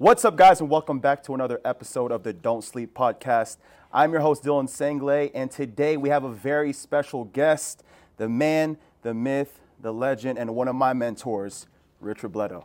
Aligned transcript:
What's 0.00 0.24
up, 0.24 0.34
guys, 0.34 0.62
and 0.62 0.70
welcome 0.70 0.98
back 0.98 1.22
to 1.24 1.34
another 1.34 1.60
episode 1.62 2.10
of 2.10 2.22
the 2.22 2.32
Don't 2.32 2.64
Sleep 2.64 2.94
podcast. 2.94 3.58
I'm 3.92 4.12
your 4.12 4.22
host, 4.22 4.42
Dylan 4.42 4.64
Sanglay, 4.64 5.30
and 5.34 5.50
today 5.50 5.98
we 5.98 6.08
have 6.08 6.24
a 6.24 6.32
very 6.32 6.72
special 6.72 7.26
guest 7.26 7.84
the 8.16 8.26
man, 8.26 8.78
the 9.02 9.12
myth, 9.12 9.60
the 9.78 9.92
legend, 9.92 10.38
and 10.38 10.54
one 10.54 10.68
of 10.68 10.74
my 10.74 10.94
mentors, 10.94 11.66
Rich 12.00 12.20
Robledo. 12.22 12.64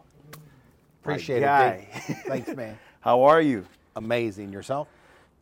Appreciate 1.04 1.44
it. 1.44 1.88
Thanks, 2.26 2.56
man. 2.56 2.79
How 3.02 3.24
are 3.24 3.42
you? 3.42 3.65
Amazing. 3.97 4.54
Yourself? 4.54 4.88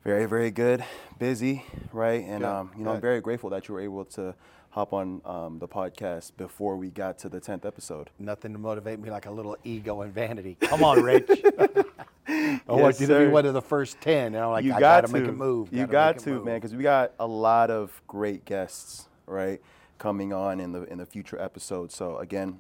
Very, 0.04 0.26
very 0.26 0.50
good. 0.50 0.84
Busy, 1.20 1.64
right? 1.92 2.24
And 2.24 2.40
Good, 2.40 2.50
um, 2.50 2.72
you 2.76 2.86
know, 2.86 2.94
I'm 2.94 3.02
very 3.02 3.22
grateful 3.22 3.52
that 3.52 3.68
you 3.68 3.76
were 3.76 3.82
able 3.82 4.06
to 4.06 4.34
hop 4.74 4.92
on 4.92 5.22
um, 5.24 5.60
the 5.60 5.68
podcast 5.68 6.32
before 6.36 6.76
we 6.76 6.90
got 6.90 7.20
to 7.20 7.30
the 7.30 7.40
10th 7.40 7.64
episode. 7.64 8.10
Nothing 8.18 8.54
to 8.54 8.60
motivate 8.60 9.00
me 9.00 9.12
like 9.12 9.28
a 9.28 9.32
little 9.32 9.56
ego 9.64 10.02
and 10.02 10.12
vanity. 10.12 10.58
Come 10.62 10.84
on, 10.84 11.04
Rich. 11.04 11.30
I 12.28 12.60
want 12.68 13.00
you 13.00 13.06
to 13.06 13.20
be 13.20 13.28
one 13.28 13.46
of 13.46 13.54
the 13.54 13.62
first 13.62 14.02
10. 14.02 14.34
And 14.34 14.38
I'm 14.38 14.50
like, 14.50 14.66
you 14.66 14.74
I 14.74 14.80
got 14.80 15.06
to 15.06 15.14
make 15.14 15.28
a 15.28 15.32
move. 15.32 15.72
You 15.72 15.86
gotta 15.86 16.16
got 16.16 16.20
to, 16.24 16.30
move. 16.32 16.46
man, 16.46 16.56
because 16.56 16.74
we 16.74 16.82
got 16.82 17.12
a 17.20 17.28
lot 17.28 17.70
of 17.70 18.02
great 18.08 18.46
guests, 18.46 19.08
right, 19.28 19.62
coming 20.00 20.34
on 20.34 20.60
in 20.60 20.72
the 20.72 20.84
in 20.86 20.98
the 20.98 21.06
future 21.06 21.40
episodes. 21.40 21.96
So 21.96 22.18
again, 22.18 22.60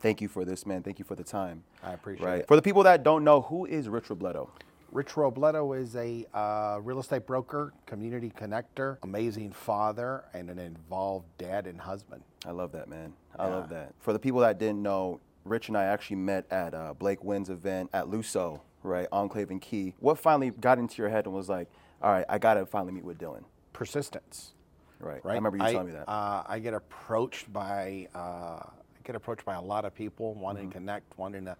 thank 0.00 0.20
you 0.20 0.28
for 0.28 0.44
this, 0.44 0.66
man. 0.66 0.82
Thank 0.82 0.98
you 0.98 1.06
for 1.06 1.14
the 1.14 1.24
time. 1.24 1.64
I 1.82 1.94
appreciate 1.94 2.26
right. 2.26 2.40
it. 2.40 2.46
For 2.46 2.56
the 2.56 2.62
people 2.62 2.82
that 2.82 3.02
don't 3.02 3.24
know, 3.24 3.40
who 3.40 3.64
is 3.64 3.88
Rich 3.88 4.08
Robledo? 4.08 4.50
Rich 4.90 5.08
Robledo 5.14 5.78
is 5.78 5.94
a 5.96 6.24
uh, 6.32 6.78
real 6.82 6.98
estate 6.98 7.26
broker, 7.26 7.74
community 7.84 8.30
connector, 8.30 8.96
amazing 9.02 9.52
father, 9.52 10.24
and 10.32 10.48
an 10.48 10.58
involved 10.58 11.26
dad 11.36 11.66
and 11.66 11.78
husband. 11.80 12.22
I 12.46 12.52
love 12.52 12.72
that, 12.72 12.88
man. 12.88 13.12
I 13.38 13.48
love 13.48 13.68
that. 13.68 13.92
For 14.00 14.12
the 14.14 14.18
people 14.18 14.40
that 14.40 14.58
didn't 14.58 14.82
know, 14.82 15.20
Rich 15.44 15.68
and 15.68 15.76
I 15.76 15.84
actually 15.84 16.16
met 16.16 16.46
at 16.50 16.72
uh, 16.74 16.94
Blake 16.94 17.22
Wynn's 17.22 17.50
event 17.50 17.90
at 17.92 18.06
Luso, 18.06 18.60
right, 18.82 19.06
Enclave 19.12 19.50
and 19.50 19.60
Key. 19.60 19.94
What 20.00 20.18
finally 20.18 20.50
got 20.50 20.78
into 20.78 20.96
your 21.02 21.10
head 21.10 21.26
and 21.26 21.34
was 21.34 21.48
like, 21.50 21.68
all 22.02 22.10
right, 22.10 22.24
I 22.28 22.38
gotta 22.38 22.64
finally 22.64 22.92
meet 22.92 23.04
with 23.04 23.18
Dylan, 23.18 23.44
Persistence. 23.74 24.54
right? 25.00 25.22
right? 25.24 25.32
I 25.32 25.34
remember 25.34 25.58
you 25.58 25.64
telling 25.70 25.86
me 25.86 25.92
that. 25.92 26.08
Uh, 26.08 26.44
I 26.46 26.58
get 26.60 26.72
approached 26.74 27.52
by 27.52 28.08
uh, 28.14 28.18
I 28.18 28.70
get 29.04 29.16
approached 29.16 29.44
by 29.44 29.54
a 29.54 29.62
lot 29.62 29.84
of 29.84 29.94
people 29.94 30.32
wanting 30.34 30.64
Mm-hmm. 30.64 30.70
to 30.70 30.78
connect, 30.78 31.18
wanting 31.18 31.46
a 31.48 31.56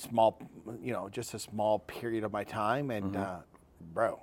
small, 0.00 0.38
you 0.82 0.92
know, 0.92 1.08
just 1.08 1.34
a 1.34 1.38
small 1.38 1.78
period 1.80 2.24
of 2.24 2.32
my 2.32 2.44
time, 2.44 2.90
and 2.90 3.12
Mm-hmm. 3.12 3.22
uh, 3.22 3.36
bro, 3.92 4.20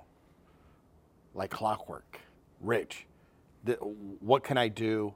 like 1.34 1.50
clockwork, 1.50 2.20
Rich, 2.60 3.06
th- 3.66 3.78
what 4.20 4.44
can 4.44 4.58
I 4.58 4.68
do? 4.68 5.14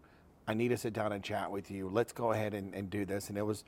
I 0.48 0.54
need 0.54 0.68
to 0.68 0.76
sit 0.76 0.92
down 0.92 1.12
and 1.12 1.22
chat 1.22 1.50
with 1.50 1.70
you. 1.70 1.88
Let's 1.88 2.12
go 2.12 2.32
ahead 2.32 2.54
and, 2.54 2.74
and 2.74 2.88
do 2.88 3.04
this. 3.04 3.28
And 3.28 3.36
it 3.38 3.42
was 3.42 3.64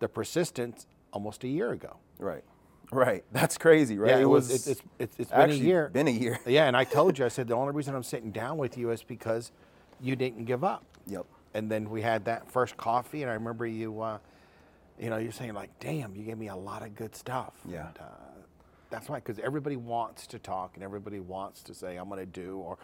the 0.00 0.08
persistence 0.08 0.86
almost 1.12 1.44
a 1.44 1.48
year 1.48 1.72
ago. 1.72 1.96
right, 2.18 2.44
right. 2.92 3.24
That's 3.32 3.56
crazy, 3.58 3.98
right? 3.98 4.10
Yeah, 4.10 4.18
it 4.18 4.24
was. 4.28 4.50
It's, 4.50 4.66
it's, 4.66 4.82
it's, 4.98 5.16
it's 5.18 5.30
been 5.30 5.50
a 5.50 5.54
year. 5.54 5.88
Been 5.92 6.08
a 6.08 6.12
year. 6.12 6.38
Yeah, 6.46 6.66
and 6.66 6.76
I 6.76 6.84
told 6.98 7.18
you, 7.18 7.24
I 7.24 7.28
said 7.28 7.48
the 7.48 7.54
only 7.54 7.72
reason 7.72 7.94
I'm 7.94 8.02
sitting 8.02 8.30
down 8.32 8.58
with 8.58 8.76
you 8.76 8.90
is 8.90 9.02
because 9.02 9.52
you 10.00 10.16
didn't 10.16 10.44
give 10.44 10.64
up. 10.64 10.84
Yep. 11.06 11.24
And 11.54 11.70
then 11.70 11.88
we 11.88 12.02
had 12.02 12.24
that 12.26 12.50
first 12.50 12.76
coffee, 12.76 13.22
and 13.22 13.30
I 13.30 13.34
remember 13.34 13.66
you, 13.66 14.00
uh, 14.02 14.18
you 14.98 15.10
know, 15.10 15.16
you're 15.18 15.32
saying 15.32 15.54
like, 15.54 15.70
"Damn, 15.80 16.14
you 16.14 16.24
gave 16.24 16.38
me 16.38 16.48
a 16.48 16.56
lot 16.56 16.82
of 16.82 16.94
good 16.94 17.14
stuff." 17.14 17.54
Yeah. 17.68 17.88
And, 17.88 17.98
uh, 17.98 18.02
that's 18.88 19.08
why, 19.08 19.16
because 19.16 19.38
everybody 19.40 19.76
wants 19.76 20.26
to 20.28 20.38
talk 20.38 20.72
and 20.74 20.84
everybody 20.84 21.20
wants 21.20 21.62
to 21.64 21.74
say, 21.74 21.96
"I'm 21.96 22.08
going 22.08 22.20
to 22.20 22.26
do," 22.26 22.58
or 22.58 22.78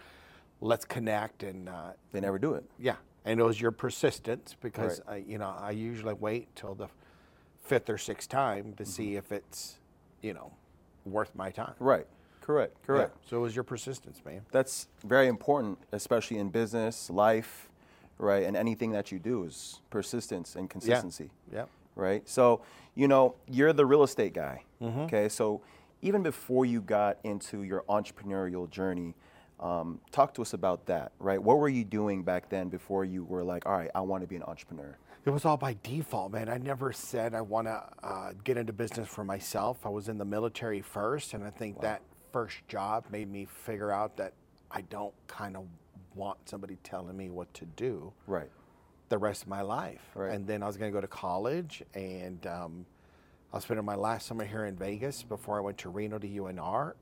"Let's 0.61 0.85
connect," 0.85 1.43
and 1.43 1.69
uh, 1.69 1.93
They 2.13 2.21
never 2.21 2.39
do 2.39 2.55
it. 2.55 2.65
yeah, 2.79 2.97
and 3.25 3.39
it 3.39 3.43
was 3.45 3.61
your 3.61 3.71
persistence 3.71 4.57
because 4.61 5.01
Right. 5.07 5.15
I, 5.15 5.31
you 5.31 5.39
know 5.39 5.55
I 5.59 5.71
usually 5.71 6.15
wait 6.15 6.55
till 6.57 6.75
the 6.75 6.89
fifth 7.63 7.89
or 7.89 7.99
sixth 7.99 8.29
time 8.29 8.75
to 8.75 8.85
see 8.85 9.15
if 9.15 9.31
it's, 9.31 9.79
you 10.21 10.35
know, 10.35 10.53
worth 11.07 11.33
my 11.37 11.51
time. 11.51 11.75
Right. 11.79 12.07
Correct. 12.41 12.77
Yeah, 12.81 12.87
Correct. 12.87 13.17
So 13.31 13.37
it 13.37 13.41
was 13.41 13.55
your 13.55 13.63
persistence, 13.63 14.21
man. 14.25 14.41
That's 14.51 14.89
very 15.05 15.29
important, 15.29 15.79
especially 15.93 16.39
in 16.39 16.49
business, 16.51 17.09
life, 17.09 17.69
right? 18.19 18.43
And 18.43 18.56
anything 18.56 18.91
that 18.91 19.12
you 19.12 19.21
do 19.21 19.45
is 19.45 19.81
persistence 19.91 20.56
and 20.56 20.69
consistency. 20.69 21.31
Yep. 21.53 21.69
Right? 21.94 22.28
So, 22.28 22.62
you 22.94 23.08
know, 23.08 23.34
you're 23.48 23.72
the 23.72 23.86
real 23.86 24.03
estate 24.03 24.34
guy, 24.34 24.64
Mm-hmm. 24.82 25.00
okay? 25.03 25.28
So, 25.28 25.62
even 26.04 26.22
before 26.25 26.64
you 26.66 26.80
got 26.80 27.19
into 27.22 27.62
your 27.62 27.82
entrepreneurial 27.88 28.69
journey, 28.69 29.14
um, 29.60 30.00
talk 30.10 30.34
to 30.34 30.42
us 30.42 30.53
about 30.53 30.86
that, 30.86 31.12
right? 31.20 31.41
What 31.41 31.58
were 31.58 31.69
you 31.69 31.84
doing 31.84 32.25
back 32.25 32.48
then 32.48 32.69
before 32.69 33.04
you 33.04 33.22
were 33.22 33.44
like, 33.44 33.64
all 33.66 33.72
right, 33.76 33.91
I 33.94 34.00
want 34.00 34.22
to 34.22 34.26
be 34.26 34.34
an 34.34 34.42
entrepreneur? 34.42 34.97
It 35.25 35.30
was 35.30 35.44
all 35.44 35.56
by 35.56 35.76
default, 35.84 36.32
man. 36.32 36.48
I 36.48 36.58
never 36.58 36.92
said 36.92 37.32
I 37.32 37.42
want 37.42 37.69
to 37.69 37.80
uh, 38.03 38.32
get 38.42 38.56
into 38.56 38.72
business 38.72 39.06
for 39.06 39.22
myself. 39.22 39.86
I 39.86 39.88
was 39.91 40.09
in 40.09 40.19
the 40.19 40.24
military 40.24 40.80
first, 40.80 41.34
and 41.34 41.44
I 41.44 41.50
think 41.50 41.80
that 41.82 42.03
first 42.32 42.56
job 42.66 43.04
made 43.12 43.30
me 43.30 43.44
figure 43.44 43.92
out 43.92 44.16
that 44.16 44.32
I 44.72 44.80
don't 44.80 45.14
kind 45.28 45.56
of 45.56 45.66
want 46.16 46.38
somebody 46.48 46.76
telling 46.82 47.16
me 47.16 47.30
what 47.30 47.53
to 47.54 47.64
do 47.64 48.12
Right. 48.26 48.50
The 49.12 49.19
rest 49.19 49.43
of 49.43 49.49
my 49.49 49.61
life. 49.61 50.00
Right. 50.15 50.33
And 50.33 50.47
then 50.47 50.62
I 50.62 50.67
was 50.67 50.78
going 50.78 50.91
to 50.91 50.97
go 50.97 51.03
to 51.03 51.06
college, 51.06 51.83
and 51.93 52.45
um, 52.47 52.87
I 53.53 53.56
was 53.56 53.65
spending 53.65 53.84
my 53.84 53.95
last 53.95 54.27
summer 54.27 54.43
here 54.43 54.65
in 54.65 54.75
Vegas 54.75 55.23
before 55.23 55.59
I 55.59 55.61
went 55.61 55.77
to 55.78 55.91
Reno 55.91 56.19
to 56.19 56.27
UNR. 56.27 56.95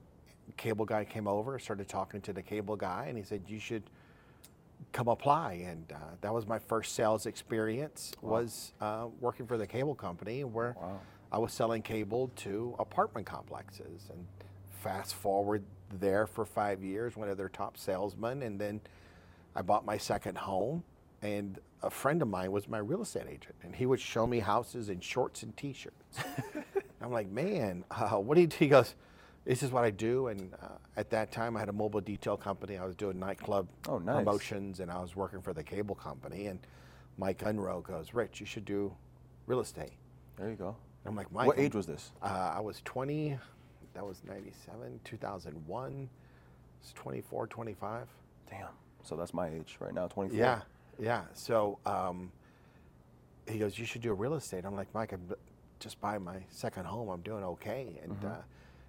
Cable 0.57 0.85
guy 0.85 1.05
came 1.05 1.29
over, 1.29 1.57
started 1.61 1.89
talking 1.89 2.21
to 2.23 2.33
the 2.33 2.43
cable 2.43 2.75
guy, 2.75 3.07
and 3.07 3.17
he 3.17 3.23
said, 3.23 3.43
"You 3.47 3.61
should 3.61 3.85
come 4.91 5.07
apply." 5.07 5.65
And 5.65 5.93
uh, 5.93 5.99
that 6.23 6.35
was 6.35 6.49
my 6.49 6.59
first 6.59 6.97
sales 6.97 7.27
experience. 7.27 8.13
Was 8.21 8.73
uh, 8.81 9.07
working 9.21 9.47
for 9.47 9.57
the 9.57 9.67
cable 9.67 9.95
company 9.95 10.43
where 10.43 10.75
I 11.31 11.39
was 11.39 11.53
selling 11.53 11.81
cable 11.81 12.33
to 12.39 12.75
apartment 12.81 13.29
complexes. 13.29 14.09
And 14.11 14.27
fast 14.83 15.15
forward 15.15 15.63
there 16.01 16.27
for 16.27 16.45
five 16.45 16.83
years, 16.83 17.17
one 17.17 17.29
of 17.29 17.37
their 17.37 17.49
top 17.49 17.79
salesmen, 17.79 18.43
and 18.43 18.61
then 18.61 18.81
I 19.55 19.63
bought 19.63 19.85
my 19.85 19.99
second 19.99 20.39
home, 20.39 20.83
and 21.23 21.59
a 21.83 21.91
friend 21.91 22.23
of 22.23 22.29
mine 22.29 22.53
was 22.53 22.69
my 22.69 22.79
real 22.79 23.03
estate 23.03 23.27
agent, 23.29 23.55
and 23.63 23.75
he 23.75 23.87
would 23.87 24.01
show 24.01 24.27
me 24.27 24.39
houses 24.41 24.89
in 24.89 25.01
shorts 25.01 25.43
and 25.43 25.57
t-shirts. 25.57 26.19
I'm 27.03 27.11
like, 27.13 27.31
man, 27.31 27.85
uh, 27.91 28.17
what 28.17 28.35
do 28.35 28.43
you 28.43 28.47
do? 28.47 28.57
He 28.59 28.69
goes, 28.69 28.95
this 29.45 29.63
is 29.63 29.71
what 29.71 29.85
I 29.85 29.91
do. 29.91 30.29
And 30.29 30.53
uh, 30.63 30.69
at 30.97 31.09
that 31.11 31.33
time, 31.33 31.57
I 31.57 31.61
had 31.61 31.69
a 31.71 31.73
mobile 31.73 32.01
detail 32.03 32.37
company. 32.37 32.77
I 32.77 32.85
was 32.85 32.95
doing 32.95 33.19
nightclub 33.19 33.69
Oh, 33.89 33.99
nice. 33.99 34.17
promotions, 34.17 34.81
and 34.81 34.91
I 34.91 35.01
was 35.01 35.17
working 35.17 35.41
for 35.41 35.53
the 35.55 35.63
cable 35.63 35.95
company. 35.95 36.47
And 36.49 36.59
Mike 37.17 37.39
Unrow 37.41 37.83
goes, 37.83 38.13
Rich, 38.13 38.41
you 38.41 38.47
should 38.47 38.65
do 38.67 38.93
real 39.47 39.61
estate. 39.61 39.93
There 40.37 40.51
you 40.51 40.57
go. 40.57 40.77
I'm 41.07 41.17
like, 41.17 41.33
Mike. 41.33 41.47
what 41.47 41.59
age 41.59 41.75
was 41.75 41.87
this? 41.87 42.13
uh, 42.23 42.53
I 42.55 42.61
was 42.61 42.83
20. 42.85 43.39
That 43.95 44.07
was 44.07 44.21
97, 44.29 45.01
2001. 45.05 46.09
It's 46.83 46.93
24, 46.93 47.47
25. 47.47 48.07
Damn. 48.51 48.67
So 49.03 49.17
that's 49.17 49.33
my 49.35 49.49
age 49.49 49.77
right 49.81 49.95
now, 49.95 50.07
24. 50.07 50.39
Yeah, 50.39 50.61
yeah. 51.01 51.23
So 51.35 51.79
um, 51.87 52.31
he 53.49 53.59
goes, 53.59 53.79
"You 53.79 53.85
should 53.85 54.03
do 54.03 54.13
real 54.13 54.35
estate." 54.35 54.65
I'm 54.65 54.77
like, 54.77 54.93
"Mike, 54.95 55.13
I'm 55.13 55.23
just 55.79 56.01
buying 56.01 56.23
my 56.23 56.39
second 56.49 56.87
home. 56.87 57.09
I'm 57.09 57.23
doing 57.23 57.45
okay." 57.45 57.99
And 58.03 58.17
uh, 58.25 58.29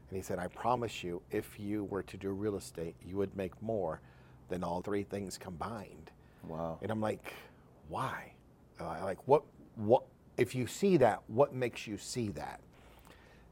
and 0.09 0.17
he 0.17 0.21
said, 0.21 0.39
"I 0.39 0.47
promise 0.47 1.03
you, 1.03 1.21
if 1.31 1.59
you 1.59 1.85
were 1.85 2.03
to 2.03 2.17
do 2.17 2.31
real 2.31 2.55
estate, 2.55 2.95
you 3.05 3.17
would 3.17 3.35
make 3.35 3.59
more 3.61 4.01
than 4.49 4.63
all 4.63 4.81
three 4.81 5.03
things 5.03 5.37
combined." 5.37 6.11
Wow. 6.47 6.77
And 6.81 6.91
I'm 6.91 7.01
like, 7.01 7.33
"Why?" 7.89 8.33
Uh, 8.79 8.97
like 9.03 9.27
what 9.27 9.43
what 9.75 10.03
if 10.37 10.55
you 10.55 10.67
see 10.67 10.97
that? 10.97 11.21
What 11.27 11.53
makes 11.53 11.87
you 11.87 11.97
see 11.97 12.29
that? 12.29 12.61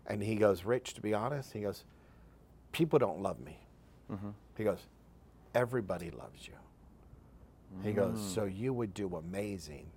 And 0.08 0.24
he 0.24 0.36
goes, 0.36 0.66
"Rich, 0.66 0.96
to 0.96 1.02
be 1.02 1.14
honest, 1.14 1.54
he 1.54 1.62
goes, 1.62 1.84
people 2.72 3.00
don't 3.00 3.22
love 3.22 3.40
me." 3.40 3.60
He 4.58 4.64
goes, 4.64 4.80
everybody 5.54 6.12
loves 6.12 6.48
you. 6.48 6.54
He 7.84 7.94
goes, 7.94 8.18
mm. 8.20 8.36
so 8.36 8.46
you 8.46 8.74
would 8.74 8.94
do 8.94 9.16
amazing 9.16 9.88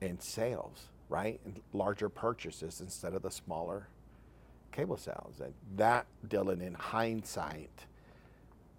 in 0.00 0.20
sales, 0.20 0.88
right? 1.08 1.40
And 1.44 1.60
larger 1.72 2.08
purchases 2.08 2.80
instead 2.80 3.14
of 3.14 3.22
the 3.22 3.30
smaller 3.30 3.88
cable 4.72 4.96
sales. 4.96 5.40
And 5.42 5.54
that, 5.76 6.06
Dylan, 6.28 6.62
in 6.62 6.74
hindsight, 6.74 7.86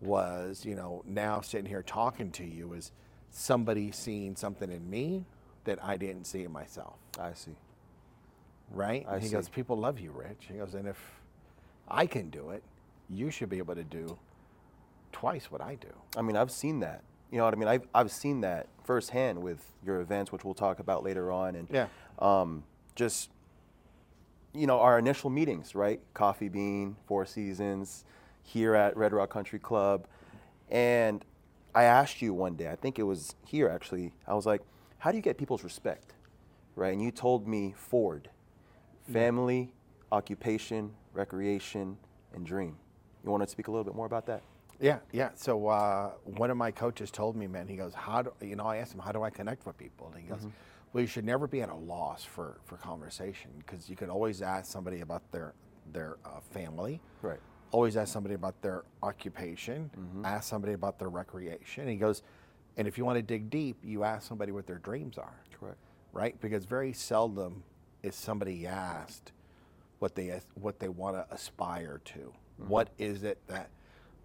was, 0.02 0.66
you 0.66 0.76
know, 0.76 1.04
now 1.08 1.42
sitting 1.42 1.68
here 1.68 1.84
talking 1.84 2.32
to 2.32 2.46
you 2.46 2.74
is 2.74 2.92
somebody 3.32 3.92
seeing 3.92 4.36
something 4.36 4.72
in 4.72 4.90
me 4.90 5.26
that 5.66 5.84
I 5.84 5.98
didn't 5.98 6.26
see 6.26 6.44
in 6.44 6.52
myself, 6.52 6.96
I 7.20 7.34
see. 7.34 7.56
right? 8.72 9.06
I 9.10 9.20
he 9.20 9.28
see. 9.28 9.34
goes, 9.34 9.50
people 9.50 9.78
love 9.78 10.00
you, 10.00 10.12
Rich. 10.12 10.48
He 10.52 10.56
goes, 10.58 10.74
and 10.76 10.88
if 10.88 10.98
I 11.88 12.06
can 12.06 12.30
do 12.30 12.52
it, 12.52 12.64
you 13.10 13.32
should 13.32 13.50
be 13.50 13.58
able 13.58 13.76
to 13.76 13.84
do 13.84 14.18
twice 15.12 15.52
what 15.52 15.62
I 15.62 15.76
do. 15.76 15.90
I 16.16 16.22
mean, 16.22 16.36
I've 16.36 16.52
seen 16.52 16.80
that. 16.82 17.04
You 17.32 17.38
know 17.38 17.46
what 17.46 17.54
I 17.54 17.58
mean? 17.58 17.68
I've, 17.68 17.88
I've 17.94 18.12
seen 18.12 18.42
that 18.42 18.68
firsthand 18.84 19.42
with 19.42 19.62
your 19.84 20.00
events, 20.00 20.32
which 20.32 20.46
we'll 20.46 20.54
talk 20.54 20.80
about 20.80 21.04
later 21.04 21.32
on. 21.32 21.56
And 21.56 21.68
Yeah. 21.70 21.88
um, 22.20 22.64
just, 22.96 23.30
you 24.54 24.66
know, 24.66 24.80
our 24.80 24.98
initial 24.98 25.30
meetings, 25.30 25.76
right? 25.76 26.00
Coffee 26.14 26.50
Bean, 26.50 26.96
Four 27.06 27.26
Seasons, 27.26 28.06
here 28.44 28.76
at 28.76 28.96
Red 28.96 29.14
Rock 29.14 29.30
Country 29.30 29.60
Club. 29.60 30.08
And 30.70 31.24
I 31.76 31.84
asked 31.84 32.22
you 32.22 32.34
one 32.34 32.56
day, 32.56 32.70
I 32.70 32.76
think 32.76 32.98
it 32.98 33.04
was 33.04 33.36
here 33.46 33.68
actually, 33.70 34.14
I 34.26 34.34
was 34.34 34.46
like, 34.46 34.62
how 35.00 35.12
do 35.12 35.18
you 35.18 35.24
get 35.24 35.38
people's 35.38 35.64
respect? 35.64 36.14
Right? 36.76 36.94
And 36.94 37.02
you 37.02 37.12
told 37.12 37.48
me 37.48 37.74
Ford, 37.76 38.30
family, 39.12 39.74
occupation, 40.12 40.94
recreation, 41.14 41.98
and 42.34 42.46
dream. 42.46 42.78
You 43.24 43.32
want 43.32 43.44
to 43.44 43.50
speak 43.50 43.68
a 43.68 43.72
little 43.72 43.84
bit 43.84 43.96
more 43.96 44.06
about 44.06 44.26
that? 44.28 44.42
Yeah, 44.80 45.00
yeah. 45.12 45.30
So 45.36 45.68
uh, 45.68 46.12
one 46.24 46.52
of 46.52 46.58
my 46.58 46.72
coaches 46.72 47.10
told 47.12 47.36
me, 47.36 47.48
man, 47.48 47.68
he 47.68 47.76
goes, 47.76 47.94
"How 47.94 48.22
do 48.22 48.32
you 48.46 48.56
know?" 48.56 48.66
I 48.66 48.78
asked 48.78 48.94
him, 48.94 49.00
"How 49.00 49.12
do 49.12 49.24
I 49.24 49.30
connect 49.30 49.66
with 49.66 49.78
people?" 49.78 50.08
And 50.14 50.22
he 50.22 50.28
goes, 50.30 50.46
"Well, 50.94 51.02
you 51.02 51.08
should 51.08 51.26
never 51.26 51.48
be 51.48 51.62
at 51.62 51.70
a 51.70 51.76
loss 51.76 52.24
for 52.24 52.60
for 52.66 52.78
conversation 52.78 53.52
because 53.58 53.90
you 53.90 53.96
can 53.96 54.10
always 54.10 54.42
ask 54.42 54.72
somebody 54.72 55.02
about 55.02 55.32
their 55.32 55.54
their 55.94 56.18
uh, 56.26 56.42
family, 56.52 57.02
Right. 57.22 57.40
always 57.72 57.96
ask 57.98 58.12
somebody 58.14 58.36
about 58.36 58.62
their 58.62 58.84
occupation, 59.02 59.90
ask 60.24 60.48
somebody 60.50 60.74
about 60.74 61.00
their 61.00 61.10
recreation." 61.10 61.84
And 61.84 61.92
he 61.92 61.98
goes, 61.98 62.22
"And 62.78 62.88
if 62.88 62.98
you 63.00 63.06
want 63.06 63.18
to 63.18 63.24
dig 63.24 63.50
deep, 63.50 63.78
you 63.84 64.04
ask 64.04 64.28
somebody 64.28 64.52
what 64.52 64.68
their 64.68 64.80
dreams 64.80 65.18
are." 65.18 65.40
Correct. 65.60 65.78
right? 66.14 66.40
Because 66.40 66.66
very 66.66 66.94
seldom 66.94 67.64
is 68.04 68.16
somebody 68.16 68.66
asked 68.68 69.32
what 70.00 70.14
they 70.16 70.40
what 70.54 70.80
they 70.80 70.90
want 70.90 71.16
to 71.16 71.26
aspire 71.34 72.00
to. 72.06 72.32
What 72.58 72.90
is 72.98 73.24
it 73.24 73.40
that 73.48 73.70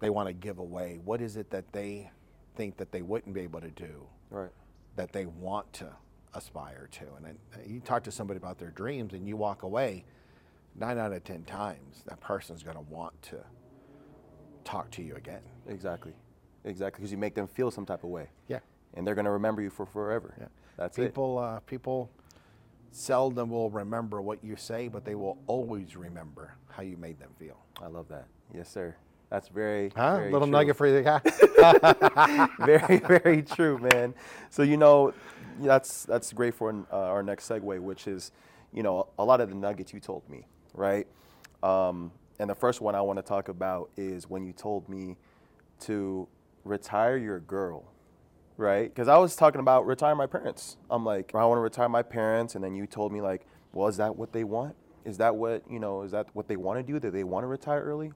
they 0.03 0.09
want 0.09 0.27
to 0.27 0.33
give 0.33 0.59
away? 0.59 0.99
What 1.03 1.21
is 1.21 1.37
it 1.37 1.49
that 1.51 1.71
they 1.71 2.11
think 2.55 2.77
that 2.77 2.91
they 2.91 3.01
wouldn't 3.01 3.33
be 3.33 3.41
able 3.41 3.61
to 3.61 3.71
do 3.71 4.05
Right. 4.29 4.49
that 4.97 5.13
they 5.13 5.25
want 5.25 5.71
to 5.73 5.87
aspire 6.33 6.89
to? 6.91 7.05
And 7.15 7.25
then 7.25 7.37
uh, 7.55 7.59
you 7.65 7.79
talk 7.79 8.03
to 8.03 8.11
somebody 8.11 8.37
about 8.37 8.59
their 8.59 8.71
dreams, 8.71 9.13
and 9.13 9.25
you 9.27 9.37
walk 9.37 9.63
away. 9.63 10.03
Nine 10.75 10.97
out 10.97 11.13
of 11.13 11.23
ten 11.23 11.43
times, 11.43 12.03
that 12.07 12.19
person's 12.19 12.63
going 12.63 12.75
to 12.75 12.81
want 12.93 13.19
to 13.23 13.37
talk 14.63 14.89
to 14.91 15.03
you 15.03 15.15
again. 15.15 15.41
Exactly. 15.69 16.13
Exactly. 16.65 16.99
Because 16.99 17.11
you 17.11 17.17
make 17.17 17.35
them 17.35 17.47
feel 17.47 17.69
some 17.71 17.85
type 17.85 18.03
of 18.03 18.09
way. 18.09 18.27
Yeah. 18.47 18.59
And 18.95 19.05
they're 19.07 19.15
going 19.15 19.25
to 19.25 19.31
remember 19.31 19.61
you 19.61 19.69
for 19.69 19.85
forever. 19.85 20.33
Yeah. 20.39 20.47
That's 20.77 20.97
it. 20.97 21.05
people, 21.05 21.37
uh, 21.37 21.59
people 21.61 22.09
seldom 22.91 23.51
will 23.51 23.69
remember 23.69 24.21
what 24.21 24.43
you 24.43 24.55
say, 24.55 24.87
but 24.87 25.05
they 25.05 25.13
will 25.15 25.37
always 25.47 25.95
remember 25.95 26.55
how 26.69 26.81
you 26.81 26.97
made 26.97 27.19
them 27.19 27.29
feel. 27.37 27.57
I 27.81 27.87
love 27.87 28.07
that. 28.09 28.25
Yes, 28.53 28.67
sir. 28.69 28.95
That's 29.33 29.47
very, 29.47 29.91
Huh? 29.95 30.17
very 30.17 30.31
Little 30.31 30.47
true. 30.47 30.51
nugget 30.51 30.75
for 30.75 30.85
you, 30.85 31.01
guy. 31.01 31.19
very, 32.59 32.97
very 32.99 33.41
true, 33.41 33.79
man. 33.79 34.13
So 34.51 34.61
you 34.61 34.77
know, 34.77 35.11
that's 35.59 36.03
that's 36.05 36.31
great 36.31 36.53
for 36.53 36.69
uh, 36.91 36.95
our 36.95 37.23
next 37.23 37.49
segue, 37.49 37.79
which 37.79 38.07
is, 38.07 38.31
you 38.71 38.83
know, 38.83 39.07
a 39.17 39.25
lot 39.25 39.41
of 39.41 39.49
the 39.49 39.55
nuggets 39.55 39.91
you 39.91 39.99
told 39.99 40.21
me, 40.29 40.45
right? 40.75 41.07
Um, 41.63 42.11
and 42.37 42.47
the 42.47 42.53
first 42.53 42.79
one 42.79 42.93
I 42.93 43.01
want 43.01 43.17
to 43.17 43.23
talk 43.23 43.49
about 43.49 43.89
is 43.97 44.29
when 44.29 44.45
you 44.45 44.53
told 44.53 44.87
me 44.87 45.17
to 45.79 46.27
retire 46.63 47.17
your 47.17 47.39
girl, 47.39 47.85
right? 48.55 48.83
Because 48.93 49.07
I 49.07 49.17
was 49.17 49.35
talking 49.35 49.61
about 49.61 49.87
retire 49.87 50.13
my 50.13 50.27
parents. 50.27 50.77
I'm 50.91 51.03
like, 51.03 51.33
I 51.33 51.43
want 51.45 51.57
to 51.57 51.61
retire 51.61 51.89
my 51.89 52.03
parents, 52.03 52.53
and 52.53 52.63
then 52.63 52.75
you 52.75 52.85
told 52.85 53.11
me 53.11 53.19
like, 53.19 53.47
well, 53.73 53.87
is 53.87 53.97
that 53.97 54.15
what 54.15 54.31
they 54.31 54.43
want? 54.43 54.75
Is 55.05 55.17
that 55.17 55.35
what 55.35 55.63
you 55.67 55.79
know? 55.79 56.03
Is 56.03 56.11
that 56.11 56.27
what 56.33 56.47
they 56.47 56.55
want 56.55 56.85
to 56.85 56.93
do? 56.93 56.99
Do 56.99 57.09
they 57.09 57.23
want 57.23 57.45
to 57.45 57.47
retire 57.47 57.81
early? 57.81 58.11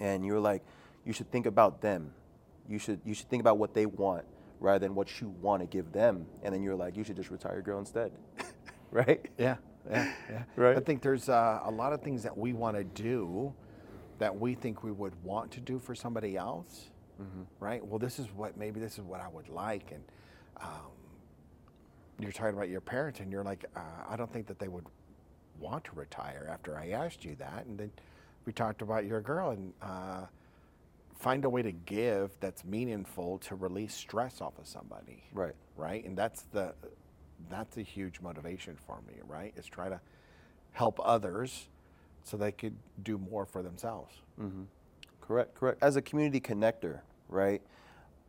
And 0.00 0.24
you 0.24 0.32
were 0.32 0.40
like, 0.40 0.62
you 1.04 1.12
should 1.12 1.30
think 1.30 1.46
about 1.46 1.80
them. 1.80 2.12
You 2.68 2.78
should 2.78 3.00
you 3.04 3.14
should 3.14 3.28
think 3.28 3.40
about 3.40 3.58
what 3.58 3.74
they 3.74 3.86
want 3.86 4.24
rather 4.60 4.78
than 4.80 4.94
what 4.94 5.20
you 5.20 5.28
want 5.40 5.62
to 5.62 5.66
give 5.66 5.92
them. 5.92 6.26
And 6.42 6.52
then 6.54 6.62
you're 6.62 6.74
like, 6.74 6.96
you 6.96 7.04
should 7.04 7.16
just 7.16 7.30
retire 7.30 7.54
your 7.54 7.62
girl 7.62 7.78
instead, 7.78 8.12
right? 8.90 9.24
yeah, 9.38 9.56
yeah, 9.90 10.12
yeah. 10.30 10.42
Right. 10.56 10.76
I 10.76 10.80
think 10.80 11.00
there's 11.02 11.28
uh, 11.28 11.60
a 11.64 11.70
lot 11.70 11.92
of 11.92 12.02
things 12.02 12.22
that 12.24 12.36
we 12.36 12.52
want 12.52 12.76
to 12.76 12.84
do 12.84 13.54
that 14.18 14.36
we 14.38 14.54
think 14.54 14.82
we 14.82 14.90
would 14.90 15.14
want 15.22 15.50
to 15.52 15.60
do 15.60 15.78
for 15.78 15.94
somebody 15.94 16.36
else, 16.36 16.90
Mm-hmm. 17.20 17.42
right? 17.58 17.84
Well, 17.84 17.98
this 17.98 18.20
is 18.20 18.26
what 18.32 18.56
maybe 18.56 18.78
this 18.78 18.92
is 18.94 19.00
what 19.00 19.20
I 19.20 19.26
would 19.28 19.48
like, 19.48 19.90
and 19.90 20.04
um, 20.60 20.92
you're 22.20 22.30
talking 22.30 22.54
about 22.54 22.68
your 22.68 22.80
parents, 22.80 23.18
and 23.20 23.30
you're 23.32 23.42
like, 23.42 23.64
uh, 23.74 23.80
I 24.08 24.16
don't 24.16 24.32
think 24.32 24.46
that 24.46 24.58
they 24.60 24.68
would 24.68 24.84
want 25.58 25.82
to 25.86 25.90
retire 25.96 26.48
after 26.48 26.76
I 26.76 26.90
asked 26.90 27.24
you 27.24 27.34
that, 27.36 27.66
and 27.66 27.76
then 27.78 27.90
we 28.48 28.52
talked 28.52 28.82
about 28.82 29.04
your 29.04 29.20
girl 29.20 29.50
and. 29.50 29.72
Uh, 29.80 30.26
Find 31.18 31.44
a 31.44 31.50
way 31.50 31.62
to 31.62 31.72
give 31.72 32.30
that's 32.38 32.64
meaningful 32.64 33.38
to 33.38 33.56
release 33.56 33.92
stress 33.92 34.40
off 34.40 34.56
of 34.56 34.68
somebody. 34.68 35.24
Right. 35.32 35.54
right? 35.76 36.04
And 36.04 36.16
that's 36.16 36.42
the 36.52 36.74
that's 37.50 37.76
a 37.76 37.82
huge 37.82 38.20
motivation 38.20 38.76
for 38.86 39.00
me, 39.04 39.14
right? 39.26 39.52
Is 39.56 39.66
try 39.66 39.88
to 39.88 40.00
help 40.70 41.00
others 41.02 41.66
so 42.22 42.36
they 42.36 42.52
could 42.52 42.76
do 43.02 43.18
more 43.18 43.44
for 43.44 43.64
themselves. 43.64 44.14
Correct, 45.20 45.56
correct. 45.56 45.82
As 45.82 45.96
a 45.96 46.02
community 46.02 46.40
connector, 46.40 47.00
right? 47.28 47.62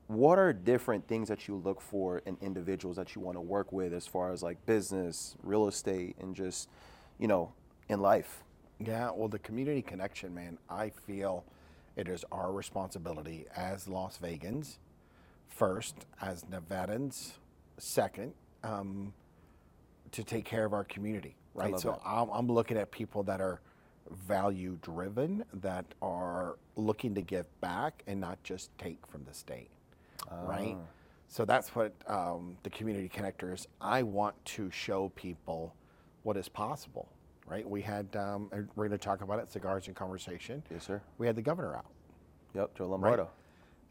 What 0.07 0.39
are 0.39 0.51
different 0.51 1.07
things 1.07 1.27
that 1.27 1.47
you 1.47 1.57
look 1.57 1.81
for 1.81 2.23
in 2.25 2.37
individuals 2.41 2.97
that 2.97 3.13
you 3.13 3.21
want 3.21 3.37
to 3.37 3.41
work 3.41 3.71
with 3.71 3.93
as 3.93 4.07
far 4.07 4.31
as 4.31 4.41
like 4.41 4.65
business, 4.65 5.35
real 5.43 5.67
estate, 5.67 6.15
and 6.19 6.35
just, 6.35 6.69
you 7.19 7.27
know, 7.27 7.53
in 7.87 7.99
life? 7.99 8.43
Yeah, 8.79 9.11
well, 9.13 9.27
the 9.27 9.39
community 9.39 9.81
connection, 9.81 10.33
man, 10.33 10.57
I 10.69 10.89
feel 10.89 11.43
it 11.95 12.07
is 12.07 12.23
our 12.31 12.51
responsibility 12.51 13.45
as 13.55 13.87
Las 13.89 14.17
Vegans, 14.23 14.77
first, 15.47 16.05
as 16.21 16.43
Nevadans, 16.45 17.31
second, 17.77 18.33
um, 18.63 19.13
to 20.11 20.23
take 20.23 20.45
care 20.45 20.63
of 20.65 20.73
our 20.73 20.85
community, 20.85 21.35
right? 21.53 21.77
So 21.79 21.91
that. 21.91 21.99
I'm, 22.05 22.29
I'm 22.29 22.47
looking 22.47 22.77
at 22.77 22.89
people 22.91 23.23
that 23.23 23.41
are 23.41 23.59
value 24.27 24.77
driven, 24.81 25.43
that 25.55 25.85
are 26.01 26.57
looking 26.77 27.13
to 27.15 27.21
give 27.21 27.45
back 27.61 28.01
and 28.07 28.19
not 28.19 28.41
just 28.43 28.75
take 28.77 29.05
from 29.07 29.23
the 29.25 29.33
state, 29.33 29.69
right? 30.47 30.77
So 31.27 31.45
that's 31.45 31.75
what 31.75 31.93
um, 32.07 32.57
the 32.63 32.69
community 32.71 33.09
connectors. 33.09 33.67
I 33.79 34.03
want 34.03 34.33
to 34.45 34.71
show 34.71 35.09
people 35.09 35.75
what 36.23 36.37
is 36.37 36.49
possible, 36.49 37.09
right? 37.49 37.67
We 37.67 37.81
had 37.81 38.15
um, 38.15 38.49
and 38.51 38.67
we're 38.75 38.87
going 38.87 38.97
to 38.97 39.03
talk 39.03 39.21
about 39.21 39.39
it. 39.39 39.51
Cigars 39.51 39.87
and 39.87 39.95
conversation. 39.95 40.63
Yes, 40.71 40.85
sir. 40.85 41.01
We 41.17 41.27
had 41.27 41.35
the 41.35 41.41
governor 41.41 41.75
out, 41.75 41.85
Yep, 42.53 42.75
Joe 42.75 42.83
right? 42.85 42.91
Lombardo. 42.91 43.29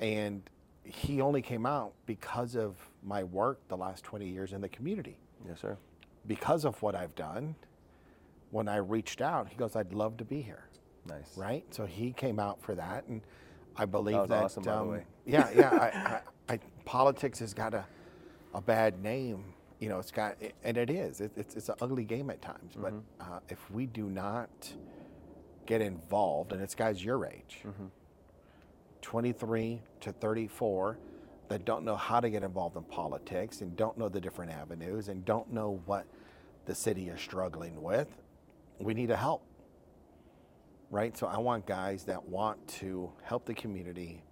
And 0.00 0.42
he 0.84 1.20
only 1.20 1.42
came 1.42 1.66
out 1.66 1.92
because 2.06 2.56
of 2.56 2.76
my 3.02 3.24
work 3.24 3.60
the 3.68 3.76
last 3.76 4.04
20 4.04 4.26
years 4.26 4.52
in 4.52 4.60
the 4.60 4.68
community. 4.68 5.18
Yes, 5.46 5.60
sir. 5.60 5.76
Because 6.26 6.64
of 6.64 6.80
what 6.82 6.94
I've 6.94 7.14
done, 7.14 7.54
when 8.50 8.68
I 8.68 8.76
reached 8.76 9.20
out, 9.20 9.48
he 9.48 9.56
goes, 9.56 9.76
"I'd 9.76 9.92
love 9.92 10.16
to 10.18 10.24
be 10.24 10.40
here." 10.40 10.64
Nice. 11.06 11.36
right? 11.36 11.64
So 11.70 11.86
he 11.86 12.12
came 12.12 12.38
out 12.38 12.60
for 12.60 12.74
that, 12.74 13.06
and 13.06 13.22
I 13.76 13.86
believe 13.86 14.16
was 14.16 14.28
that. 14.28 14.44
awesome, 14.44 14.62
by 14.62 14.72
the 14.72 14.78
um, 14.80 14.88
way. 14.88 15.04
Yeah, 15.24 15.48
yeah. 15.54 15.70
I, 15.70 16.52
I, 16.52 16.54
I, 16.54 16.58
politics 16.84 17.38
has 17.38 17.54
got 17.54 17.72
a, 17.74 17.84
a 18.54 18.60
bad 18.60 19.02
name. 19.02 19.44
You 19.78 19.88
know, 19.88 19.98
it's 19.98 20.10
got, 20.10 20.36
and 20.64 20.76
it 20.76 20.90
is. 20.90 21.20
It, 21.20 21.32
it's 21.36 21.54
it's 21.54 21.68
an 21.68 21.76
ugly 21.80 22.04
game 22.04 22.30
at 22.30 22.42
times. 22.42 22.74
But 22.76 22.92
Mm-hmm. 22.92 23.32
uh, 23.34 23.38
if 23.48 23.70
we 23.70 23.86
do 23.86 24.10
not 24.10 24.50
get 25.66 25.80
involved, 25.80 26.52
and 26.52 26.60
it's 26.62 26.74
guys 26.74 27.04
your 27.04 27.24
age, 27.26 27.60
Mm-hmm. 27.66 27.86
23 29.02 29.80
to 30.00 30.12
34, 30.12 30.98
that 31.48 31.64
don't 31.64 31.84
know 31.84 31.96
how 31.96 32.20
to 32.20 32.28
get 32.28 32.42
involved 32.42 32.76
in 32.76 32.82
politics 32.84 33.60
and 33.62 33.76
don't 33.76 33.96
know 33.96 34.08
the 34.08 34.20
different 34.20 34.50
avenues 34.50 35.08
and 35.08 35.24
don't 35.24 35.50
know 35.52 35.80
what 35.86 36.04
the 36.66 36.74
city 36.74 37.08
is 37.08 37.20
struggling 37.20 37.80
with, 37.82 38.08
we 38.80 38.94
need 38.94 39.08
to 39.08 39.16
help 39.16 39.42
right? 40.90 41.16
So 41.18 41.26
I 41.26 41.38
want 41.38 41.66
guys 41.66 42.04
that 42.04 42.26
want 42.28 42.66
to 42.80 43.12
help 43.22 43.44
the 43.44 43.52
community, 43.54 44.22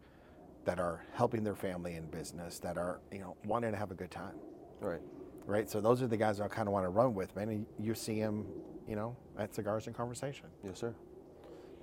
that 0.65 0.81
are 0.81 1.05
helping 1.12 1.45
their 1.45 1.55
family 1.55 1.97
in 1.97 2.07
business, 2.07 2.59
that 2.61 2.79
are 2.79 3.00
you 3.12 3.19
know 3.19 3.37
wanting 3.45 3.73
to 3.73 3.76
have 3.79 3.91
a 3.91 3.95
good 3.95 4.11
time, 4.11 4.35
Right. 4.81 5.00
Right? 5.47 5.69
So 5.71 5.81
those 5.81 6.03
are 6.03 6.07
the 6.07 6.17
guys 6.17 6.41
I 6.41 6.49
kind 6.49 6.69
of 6.69 6.73
want 6.73 6.85
to 6.85 6.91
run 6.91 7.15
with, 7.15 7.35
man. 7.37 7.49
And 7.49 7.67
you 7.79 7.95
see 7.95 8.21
them, 8.21 8.47
you 8.87 8.97
know, 8.97 9.17
at 9.38 9.55
Cigars 9.55 9.87
and 9.87 9.97
Conversation. 9.97 10.47
Yes, 10.65 10.79
sir. 10.79 10.95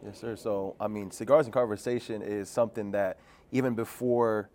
Yes, 0.06 0.20
sir. 0.20 0.36
So, 0.36 0.76
I 0.80 0.88
mean, 0.88 1.12
cigars 1.12 1.46
and 1.46 1.54
conversation 1.54 2.22
is 2.22 2.50
something 2.50 2.92
that 2.92 3.18
even 3.52 3.74
before 3.74 4.50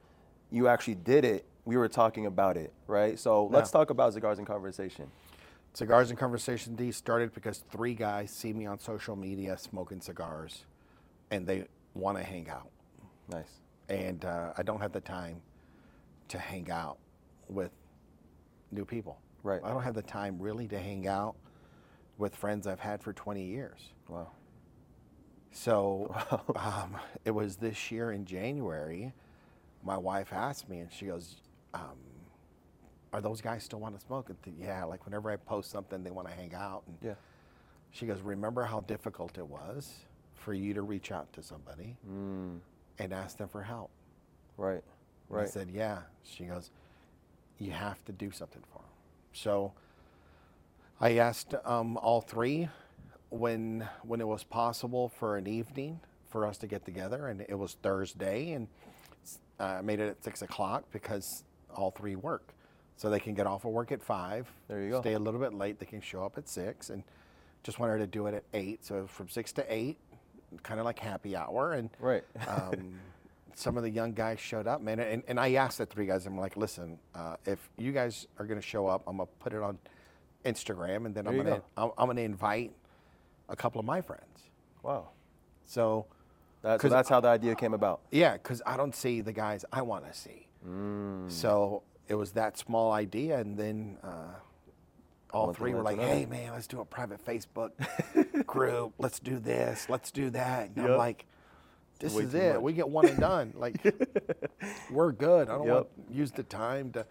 you 0.50 0.69
actually 0.69 0.97
did 0.97 1.25
it, 1.25 1.47
we 1.65 1.77
were 1.77 1.88
talking 1.88 2.27
about 2.27 2.57
it, 2.57 2.73
right? 2.87 3.19
So, 3.19 3.47
let's 3.47 3.71
Yeah. 3.71 3.79
talk 3.81 3.91
about 3.91 4.12
cigars 4.12 4.38
and 4.38 4.47
conversation. 4.47 5.11
Cigars 5.75 6.11
and 6.11 6.19
Conversation 6.19 6.75
D 6.75 6.91
started 6.91 7.33
because 7.33 7.59
three 7.71 7.95
guys 7.95 8.31
see 8.31 8.53
me 8.53 8.67
on 8.67 8.79
social 8.79 9.15
media 9.17 9.57
smoking 9.57 10.00
cigars, 10.00 10.65
and 11.31 11.47
they 11.47 11.67
want 11.95 12.19
to 12.19 12.25
hang 12.25 12.49
out. 12.49 12.71
Nice. 13.31 13.61
and 13.91 14.25
uh, 14.25 14.53
I 14.59 14.62
don't 14.62 14.81
have 14.81 14.93
the 14.93 15.00
time 15.00 15.41
to 16.29 16.38
hang 16.38 16.71
out 16.71 16.99
with 17.49 17.71
new 18.71 18.85
people. 18.85 19.19
Right. 19.43 19.61
I 19.65 19.71
don't 19.71 19.83
have 19.83 19.95
the 19.95 20.03
time 20.03 20.39
really 20.41 20.67
to 20.69 20.79
hang 20.79 21.07
out 21.07 21.37
with 22.19 22.35
friends 22.35 22.67
I've 22.67 22.81
had 22.81 23.03
for 23.03 23.13
20 23.13 23.43
years. 23.45 23.81
Wow. 24.09 24.29
So 25.51 26.15
um, 26.57 26.97
it 27.25 27.31
was 27.31 27.57
this 27.57 27.91
year 27.91 28.13
in 28.13 28.25
January. 28.25 29.13
My 29.83 29.97
wife 29.97 30.33
asked 30.33 30.69
me, 30.69 30.81
and 30.81 30.93
she 30.93 31.07
goes, 31.07 31.37
um, 31.73 31.97
"Are 33.13 33.21
those 33.21 33.41
guys 33.41 33.63
still 33.65 33.81
want 33.81 33.95
to 33.99 34.05
smoke?" 34.05 34.29
And 34.29 34.43
th- 34.43 34.57
yeah, 34.59 34.85
like 34.85 35.05
whenever 35.05 35.31
I 35.31 35.37
post 35.37 35.71
something, 35.71 36.03
they 36.03 36.11
want 36.11 36.29
to 36.29 36.35
hang 36.35 36.53
out. 36.55 36.83
And 36.87 36.97
Yeah. 37.01 37.15
she 37.93 38.07
goes, 38.07 38.21
"Remember 38.21 38.65
how 38.65 38.81
difficult 38.81 39.39
it 39.39 39.47
was 39.47 39.95
for 40.35 40.53
you 40.53 40.75
to 40.75 40.83
reach 40.83 41.11
out 41.13 41.33
to 41.35 41.43
somebody 41.43 41.97
Mm, 42.09 42.59
and 42.99 43.13
ask 43.13 43.37
them 43.39 43.49
for 43.49 43.63
help." 43.63 43.91
right. 44.57 44.83
And 45.31 45.39
I 45.41 45.45
said, 45.45 45.71
yeah. 45.71 45.99
She 46.25 46.45
goes, 46.47 46.71
you 47.59 47.73
have 47.73 48.05
to 48.07 48.12
do 48.12 48.31
something 48.31 48.62
for 48.73 48.79
them. 48.79 48.88
So 49.33 49.73
I 51.00 51.19
asked 51.19 51.55
um, 51.65 51.97
all 51.99 52.21
three 52.21 52.69
when 53.31 53.88
when 54.03 54.21
it 54.21 54.27
was 54.27 54.43
possible 54.45 55.09
for 55.09 55.37
an 55.37 55.47
evening 55.47 56.00
for 56.31 56.47
us 56.47 56.59
to 56.59 56.67
get 56.67 56.85
together, 56.85 57.29
and 57.29 57.41
it 57.49 57.59
was 57.59 57.77
Thursday, 57.83 58.53
and 58.53 58.69
uh, 59.61 59.65
I 59.65 59.81
made 59.83 60.00
it 60.00 60.09
at 60.09 60.23
six 60.25 60.43
o'clock 60.43 60.85
because 60.93 61.45
all 61.75 61.91
three 61.91 62.17
work, 62.17 62.53
so 62.97 63.11
they 63.11 63.21
can 63.21 63.35
get 63.35 63.47
off 63.47 63.65
of 63.65 63.73
work 63.73 63.93
at 63.93 64.03
five. 64.03 64.50
There 64.69 64.83
you 64.83 64.91
go. 64.91 65.00
Stay 65.00 65.15
a 65.15 65.19
little 65.19 65.41
bit 65.41 65.55
late. 65.55 65.79
They 65.79 65.87
can 65.87 66.00
show 66.00 66.25
up 66.25 66.37
at 66.38 66.49
six, 66.49 66.91
and 66.91 67.03
just 67.62 67.79
wanted 67.79 67.99
to 67.99 68.07
do 68.07 68.27
it 68.27 68.35
at 68.35 68.45
eight. 68.55 68.85
So 68.85 69.07
from 69.07 69.29
six 69.29 69.53
to 69.53 69.73
eight, 69.73 69.99
kind 70.62 70.81
of 70.81 70.87
like 70.87 70.99
happy 70.99 71.37
hour, 71.37 71.73
and 71.73 71.91
Right. 72.00 72.25
um, 72.47 72.99
some 73.59 73.77
of 73.77 73.83
the 73.83 73.91
young 73.91 74.12
guys 74.12 74.38
showed 74.38 74.67
up, 74.67 74.81
man. 74.81 75.00
And, 75.00 75.23
and 75.27 75.38
I 75.41 75.53
asked 75.55 75.79
the 75.79 75.87
three 75.87 76.07
guys, 76.07 76.27
I'm 76.27 76.38
like, 76.38 76.57
listen, 76.57 76.99
uh, 77.15 77.37
if 77.45 77.59
you 77.77 77.93
guys 77.93 78.27
are 78.38 78.47
going 78.47 78.61
to 78.61 78.67
show 78.67 78.87
up, 78.87 79.03
I'm 79.07 79.17
going 79.17 79.27
to 79.29 79.33
put 79.41 79.53
it 79.53 79.62
on 79.62 79.79
Instagram 80.45 81.07
and 81.07 81.15
then 81.15 81.27
I'm 81.27 81.35
going 81.35 81.47
to 81.47 81.62
I'm, 81.77 81.91
I'm 81.99 82.07
going 82.07 82.17
to 82.19 82.23
invite 82.23 82.73
a 83.49 83.57
couple 83.57 83.81
of 83.81 83.85
my 83.87 84.00
friends. 84.00 84.38
Wow. 84.83 85.09
So, 85.67 86.07
That's, 86.62 86.81
'Cause 86.81 86.91
that's 86.91 87.09
how 87.09 87.21
the 87.21 87.29
idea 87.29 87.55
came 87.57 87.75
about. 87.75 88.00
yeah, 88.11 88.35
because 88.35 88.62
I 88.65 88.77
don't 88.77 88.95
see 88.95 89.21
the 89.21 89.33
guys 89.33 89.65
I 89.73 89.83
want 89.83 90.07
to 90.11 90.17
see. 90.17 90.47
Mm. 90.67 91.31
So 91.31 91.83
it 92.09 92.15
was 92.15 92.33
that 92.33 92.57
small 92.59 92.93
idea. 92.93 93.38
And 93.38 93.57
then 93.59 93.99
uh, 94.05 94.35
all 95.33 95.47
One 95.47 95.55
three 95.57 95.75
were 95.75 95.83
like, 95.83 95.97
another. 95.99 96.12
hey, 96.15 96.27
man, 96.27 96.53
let's 96.53 96.67
do 96.69 96.81
a 96.81 96.85
private 96.85 97.25
Facebook 97.25 97.73
group. 98.47 98.93
Let's 98.99 99.19
do 99.19 99.38
this. 99.38 99.88
Let's 99.88 100.11
do 100.12 100.31
that. 100.31 100.69
And 100.69 100.77
Yep. 100.77 100.91
I'm 100.91 100.97
like, 100.97 101.27
this 101.99 102.17
is 102.17 102.35
it. 102.35 102.55
much. 102.55 102.62
We 102.62 102.73
get 102.73 102.88
one 102.88 103.07
and 103.07 103.19
done. 103.19 103.52
Like, 103.57 103.76
we're 104.90 105.12
good. 105.12 105.49
I 105.49 105.52
don't 105.57 105.67
Yep. 105.67 105.75
want 105.75 106.09
to 106.11 106.14
use 106.14 106.31
the 106.33 106.43
time 106.45 106.93
to, 106.93 107.07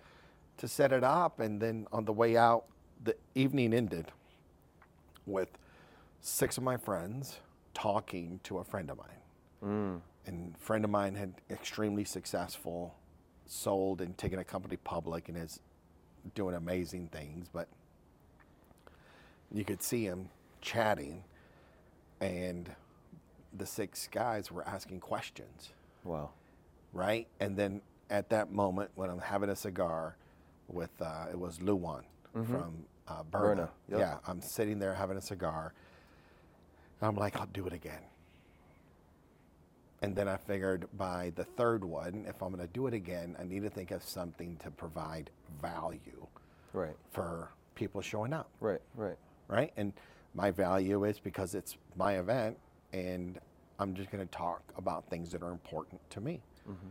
to 0.58 0.68
set 0.68 0.92
it 0.92 1.04
up. 1.04 1.40
And 1.40 1.62
then 1.62 1.88
on 1.92 2.06
the 2.06 2.14
way 2.14 2.38
out, 2.38 2.66
the 3.04 3.16
evening 3.36 3.74
ended 3.74 4.12
with 5.26 5.50
six 6.22 6.58
of 6.58 6.64
my 6.64 6.78
friends 6.78 7.40
talking 7.74 8.40
to 8.44 8.58
a 8.60 8.64
friend 8.64 8.90
of 8.90 8.98
mine. 8.98 9.08
Mm. 9.64 10.02
And 10.26 10.56
a 10.56 10.60
friend 10.60 10.84
of 10.84 10.92
mine 10.92 11.16
had 11.16 11.34
extremely 11.50 12.04
successful, 12.04 12.96
sold 13.46 14.02
and 14.02 14.18
taken 14.18 14.40
a 14.40 14.44
company 14.44 14.78
public 14.78 15.30
and 15.30 15.38
is 15.38 15.60
doing 16.36 16.56
amazing 16.56 17.08
things. 17.10 17.48
But 17.52 17.68
you 19.54 19.64
could 19.64 19.82
see 19.82 20.04
him 20.04 20.30
chatting, 20.62 21.24
and 22.20 22.70
the 23.54 23.66
six 23.66 24.08
guys 24.12 24.52
were 24.52 24.68
asking 24.68 25.00
questions 25.00 25.70
Wow. 26.04 26.30
right? 26.94 27.28
And 27.40 27.56
then 27.58 27.82
at 28.10 28.30
that 28.30 28.52
moment, 28.52 28.92
when 28.96 29.10
I'm 29.10 29.20
having 29.20 29.50
a 29.50 29.56
cigar 29.56 30.16
with, 30.68 30.92
uh, 31.02 31.26
it 31.32 31.38
was 31.40 31.60
Luwan 31.60 32.04
from 32.34 32.86
uh, 33.08 33.24
Berna. 33.24 33.46
Berna, 33.56 33.70
yep. 33.90 34.00
Yeah, 34.00 34.18
I'm 34.28 34.42
sitting 34.42 34.80
there 34.80 34.94
having 34.94 35.18
a 35.18 35.22
cigar. 35.22 35.74
And 37.02 37.08
I'm 37.08 37.16
like, 37.16 37.36
I'll 37.38 37.48
do 37.48 37.66
it 37.68 37.74
again. 37.74 38.02
And 40.02 40.16
then 40.16 40.28
I 40.28 40.38
figured 40.38 40.88
by 40.98 41.32
the 41.36 41.44
third 41.44 41.84
one, 41.84 42.26
if 42.28 42.42
I'm 42.44 42.54
going 42.54 42.66
to 42.66 42.72
do 42.72 42.86
it 42.88 42.94
again, 42.94 43.36
I 43.40 43.44
need 43.44 43.64
to 43.64 43.70
think 43.70 43.92
of 43.92 44.04
something 44.04 44.58
to 44.64 44.70
provide 44.72 45.30
value 45.62 46.28
Right. 46.74 46.96
for 47.12 47.50
people 47.76 48.02
showing 48.02 48.32
up 48.34 48.50
Right. 48.60 48.82
Right. 48.96 49.18
right? 49.48 49.74
And 49.76 49.94
my 50.36 50.52
value 50.52 51.04
is 51.06 51.20
because 51.20 51.56
it's 51.56 51.78
my 51.96 52.20
event, 52.20 52.58
and 52.98 53.40
I'm 53.80 53.94
just 53.94 54.12
going 54.12 54.26
to 54.26 54.32
talk 54.32 54.62
about 54.78 55.10
things 55.10 55.32
that 55.32 55.44
are 55.44 55.52
important 55.52 56.02
to 56.12 56.22
me. 56.22 56.42
Mm-hmm. 56.68 56.88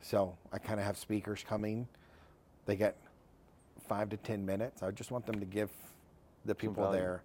So 0.00 0.36
I 0.52 0.58
kind 0.58 0.78
of 0.78 0.86
have 0.86 0.96
speakers 0.96 1.44
coming. 1.46 1.88
They 2.66 2.76
get 2.76 2.96
five 3.88 4.10
to 4.10 4.16
ten 4.16 4.44
minutes. 4.44 4.82
I 4.82 4.90
just 4.90 5.10
want 5.10 5.26
them 5.26 5.40
to 5.40 5.46
give 5.46 5.70
the 6.44 6.54
people 6.54 6.90
there 6.90 7.22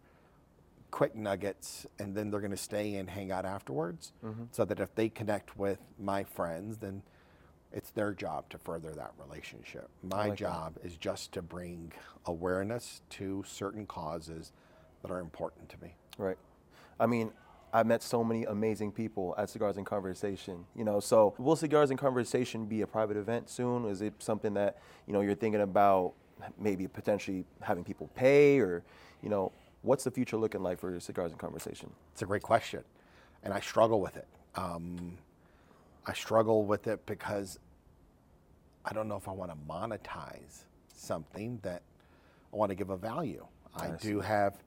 quick 0.91 1.15
nuggets, 1.15 1.85
and 1.99 2.15
then 2.15 2.31
they're 2.31 2.39
going 2.39 2.51
to 2.51 2.57
stay 2.57 2.95
and 2.95 3.09
hang 3.09 3.31
out 3.31 3.45
afterwards. 3.45 4.13
Mm-hmm. 4.23 4.43
So 4.51 4.63
that 4.65 4.79
if 4.79 4.95
they 4.95 5.09
connect 5.09 5.57
with 5.57 5.79
my 5.99 6.23
friends, 6.23 6.77
then 6.77 7.01
it's 7.73 7.91
their 7.91 8.13
job 8.13 8.49
to 8.51 8.57
further 8.57 8.91
that 8.91 9.11
relationship. 9.19 9.89
My 10.03 10.29
like 10.29 10.37
job 10.37 10.77
is 10.83 10.95
just 10.95 11.33
to 11.33 11.41
bring 11.41 11.91
awareness 12.25 13.01
to 13.11 13.43
certain 13.45 13.85
causes 13.85 14.53
that 15.01 15.11
are 15.11 15.19
important 15.19 15.67
to 15.69 15.81
me. 15.81 15.95
Right. 16.17 16.37
I 16.97 17.07
mean, 17.07 17.31
I 17.75 17.83
met 17.83 18.01
so 18.01 18.23
many 18.23 18.45
amazing 18.45 18.93
people 18.93 19.35
at 19.37 19.49
Cigars 19.49 19.75
and 19.75 19.85
Conversation. 19.85 20.65
You 20.77 20.85
know, 20.85 21.01
so 21.01 21.35
will 21.37 21.57
Cigars 21.57 21.89
and 21.89 21.99
Conversation 21.99 22.65
be 22.67 22.81
a 22.83 22.87
private 22.87 23.17
event 23.17 23.49
soon? 23.49 23.83
Is 23.85 24.01
it 24.01 24.13
something 24.19 24.53
that 24.53 24.77
you 25.07 25.13
know 25.13 25.19
you're 25.19 25.35
thinking 25.35 25.59
about 25.59 26.13
maybe 26.57 26.87
potentially 26.87 27.43
having 27.61 27.83
people 27.83 28.09
pay, 28.15 28.59
or 28.59 28.81
you 29.21 29.27
know, 29.27 29.51
what's 29.81 30.05
the 30.05 30.11
future 30.11 30.37
looking 30.37 30.63
like 30.63 30.79
for 30.79 30.97
Cigars 31.01 31.31
and 31.31 31.39
Conversation? 31.39 31.89
It's 32.13 32.21
a 32.21 32.25
great 32.25 32.43
question, 32.43 32.81
and 33.43 33.53
I 33.53 33.59
struggle 33.59 33.99
with 33.99 34.15
it. 34.15 34.27
Um, 34.55 35.17
I 36.05 36.13
struggle 36.13 36.63
with 36.63 36.87
it 36.87 37.05
because 37.05 37.59
I 38.85 38.93
don't 38.93 39.09
know 39.09 39.17
if 39.17 39.27
I 39.27 39.31
want 39.31 39.51
to 39.51 39.57
monetize 39.67 40.63
something 40.93 41.59
that 41.63 41.81
I 42.53 42.55
want 42.55 42.69
to 42.69 42.75
give 42.75 42.89
a 42.89 42.95
value. 42.95 43.45
I, 43.75 43.87
I 43.87 43.91
do 43.99 44.21
have, 44.21 44.63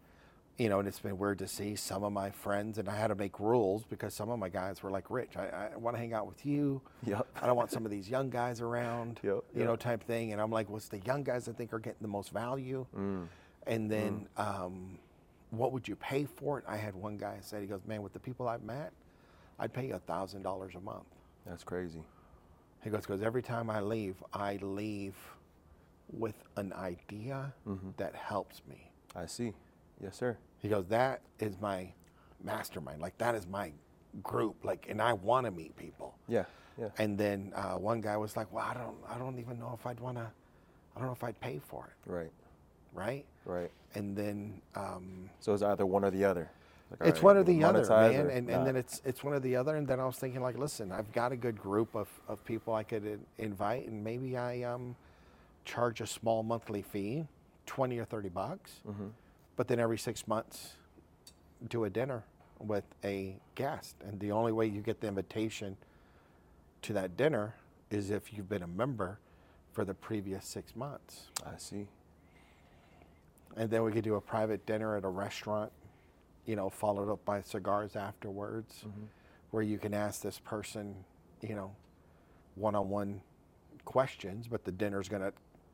you 0.59 0.69
know, 0.69 0.81
and 0.81 0.89
it's 0.89 0.99
been 0.99 1.17
weird 1.17 1.39
to 1.39 1.49
see 1.49 1.77
some 1.77 2.03
of 2.05 2.13
my 2.13 2.31
friends, 2.31 2.79
and 2.79 2.89
I 2.89 2.97
had 2.97 3.09
to 3.09 3.15
make 3.15 3.39
rules 3.41 3.85
because 3.85 4.13
some 4.13 4.29
of 4.29 4.39
my 4.39 4.49
guys 4.49 4.83
were 4.83 4.91
like, 4.91 5.11
"Rich, 5.11 5.37
I, 5.37 5.71
I 5.73 5.77
want 5.77 5.97
to 5.97 6.01
hang 6.01 6.13
out 6.13 6.27
with 6.27 6.45
you. 6.45 6.83
Yep. 7.07 7.27
I 7.41 7.47
don't 7.47 7.57
want 7.57 7.71
some 7.71 7.85
of 7.85 7.91
these 7.91 8.09
young 8.11 8.29
guys 8.29 8.61
around, 8.61 9.21
Yep, 9.25 9.45
you 9.55 9.65
know, 9.65 9.77
type 9.77 10.05
thing." 10.05 10.33
And 10.33 10.41
I'm 10.41 10.51
like, 10.51 10.69
"What's 10.69 10.89
the 10.89 10.99
young 11.01 11.23
guys 11.23 11.49
I 11.49 11.53
think 11.53 11.73
are 11.73 11.79
getting 11.79 12.03
the 12.03 12.09
most 12.09 12.31
value?" 12.33 12.87
Mm. 12.97 13.29
And 13.67 13.91
then, 13.91 14.27
um, 14.39 14.99
what 15.51 15.73
would 15.73 15.87
you 15.87 15.97
pay 15.97 16.25
for 16.25 16.59
it? 16.59 16.65
I 16.67 16.77
had 16.77 16.95
one 16.95 17.17
guy 17.17 17.37
said, 17.41 17.61
he 17.61 17.67
goes, 17.67 17.81
man, 17.87 18.03
with 18.03 18.13
the 18.13 18.19
people 18.19 18.49
I've 18.49 18.63
met, 18.63 18.93
I'd 19.59 19.73
pay 19.73 19.89
you 19.89 19.95
a 19.95 19.99
thousand 19.99 20.43
dollars 20.43 20.75
a 20.75 20.81
month. 20.81 21.07
That's 21.47 21.65
crazy. 21.65 22.03
He 22.83 22.91
goes, 22.91 23.01
because 23.01 23.23
every 23.23 23.43
time 23.43 23.71
I 23.71 23.81
leave, 23.81 24.17
I 24.33 24.59
leave 24.63 25.15
with 26.11 26.37
an 26.57 26.73
idea 26.73 27.53
that 27.97 28.15
helps 28.15 28.63
me. 28.69 28.91
I 29.15 29.27
see. 29.27 29.53
Yes, 30.01 30.17
sir. 30.17 30.37
He 30.61 30.69
goes, 30.69 30.87
that 30.89 31.21
is 31.39 31.61
my 31.61 31.93
mastermind. 32.43 33.01
Like 33.01 33.17
that 33.19 33.35
is 33.35 33.47
my 33.47 33.73
group. 34.23 34.57
Like, 34.65 34.87
and 34.89 35.01
I 35.01 35.13
want 35.13 35.47
to 35.47 35.51
meet 35.51 35.77
people. 35.77 36.15
Yeah. 36.29 36.45
Yeah. 36.81 36.89
And 36.99 37.19
then 37.19 37.53
uh, 37.57 37.75
one 37.75 38.01
guy 38.01 38.17
was 38.17 38.37
like, 38.37 38.53
well, 38.53 38.65
I 38.65 38.75
don't, 38.75 38.97
I 39.09 39.19
don't 39.19 39.39
even 39.39 39.59
know 39.59 39.73
if 39.79 39.85
I'd 39.87 39.99
want 40.01 40.17
to, 40.17 40.27
I 40.95 40.99
don't 40.99 41.07
know 41.09 41.13
if 41.13 41.25
I'd 41.25 41.41
pay 41.41 41.61
for 41.67 41.87
it. 41.87 42.11
Right. 42.11 42.31
Right. 42.95 43.25
Right. 43.45 43.71
And 43.95 44.17
then, 44.17 44.61
um, 44.77 45.29
So 45.41 45.55
it's 45.55 45.63
either 45.63 45.87
one 45.87 46.05
or 46.05 46.11
the 46.11 46.25
other. 46.25 46.51
Like, 47.01 47.11
it's 47.11 47.19
all 47.19 47.27
one 47.27 47.37
or 47.37 47.43
the 47.45 47.63
other, 47.65 47.83
man. 47.89 48.15
or 48.21 48.29
And, 48.31 48.49
and 48.49 48.67
then 48.67 48.75
it's 48.77 49.03
it's 49.05 49.23
one 49.23 49.35
or 49.35 49.41
the 49.41 49.57
other. 49.57 49.77
And 49.77 49.87
then 49.87 50.01
I 50.01 50.07
was 50.07 50.17
thinking, 50.17 50.41
like, 50.41 50.57
listen, 50.57 50.91
I've 50.91 51.13
got 51.13 51.33
a 51.33 51.37
good 51.37 51.61
group 51.61 51.95
of, 51.95 52.09
of 52.29 52.43
people 52.47 52.73
I 52.75 52.83
could 52.83 53.05
in- 53.05 53.27
invite, 53.37 53.87
and 53.89 54.03
maybe 54.03 54.39
I 54.39 54.63
um, 54.63 54.97
charge 55.67 56.01
a 56.01 56.07
small 56.07 56.43
monthly 56.43 56.81
fee, 56.81 57.27
twenty 57.67 57.99
or 57.99 58.07
thirty 58.07 58.31
bucks, 58.31 58.81
Mm-hmm. 58.89 59.09
But 59.59 59.67
then 59.67 59.81
every 59.81 59.99
six 59.99 60.29
months, 60.29 60.77
do 61.69 61.83
a 61.83 61.91
dinner 61.91 62.23
with 62.61 62.85
a 63.03 63.35
guest. 63.57 63.97
And 64.07 64.21
the 64.21 64.31
only 64.31 64.53
way 64.53 64.67
you 64.67 64.81
get 64.81 65.01
the 65.01 65.09
invitation 65.09 65.77
to 66.83 66.93
that 66.93 67.17
dinner 67.17 67.57
is 67.91 68.11
if 68.11 68.33
you've 68.33 68.49
been 68.49 68.63
a 68.63 68.69
member 68.69 69.19
for 69.73 69.85
the 69.85 69.95
previous 69.95 70.47
six 70.47 70.77
months. 70.77 71.27
I 71.45 71.59
see. 71.59 71.89
And 73.57 73.69
then 73.69 73.83
we 73.83 73.91
could 73.91 74.05
do 74.05 74.15
a 74.15 74.21
private 74.21 74.65
dinner 74.65 74.97
at 74.97 75.05
a 75.05 75.09
restaurant, 75.09 75.73
you 76.47 76.55
know, 76.55 76.71
followed 76.71 77.13
up 77.13 77.25
by 77.25 77.43
cigars 77.43 77.97
afterwards, 77.97 78.85
mm-hmm. 78.87 79.07
where 79.51 79.65
you 79.65 79.77
can 79.77 79.93
ask 79.93 80.23
this 80.23 80.39
person, 80.39 80.95
you 81.43 81.57
know, 81.57 81.75
one 82.55 82.77
on 82.77 82.89
one 82.89 83.21
questions, 83.85 84.47
but 84.47 84.65
the 84.65 84.71
dinner's 84.71 85.09
going 85.09 85.23
to 85.23 85.33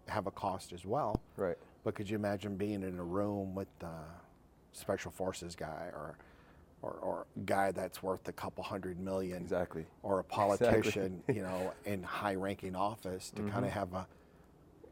have 0.08 0.26
a 0.26 0.30
cost 0.30 0.72
as 0.72 0.86
well. 0.86 1.20
Right. 1.36 1.58
But 1.84 1.94
could 1.94 2.08
you 2.08 2.16
imagine 2.16 2.56
being 2.56 2.82
in 2.82 2.98
a 2.98 3.04
room 3.04 3.54
with 3.54 3.68
a 3.82 3.92
special 4.72 5.10
forces 5.10 5.54
guy 5.54 5.90
or, 5.92 6.16
or, 6.80 6.92
or 6.92 7.26
guy 7.44 7.70
that's 7.70 8.02
worth 8.02 8.26
a 8.26 8.32
couple 8.32 8.64
hundred 8.64 8.98
million? 8.98 9.42
Exactly. 9.42 9.86
or 10.02 10.18
a 10.18 10.24
politician, 10.24 11.22
you 11.28 11.42
know, 11.42 11.72
in 11.84 12.02
high-ranking 12.02 12.74
office 12.74 13.30
to 13.36 13.42
kind 13.42 13.64
of 13.66 13.70
mm-hmm. 13.70 13.78
have 13.78 13.92
a 13.92 14.06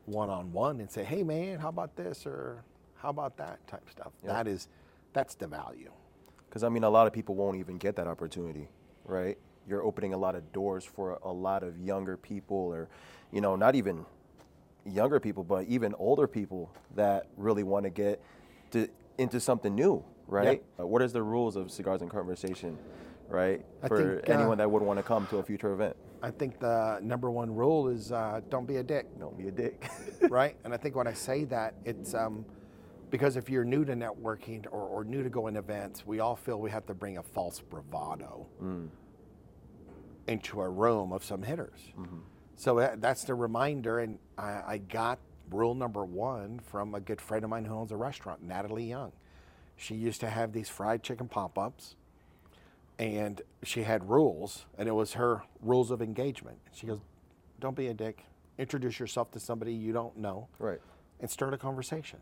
one-on-one 0.06 0.80
and 0.80 0.90
say, 0.90 1.04
"Hey, 1.04 1.22
man, 1.22 1.58
how 1.58 1.68
about 1.68 1.96
this?" 1.96 2.26
or 2.26 2.62
"How 2.96 3.10
about 3.10 3.36
that?" 3.38 3.66
type 3.66 3.88
stuff. 3.88 4.12
Yep. 4.22 4.32
That 4.32 4.48
is, 4.48 4.68
that's 5.12 5.34
the 5.34 5.46
value. 5.46 5.92
Because 6.48 6.64
I 6.64 6.68
mean, 6.68 6.84
a 6.84 6.90
lot 6.90 7.06
of 7.06 7.12
people 7.12 7.34
won't 7.34 7.56
even 7.56 7.78
get 7.78 7.96
that 7.96 8.06
opportunity, 8.06 8.68
right? 9.04 9.38
You're 9.66 9.84
opening 9.84 10.12
a 10.12 10.18
lot 10.18 10.34
of 10.34 10.52
doors 10.52 10.84
for 10.84 11.18
a 11.22 11.32
lot 11.32 11.62
of 11.62 11.78
younger 11.78 12.16
people, 12.16 12.56
or, 12.56 12.88
you 13.30 13.40
know, 13.40 13.56
not 13.56 13.74
even 13.76 14.04
younger 14.86 15.20
people, 15.20 15.44
but 15.44 15.66
even 15.66 15.94
older 15.98 16.26
people 16.26 16.70
that 16.94 17.26
really 17.36 17.62
want 17.62 17.84
to 17.84 17.90
get 17.90 18.22
to, 18.72 18.88
into 19.18 19.38
something 19.40 19.74
new, 19.74 20.04
right? 20.26 20.62
Uh, 20.78 20.86
what 20.86 21.02
is 21.02 21.12
the 21.12 21.22
rules 21.22 21.56
of 21.56 21.70
cigars 21.70 22.02
and 22.02 22.10
conversation, 22.10 22.76
right? 23.28 23.64
I 23.82 23.88
For 23.88 23.96
think, 23.96 24.28
uh, 24.28 24.32
anyone 24.32 24.58
that 24.58 24.70
would 24.70 24.82
want 24.82 24.98
to 24.98 25.02
come 25.02 25.26
to 25.28 25.38
a 25.38 25.42
future 25.42 25.72
event, 25.72 25.96
I 26.22 26.30
think 26.30 26.60
the 26.60 27.00
number 27.02 27.30
one 27.30 27.52
rule 27.54 27.88
is 27.88 28.12
uh, 28.12 28.40
don't 28.48 28.66
be 28.66 28.76
a 28.76 28.82
dick, 28.82 29.06
don't 29.18 29.36
be 29.36 29.48
a 29.48 29.50
dick. 29.50 29.88
right? 30.30 30.56
And 30.64 30.72
I 30.72 30.76
think 30.76 30.94
when 30.94 31.06
I 31.08 31.12
say 31.12 31.44
that, 31.46 31.74
it's 31.84 32.14
um, 32.14 32.44
Because 33.10 33.36
if 33.36 33.50
you're 33.50 33.64
new 33.64 33.84
to 33.84 33.92
networking 33.94 34.64
or, 34.70 34.80
or 34.82 35.04
new 35.04 35.22
to 35.22 35.28
going 35.28 35.56
events, 35.56 36.06
we 36.06 36.20
all 36.20 36.36
feel 36.36 36.60
we 36.60 36.70
have 36.70 36.86
to 36.86 36.94
bring 36.94 37.18
a 37.18 37.22
false 37.22 37.60
bravado 37.60 38.46
into 40.28 40.60
a 40.62 40.68
room 40.68 41.12
of 41.12 41.22
some 41.24 41.42
hitters. 41.42 41.80
So 42.62 42.76
that, 42.76 43.00
that's 43.00 43.24
the 43.24 43.34
reminder. 43.34 43.98
And 43.98 44.20
I, 44.38 44.62
I 44.64 44.78
got 44.78 45.18
rule 45.50 45.74
number 45.74 46.04
one 46.04 46.60
from 46.60 46.94
a 46.94 47.00
good 47.00 47.20
friend 47.20 47.42
of 47.42 47.50
mine 47.50 47.64
who 47.64 47.74
owns 47.74 47.90
a 47.90 47.96
restaurant, 47.96 48.40
Natalie 48.40 48.84
Young. 48.84 49.10
She 49.74 49.96
used 49.96 50.20
to 50.20 50.30
have 50.30 50.52
these 50.52 50.68
fried 50.68 51.02
chicken 51.02 51.26
pop 51.26 51.58
ups, 51.58 51.96
and 53.00 53.42
she 53.64 53.82
had 53.82 54.08
rules, 54.08 54.66
and 54.78 54.88
it 54.88 54.92
was 54.92 55.14
her 55.14 55.42
rules 55.60 55.90
of 55.90 56.00
engagement. 56.00 56.58
She 56.72 56.86
goes, 56.86 57.00
Don't 57.58 57.74
be 57.74 57.88
a 57.88 57.94
dick. 57.94 58.26
Introduce 58.58 59.00
yourself 59.00 59.32
to 59.32 59.40
somebody 59.40 59.74
you 59.74 59.92
don't 59.92 60.16
know 60.16 60.46
Right. 60.60 60.78
and 61.18 61.28
start 61.28 61.54
a 61.54 61.58
conversation. 61.58 62.20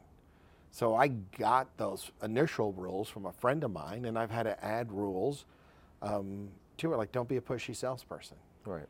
So 0.70 0.94
I 0.94 1.08
got 1.08 1.76
those 1.76 2.12
initial 2.22 2.72
rules 2.72 3.10
from 3.10 3.26
a 3.26 3.32
friend 3.32 3.62
of 3.62 3.72
mine, 3.72 4.06
and 4.06 4.18
I've 4.18 4.30
had 4.30 4.44
to 4.44 4.64
add 4.64 4.90
rules 4.90 5.44
um, 6.00 6.48
to 6.78 6.94
it, 6.94 6.96
like 6.96 7.12
don't 7.12 7.28
be 7.28 7.36
a 7.36 7.42
pushy 7.42 7.76
salesperson. 7.76 8.38
Right. 8.64 8.86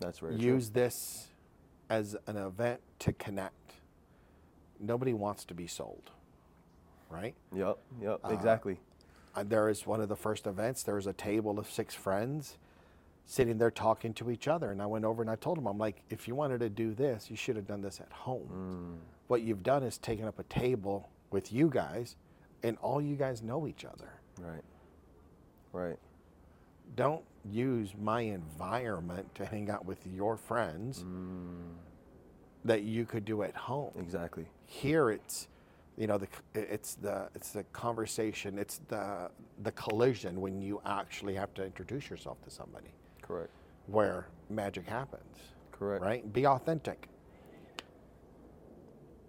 That's 0.00 0.18
very 0.18 0.36
Use 0.36 0.70
this 0.70 1.28
as 1.88 2.16
an 2.26 2.36
event 2.36 2.80
to 3.00 3.12
connect. 3.12 3.54
Nobody 4.80 5.12
wants 5.12 5.44
to 5.46 5.54
be 5.54 5.66
sold, 5.66 6.10
right? 7.10 7.34
Yep. 7.54 7.78
Yep. 8.00 8.20
Uh-huh. 8.24 8.34
exactly. 8.34 8.80
Uh, 9.34 9.44
there 9.46 9.68
is 9.68 9.86
one 9.86 10.00
of 10.00 10.08
the 10.08 10.16
first 10.16 10.46
events. 10.46 10.82
There 10.82 10.96
was 10.96 11.06
a 11.06 11.12
table 11.12 11.58
of 11.58 11.70
six 11.70 11.94
friends 11.94 12.56
sitting 13.26 13.58
there 13.58 13.70
talking 13.70 14.12
to 14.14 14.30
each 14.30 14.48
other, 14.48 14.72
and 14.72 14.82
I 14.82 14.86
went 14.86 15.04
over 15.04 15.22
and 15.22 15.30
I 15.30 15.36
told 15.36 15.56
them, 15.58 15.66
I'm 15.66 15.78
like, 15.78 16.02
if 16.10 16.26
you 16.26 16.34
wanted 16.34 16.60
to 16.60 16.68
do 16.68 16.94
this, 16.94 17.30
you 17.30 17.36
should 17.36 17.54
have 17.56 17.66
done 17.66 17.80
this 17.80 18.00
at 18.00 18.10
home. 18.10 18.98
What 19.28 19.42
you've 19.42 19.62
done 19.62 19.84
is 19.84 19.98
taken 19.98 20.26
up 20.26 20.38
a 20.40 20.42
table 20.44 21.08
with 21.30 21.52
you 21.52 21.68
guys, 21.68 22.16
and 22.64 22.76
all 22.78 23.00
you 23.00 23.14
guys 23.14 23.40
know 23.42 23.68
each 23.68 23.84
other. 23.84 24.10
Right. 24.40 24.64
Right. 25.72 25.98
Don't 26.96 27.24
use 27.48 27.94
my 28.00 28.22
environment 28.22 29.34
to 29.34 29.46
hang 29.46 29.70
out 29.70 29.84
with 29.84 30.06
your 30.06 30.36
friends 30.36 31.04
mm. 31.04 31.74
that 32.64 32.82
you 32.82 33.04
could 33.04 33.24
do 33.24 33.42
at 33.42 33.54
home. 33.54 33.92
Exactly. 33.98 34.46
Here 34.66 35.10
it's 35.10 35.48
you 35.96 36.06
know 36.06 36.18
the 36.18 36.28
it's 36.54 36.94
the 36.94 37.28
it's 37.34 37.50
the 37.50 37.64
conversation, 37.64 38.58
it's 38.58 38.80
the 38.88 39.30
the 39.62 39.72
collision 39.72 40.40
when 40.40 40.60
you 40.60 40.80
actually 40.86 41.34
have 41.34 41.52
to 41.54 41.64
introduce 41.64 42.08
yourself 42.08 42.42
to 42.44 42.50
somebody 42.50 42.94
Correct. 43.22 43.50
where 43.86 44.26
magic 44.48 44.86
happens. 44.86 45.36
Correct. 45.72 46.02
Right? 46.02 46.32
Be 46.32 46.46
authentic. 46.46 47.08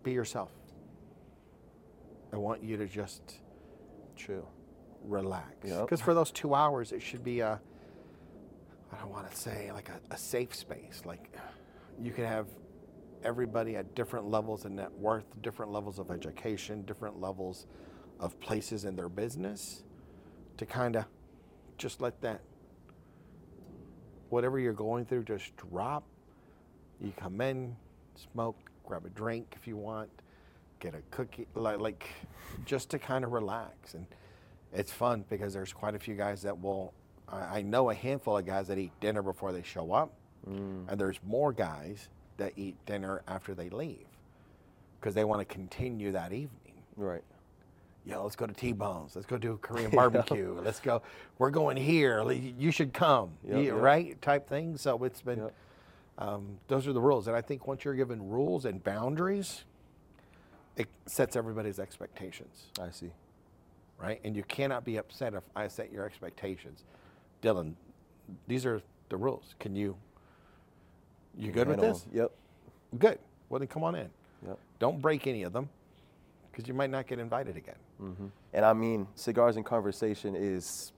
Be 0.03 0.11
yourself. 0.11 0.51
I 2.33 2.37
want 2.37 2.63
you 2.63 2.77
to 2.77 2.87
just 2.87 3.41
Chill. 4.21 4.47
Relax. 5.03 5.53
Yep. 5.63 5.81
Because 5.81 6.01
for 6.01 6.13
those 6.13 6.31
two 6.31 6.53
hours, 6.53 6.91
it 6.91 7.01
should 7.01 7.23
be 7.23 7.39
a, 7.39 7.59
I 8.91 8.97
don't 8.97 9.11
want 9.11 9.29
to 9.29 9.35
say 9.35 9.71
like 9.71 9.89
a, 9.89 9.99
a 10.13 10.17
safe 10.17 10.53
space. 10.55 11.03
Like 11.05 11.33
you 11.99 12.11
can 12.11 12.25
have 12.25 12.47
everybody 13.23 13.75
at 13.75 13.93
different 13.95 14.29
levels 14.29 14.65
of 14.65 14.71
net 14.71 14.91
worth, 14.93 15.25
different 15.41 15.71
levels 15.71 15.99
of 15.99 16.11
education, 16.11 16.83
different 16.83 17.19
levels 17.19 17.67
of 18.19 18.39
places 18.39 18.85
in 18.85 18.95
their 18.95 19.09
business 19.09 19.83
to 20.57 20.65
kind 20.65 20.95
of 20.95 21.05
just 21.77 22.01
let 22.01 22.19
that, 22.21 22.41
whatever 24.29 24.59
you're 24.59 24.73
going 24.73 25.05
through, 25.05 25.23
just 25.23 25.55
drop. 25.57 26.03
You 26.99 27.11
come 27.17 27.41
in, 27.41 27.75
smoke, 28.31 28.69
grab 28.85 29.05
a 29.05 29.09
drink 29.09 29.55
if 29.59 29.67
you 29.67 29.75
want, 29.75 30.09
get 30.79 30.93
a 30.93 31.01
cookie, 31.09 31.47
like, 31.55 31.79
like 31.79 32.09
just 32.65 32.91
to 32.91 32.99
kind 32.99 33.23
of 33.23 33.31
relax. 33.31 33.95
And 33.95 34.05
it's 34.73 34.91
fun 34.91 35.25
because 35.29 35.53
there's 35.53 35.73
quite 35.73 35.95
a 35.95 35.99
few 35.99 36.15
guys 36.15 36.41
that 36.43 36.61
will, 36.61 36.93
I, 37.27 37.59
I 37.59 37.61
know 37.61 37.89
a 37.89 37.93
handful 37.95 38.37
of 38.37 38.45
guys 38.45 38.67
that 38.67 38.77
eat 38.77 38.91
dinner 38.99 39.21
before 39.21 39.51
they 39.51 39.63
show 39.63 39.91
up, 39.93 40.11
and 40.45 40.87
there's 40.99 41.19
more 41.25 41.51
guys 41.53 42.09
that 42.37 42.53
eat 42.55 42.75
dinner 42.85 43.21
after 43.27 43.53
they 43.53 43.69
leave 43.69 44.05
because 44.99 45.13
they 45.13 45.23
want 45.23 45.39
to 45.39 45.45
continue 45.45 46.11
that 46.13 46.33
evening. 46.33 46.73
Right. 46.95 47.23
Yeah, 48.05 48.17
let's 48.17 48.35
go 48.35 48.47
to 48.47 48.53
T-Bones. 48.53 49.15
Let's 49.15 49.27
go 49.27 49.37
do 49.37 49.53
a 49.53 49.57
Korean 49.59 49.91
barbecue. 49.91 50.59
Let's 50.63 50.79
go. 50.79 51.03
We're 51.37 51.51
going 51.51 51.77
here. 51.77 52.23
You 52.31 52.71
should 52.71 52.93
come. 52.93 53.31
Yep, 53.47 53.57
You- 53.57 53.63
yep. 53.65 53.75
Right? 53.75 54.19
Type 54.21 54.49
thing. 54.49 54.75
So 54.77 55.03
it's 55.03 55.21
been, 55.21 55.37
Yep. 55.39 55.53
um, 56.17 56.57
those 56.67 56.87
are 56.87 56.93
the 56.93 57.01
rules. 57.01 57.27
And 57.27 57.35
I 57.37 57.41
think 57.41 57.67
once 57.67 57.85
you're 57.85 57.93
given 57.93 58.27
rules 58.27 58.65
and 58.65 58.83
boundaries, 58.83 59.65
it 60.75 60.87
sets 61.05 61.35
everybody's 61.35 61.77
expectations, 61.79 62.63
I 62.81 62.89
see. 62.89 63.11
Right? 64.01 64.19
And 64.23 64.35
you 64.35 64.43
cannot 64.43 64.83
be 64.83 64.97
upset 64.97 65.33
if 65.33 65.43
I 65.55 65.67
set 65.67 65.91
your 65.91 66.05
expectations. 66.05 66.83
Dylan, 67.41 67.73
these 68.47 68.65
are 68.65 68.81
the 69.09 69.17
rules. 69.17 69.55
Can 69.59 69.75
you, 69.75 69.95
you 71.37 71.51
good 71.51 71.67
with 71.67 71.79
this? 71.79 72.05
Yep. 72.13 72.31
Good. 72.97 73.19
Well, 73.49 73.59
then 73.59 73.67
come 73.67 73.83
on 73.83 73.95
in. 73.95 74.09
Yep. 74.45 74.57
Don't 74.79 75.01
break 75.01 75.27
any 75.27 75.43
of 75.43 75.53
them 75.53 75.69
because 76.51 76.67
you 76.67 76.73
might 76.73 76.89
not 76.89 77.07
get 77.07 77.19
invited 77.19 77.55
again. 77.57 77.75
And 78.53 78.65
I 78.65 78.73
mean, 78.73 79.07
Cigars 79.15 79.55
and 79.57 79.65
Conversation 79.65 80.35
is 80.35 80.91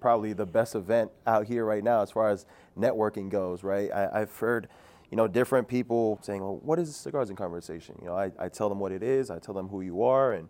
probably 0.00 0.32
the 0.32 0.46
best 0.46 0.74
event 0.74 1.10
out 1.26 1.46
here 1.46 1.64
right 1.64 1.84
now 1.84 2.00
as 2.02 2.10
far 2.10 2.30
as 2.30 2.46
networking 2.78 3.28
goes, 3.28 3.62
right? 3.62 3.90
I, 3.92 4.20
I've 4.22 4.36
heard, 4.36 4.68
you 5.10 5.16
know, 5.16 5.28
different 5.28 5.68
people 5.68 6.18
saying, 6.22 6.40
well, 6.40 6.56
what 6.62 6.78
is 6.78 6.94
Cigars 6.96 7.28
and 7.28 7.36
Conversation? 7.36 7.96
You 8.00 8.08
know, 8.08 8.16
I, 8.16 8.32
I 8.38 8.48
tell 8.48 8.68
them 8.68 8.78
what 8.78 8.92
it 8.92 9.02
is, 9.02 9.30
I 9.30 9.38
tell 9.38 9.54
them 9.54 9.68
who 9.68 9.82
you 9.82 10.02
are, 10.02 10.32
and, 10.32 10.48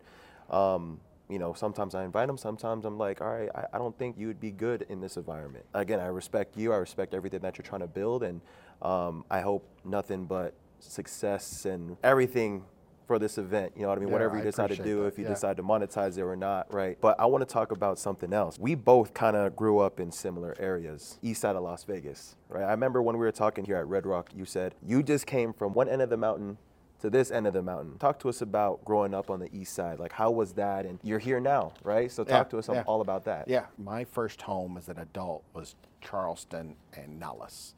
um, 0.50 1.00
you 1.28 1.38
know, 1.38 1.52
sometimes 1.54 1.94
I 1.94 2.04
invite 2.04 2.28
them, 2.28 2.38
sometimes 2.38 2.84
I'm 2.84 2.98
like, 2.98 3.20
all 3.20 3.28
right, 3.28 3.50
I, 3.54 3.64
I 3.74 3.78
don't 3.78 3.96
think 3.98 4.16
you 4.18 4.26
would 4.28 4.40
be 4.40 4.50
good 4.50 4.86
in 4.88 5.00
this 5.00 5.16
environment. 5.16 5.64
Again, 5.74 6.00
I 6.00 6.06
respect 6.06 6.56
you, 6.56 6.72
I 6.72 6.76
respect 6.76 7.14
everything 7.14 7.40
that 7.40 7.58
you're 7.58 7.64
trying 7.64 7.80
to 7.80 7.86
build, 7.86 8.22
and 8.22 8.40
um, 8.82 9.24
I 9.30 9.40
hope 9.40 9.68
nothing 9.84 10.26
but 10.26 10.54
success 10.78 11.64
and 11.64 11.96
everything 12.04 12.64
for 13.06 13.18
this 13.18 13.38
event. 13.38 13.72
You 13.76 13.82
know 13.82 13.88
what 13.88 13.98
I 13.98 14.00
mean? 14.00 14.08
Yeah, 14.08 14.14
Whatever 14.14 14.36
you 14.36 14.42
I 14.42 14.44
decide 14.44 14.70
to 14.70 14.82
do, 14.82 15.02
that, 15.02 15.06
if 15.06 15.18
you 15.18 15.24
yeah. 15.24 15.30
decide 15.30 15.56
decide 15.56 15.56
to 15.58 15.62
monetize 15.62 16.18
it 16.18 16.22
or 16.22 16.36
not, 16.36 16.72
right? 16.72 16.98
But 17.00 17.18
I 17.20 17.26
want 17.26 17.46
to 17.46 17.52
talk 17.52 17.70
about 17.70 17.98
something 17.98 18.32
else. 18.32 18.58
We 18.58 18.74
both 18.74 19.14
kind 19.14 19.36
of 19.36 19.54
grew 19.54 19.78
up 19.78 20.00
in 20.00 20.10
similar 20.10 20.56
areas, 20.58 21.18
east 21.22 21.40
side 21.40 21.56
of 21.56 21.62
Las 21.62 21.84
Vegas, 21.84 22.36
right? 22.48 22.64
I 22.64 22.70
remember 22.70 23.02
when 23.02 23.16
we 23.16 23.24
were 23.24 23.32
talking 23.32 23.64
here 23.64 23.76
at 23.76 23.86
Red 23.86 24.06
Rock, 24.06 24.30
you 24.34 24.44
said 24.44 24.74
you 24.84 25.02
just 25.02 25.26
came 25.26 25.52
from 25.52 25.72
one 25.72 25.88
end 25.88 26.02
of 26.02 26.10
the 26.10 26.16
mountain 26.16 26.58
to 27.00 27.10
this 27.10 27.30
end 27.30 27.46
of 27.46 27.52
the 27.52 27.62
mountain. 27.62 27.98
Talk 27.98 28.18
to 28.20 28.28
us 28.28 28.40
about 28.42 28.84
growing 28.84 29.14
up 29.14 29.30
on 29.30 29.40
the 29.40 29.48
east 29.54 29.74
side. 29.74 29.98
Like, 29.98 30.12
how 30.12 30.30
was 30.30 30.52
that? 30.54 30.86
And 30.86 30.98
you're 31.02 31.18
here 31.18 31.40
now, 31.40 31.72
right? 31.84 32.10
So 32.10 32.24
talk 32.24 32.46
Yeah, 32.46 32.50
to 32.50 32.58
us 32.58 32.68
yeah. 32.72 32.84
all 32.86 33.00
about 33.00 33.24
that. 33.24 33.48
Yeah, 33.48 33.66
my 33.78 34.04
first 34.04 34.42
home 34.42 34.76
as 34.78 34.88
an 34.88 34.98
adult 34.98 35.44
was 35.54 35.74
Charleston 36.00 36.76
and 36.96 37.18
Nellis, 37.18 37.74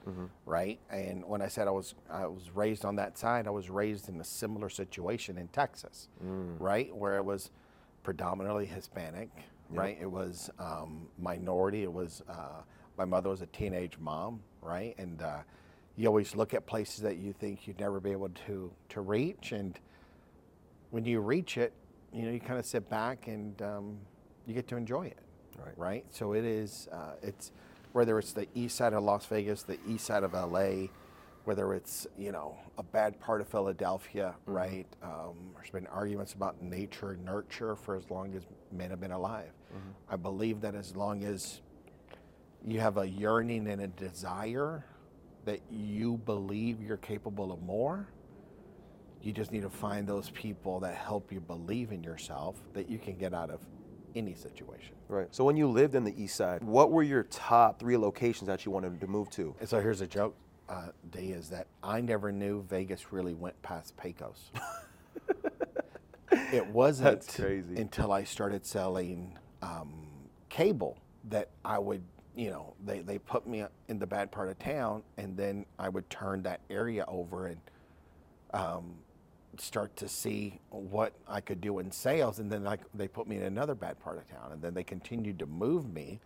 right? 0.46 0.78
And 0.90 1.24
when 1.24 1.42
I 1.42 1.48
said 1.48 1.66
I 1.66 1.70
was 1.70 1.94
I 2.11 2.26
was 2.26 2.50
raised 2.54 2.85
on 2.85 2.96
that 2.96 3.16
side, 3.18 3.46
I 3.46 3.50
was 3.50 3.70
raised 3.70 4.09
in 4.09 4.20
a 4.20 4.24
similar 4.24 4.68
situation 4.68 5.38
in 5.38 5.48
Texas, 5.48 6.09
right, 6.20 6.94
where 6.94 7.16
it 7.16 7.24
was 7.24 7.50
predominantly 8.02 8.66
Hispanic, 8.66 9.31
right? 9.70 9.98
It 10.00 10.11
was 10.11 10.50
um, 10.59 11.09
minority. 11.18 11.83
It 11.83 11.92
was 11.92 12.22
uh, 12.28 12.62
my 12.96 13.04
mother 13.04 13.31
was 13.31 13.42
a 13.42 13.46
teenage 13.46 13.98
mom, 13.98 14.40
right? 14.62 14.94
And 14.98 15.22
uh, 15.22 15.38
you 15.98 16.06
always 16.06 16.37
look 16.37 16.54
at 16.54 16.64
places 16.64 17.00
that 17.00 17.16
you 17.16 17.32
think 17.32 17.66
you'd 17.66 17.80
never 17.80 17.98
be 17.98 18.12
able 18.12 18.28
to 18.46 18.70
to 18.90 19.00
reach, 19.00 19.50
and 19.50 19.78
when 20.90 21.04
you 21.04 21.20
reach 21.20 21.58
it, 21.58 21.72
you 22.12 22.22
know, 22.22 22.30
you 22.30 22.38
kind 22.38 22.58
of 22.58 22.64
sit 22.64 22.88
back 22.88 23.26
and 23.26 23.61
um, 23.61 23.98
you 24.46 24.54
get 24.54 24.68
to 24.68 24.76
enjoy 24.76 25.06
it. 25.06 25.18
Right. 25.58 25.74
Right. 25.76 26.04
So 26.11 26.34
it 26.34 26.44
is. 26.44 26.88
Uh, 26.92 27.14
it's 27.20 27.50
whether 27.92 28.16
it's 28.18 28.32
the 28.32 28.46
east 28.54 28.76
side 28.76 28.92
of 28.92 29.02
Las 29.02 29.26
Vegas, 29.26 29.64
the 29.64 29.78
east 29.88 30.06
side 30.06 30.22
of 30.22 30.34
LA, 30.34 30.87
whether 31.44 31.74
it's 31.74 32.06
you 32.16 32.30
know 32.30 32.56
a 32.78 32.84
bad 32.84 33.18
part 33.18 33.40
of 33.40 33.48
Philadelphia. 33.48 34.37
Right. 34.46 34.87
Um, 35.02 35.50
there's 35.56 35.70
been 35.70 35.88
arguments 35.88 36.32
about 36.32 36.62
nature 36.62 37.11
and 37.11 37.24
nurture 37.24 37.74
for 37.74 37.96
as 37.96 38.08
long 38.08 38.37
as 38.37 38.42
men 38.70 38.90
have 38.90 39.00
been 39.00 39.11
alive. 39.11 39.50
I 40.08 40.16
believe 40.16 40.61
that 40.61 40.76
as 40.76 40.94
long 40.94 41.24
as 41.24 41.61
you 42.64 42.78
have 42.78 42.98
a 42.98 43.06
yearning 43.06 43.66
and 43.66 43.82
a 43.82 43.88
desire 43.88 44.84
that 45.48 45.62
you 45.70 46.18
believe 46.26 46.82
you're 46.82 46.98
capable 46.98 47.50
of 47.52 47.62
more, 47.62 48.06
you 49.22 49.32
just 49.32 49.50
need 49.50 49.62
to 49.62 49.70
find 49.70 50.06
those 50.06 50.28
people 50.30 50.78
that 50.80 50.94
help 50.94 51.32
you 51.32 51.40
believe 51.40 51.90
in 51.90 52.04
yourself 52.04 52.61
that 52.74 52.90
you 52.90 52.98
can 52.98 53.16
get 53.16 53.32
out 53.32 53.48
of 53.48 53.61
any 54.14 54.34
situation. 54.34 54.94
Right. 55.08 55.26
So 55.30 55.44
when 55.44 55.56
you 55.56 55.66
lived 55.66 55.94
in 55.94 56.04
the 56.04 56.22
east 56.22 56.37
side, 56.37 56.62
what 56.62 56.92
were 56.92 57.02
your 57.02 57.22
top 57.22 57.80
three 57.80 57.96
locations 57.96 58.46
that 58.46 58.66
you 58.66 58.72
wanted 58.72 59.00
to 59.00 59.06
move 59.06 59.30
to? 59.30 59.54
And 59.58 59.66
so 59.66 59.80
here's 59.80 60.02
a 60.02 60.06
joke, 60.06 60.37
uh, 60.68 60.88
D, 61.11 61.32
is 61.32 61.48
that 61.48 61.66
I 61.82 62.02
never 62.02 62.30
knew 62.30 62.62
Vegas 62.68 63.11
really 63.11 63.32
went 63.32 63.61
past 63.62 63.96
Pecos. 63.96 64.50
it 66.52 66.66
wasn't 66.66 67.26
until 67.38 68.12
I 68.12 68.24
started 68.24 68.66
selling 68.66 69.38
um, 69.62 70.06
cable 70.50 70.98
that 71.30 71.48
I 71.64 71.78
would, 71.78 72.02
you 72.36 72.50
know, 72.50 72.74
they, 72.84 73.00
they 73.00 73.18
put 73.18 73.46
me 73.46 73.64
in 73.88 73.98
the 73.98 74.06
bad 74.06 74.30
part 74.30 74.48
of 74.48 74.58
town 74.58 75.02
and 75.16 75.36
then 75.36 75.66
I 75.78 75.88
would 75.88 76.08
turn 76.10 76.42
that 76.44 76.60
area 76.70 77.04
over 77.08 77.46
and 77.48 77.60
um, 78.54 78.94
start 79.58 79.96
to 79.96 80.08
see 80.08 80.60
what 80.70 81.12
I 81.26 81.40
could 81.40 81.60
do 81.60 81.78
in 81.78 81.90
sales. 81.90 82.38
And 82.38 82.50
then 82.50 82.64
like 82.64 82.80
they 82.94 83.08
put 83.08 83.26
me 83.26 83.36
in 83.36 83.42
another 83.42 83.74
bad 83.74 83.98
part 84.00 84.18
of 84.18 84.28
town, 84.28 84.52
and 84.52 84.62
then 84.62 84.74
they 84.74 84.84
continued 84.84 85.38
to 85.40 85.46
move 85.46 85.92
me. 85.92 86.20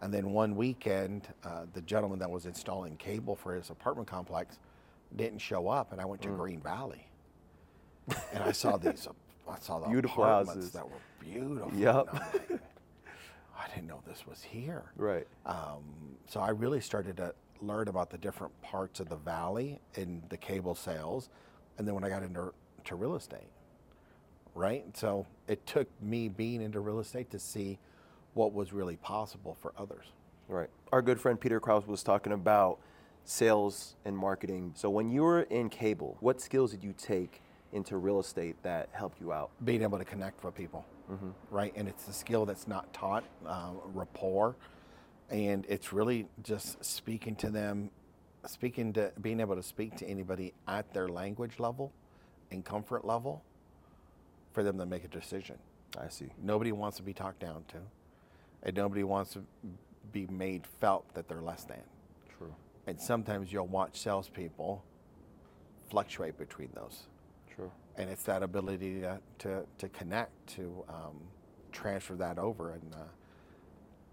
And 0.00 0.14
then 0.14 0.30
one 0.30 0.54
weekend, 0.54 1.28
uh, 1.44 1.64
the 1.72 1.82
gentleman 1.82 2.20
that 2.20 2.30
was 2.30 2.46
installing 2.46 2.96
cable 2.96 3.34
for 3.34 3.54
his 3.54 3.70
apartment 3.70 4.08
complex 4.08 4.58
didn't 5.16 5.38
show 5.40 5.68
up, 5.68 5.92
and 5.92 6.00
I 6.00 6.04
went 6.04 6.22
to 6.22 6.28
Green 6.28 6.60
Valley, 6.60 7.06
and 8.32 8.42
I 8.44 8.52
saw 8.52 8.76
these. 8.76 9.08
I 9.50 9.58
saw 9.60 9.78
the 9.80 9.88
Beautiful 9.88 10.24
apartments 10.24 10.54
houses. 10.56 10.72
that 10.72 10.86
were 10.86 10.98
beautiful. 11.20 11.72
Yep. 11.74 12.60
I 13.58 13.68
didn't 13.74 13.88
know 13.88 14.00
this 14.06 14.26
was 14.26 14.42
here. 14.42 14.84
Right. 14.96 15.26
Um, 15.44 16.16
so 16.28 16.40
I 16.40 16.50
really 16.50 16.80
started 16.80 17.16
to 17.16 17.34
learn 17.60 17.88
about 17.88 18.10
the 18.10 18.18
different 18.18 18.52
parts 18.62 19.00
of 19.00 19.08
the 19.08 19.16
valley 19.16 19.80
and 19.96 20.22
the 20.28 20.36
cable 20.36 20.74
sales, 20.74 21.28
and 21.76 21.86
then 21.86 21.94
when 21.94 22.04
I 22.04 22.08
got 22.08 22.22
into 22.22 22.52
to 22.84 22.94
real 22.94 23.16
estate, 23.16 23.50
right? 24.54 24.84
So 24.96 25.26
it 25.48 25.66
took 25.66 25.88
me 26.00 26.28
being 26.28 26.62
into 26.62 26.80
real 26.80 27.00
estate 27.00 27.30
to 27.30 27.38
see 27.38 27.78
what 28.34 28.52
was 28.52 28.72
really 28.72 28.96
possible 28.96 29.56
for 29.60 29.72
others. 29.76 30.06
Right. 30.48 30.70
Our 30.92 31.02
good 31.02 31.20
friend 31.20 31.38
Peter 31.38 31.60
Krause 31.60 31.86
was 31.86 32.02
talking 32.02 32.32
about 32.32 32.78
sales 33.24 33.96
and 34.04 34.16
marketing. 34.16 34.72
So 34.74 34.88
when 34.88 35.10
you 35.10 35.22
were 35.22 35.42
in 35.42 35.68
cable, 35.68 36.16
what 36.20 36.40
skills 36.40 36.70
did 36.70 36.82
you 36.82 36.94
take 36.96 37.42
into 37.72 37.96
real 37.96 38.20
estate 38.20 38.56
that 38.62 38.88
helped 38.92 39.20
you 39.20 39.32
out? 39.32 39.50
Being 39.64 39.82
able 39.82 39.98
to 39.98 40.04
connect 40.04 40.42
with 40.44 40.54
people, 40.54 40.84
right? 41.50 41.72
And 41.76 41.88
it's 41.88 42.08
a 42.08 42.12
skill 42.12 42.46
that's 42.46 42.66
not 42.66 42.92
taught, 42.92 43.24
uh, 43.46 43.70
rapport, 43.94 44.56
and 45.30 45.66
it's 45.68 45.92
really 45.92 46.26
just 46.42 46.84
speaking 46.84 47.36
to 47.36 47.50
them, 47.50 47.90
speaking 48.46 48.92
to 48.94 49.12
being 49.20 49.40
able 49.40 49.56
to 49.56 49.62
speak 49.62 49.96
to 49.96 50.06
anybody 50.06 50.54
at 50.66 50.92
their 50.94 51.08
language 51.08 51.58
level 51.58 51.92
and 52.50 52.64
comfort 52.64 53.04
level 53.04 53.42
for 54.52 54.62
them 54.62 54.78
to 54.78 54.86
make 54.86 55.04
a 55.04 55.08
decision. 55.08 55.56
I 56.00 56.08
see. 56.08 56.28
Nobody 56.42 56.72
wants 56.72 56.96
to 56.98 57.02
be 57.02 57.12
talked 57.12 57.40
down 57.40 57.64
to, 57.68 57.78
and 58.62 58.76
nobody 58.76 59.04
wants 59.04 59.34
to 59.34 59.44
be 60.12 60.26
made 60.26 60.66
felt 60.80 61.12
that 61.14 61.28
they're 61.28 61.42
less 61.42 61.64
than. 61.64 61.82
True. 62.38 62.54
And 62.86 63.00
sometimes 63.00 63.52
you'll 63.52 63.66
watch 63.66 63.98
salespeople 64.00 64.82
fluctuate 65.90 66.38
between 66.38 66.70
those. 66.74 67.06
And 67.98 68.08
it's 68.08 68.22
that 68.24 68.42
ability 68.44 69.00
to, 69.00 69.18
to, 69.40 69.64
to 69.78 69.88
connect, 69.88 70.30
to 70.54 70.84
um, 70.88 71.16
transfer 71.72 72.14
that 72.14 72.38
over. 72.38 72.70
And 72.70 72.94
uh, 72.94 72.98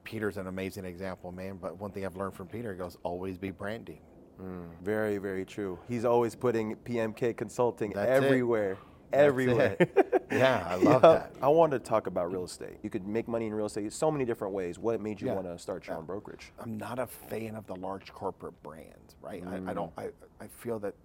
Peter's 0.03 0.37
an 0.37 0.47
amazing 0.47 0.85
example, 0.85 1.31
man. 1.31 1.57
But 1.61 1.79
one 1.79 1.91
thing 1.91 2.03
I've 2.05 2.15
learned 2.17 2.33
from 2.33 2.47
Peter, 2.47 2.73
he 2.73 2.79
goes, 2.79 2.97
always 3.03 3.37
be 3.37 3.51
branding. 3.51 3.99
Mm, 4.41 4.65
very, 4.83 5.19
very 5.19 5.45
true. 5.45 5.77
He's 5.87 6.03
always 6.03 6.35
putting 6.35 6.75
PMK 6.77 7.37
consulting 7.37 7.91
That's 7.91 8.09
everywhere. 8.09 8.77
That's 9.11 9.23
everywhere. 9.23 9.77
yeah, 10.31 10.65
I 10.67 10.75
love 10.75 11.03
Yeah. 11.03 11.11
that. 11.13 11.31
I 11.39 11.47
wanted 11.47 11.83
to 11.83 11.85
talk 11.87 12.07
about 12.07 12.31
real 12.31 12.43
estate. 12.43 12.77
You 12.81 12.89
could 12.89 13.07
make 13.07 13.27
money 13.27 13.45
in 13.45 13.53
real 13.53 13.67
estate 13.67 13.93
so 13.93 14.09
many 14.11 14.25
different 14.25 14.53
ways. 14.53 14.79
What 14.79 14.99
made 14.99 15.21
you 15.21 15.27
Yeah. 15.27 15.35
want 15.35 15.45
to 15.45 15.59
start 15.59 15.85
your 15.87 15.97
own 15.97 16.05
brokerage? 16.05 16.51
I'm 16.59 16.77
not 16.77 16.97
a 16.97 17.05
fan 17.07 17.55
of 17.55 17.67
the 17.67 17.75
large 17.75 18.11
corporate 18.11 18.61
brands, 18.63 19.15
right? 19.21 19.43
I, 19.47 19.55
I 19.55 19.59
Mm. 19.59 19.75
don't. 19.75 19.91
I, 19.95 20.09
I 20.41 20.47
feel 20.47 20.79
that 20.79 20.95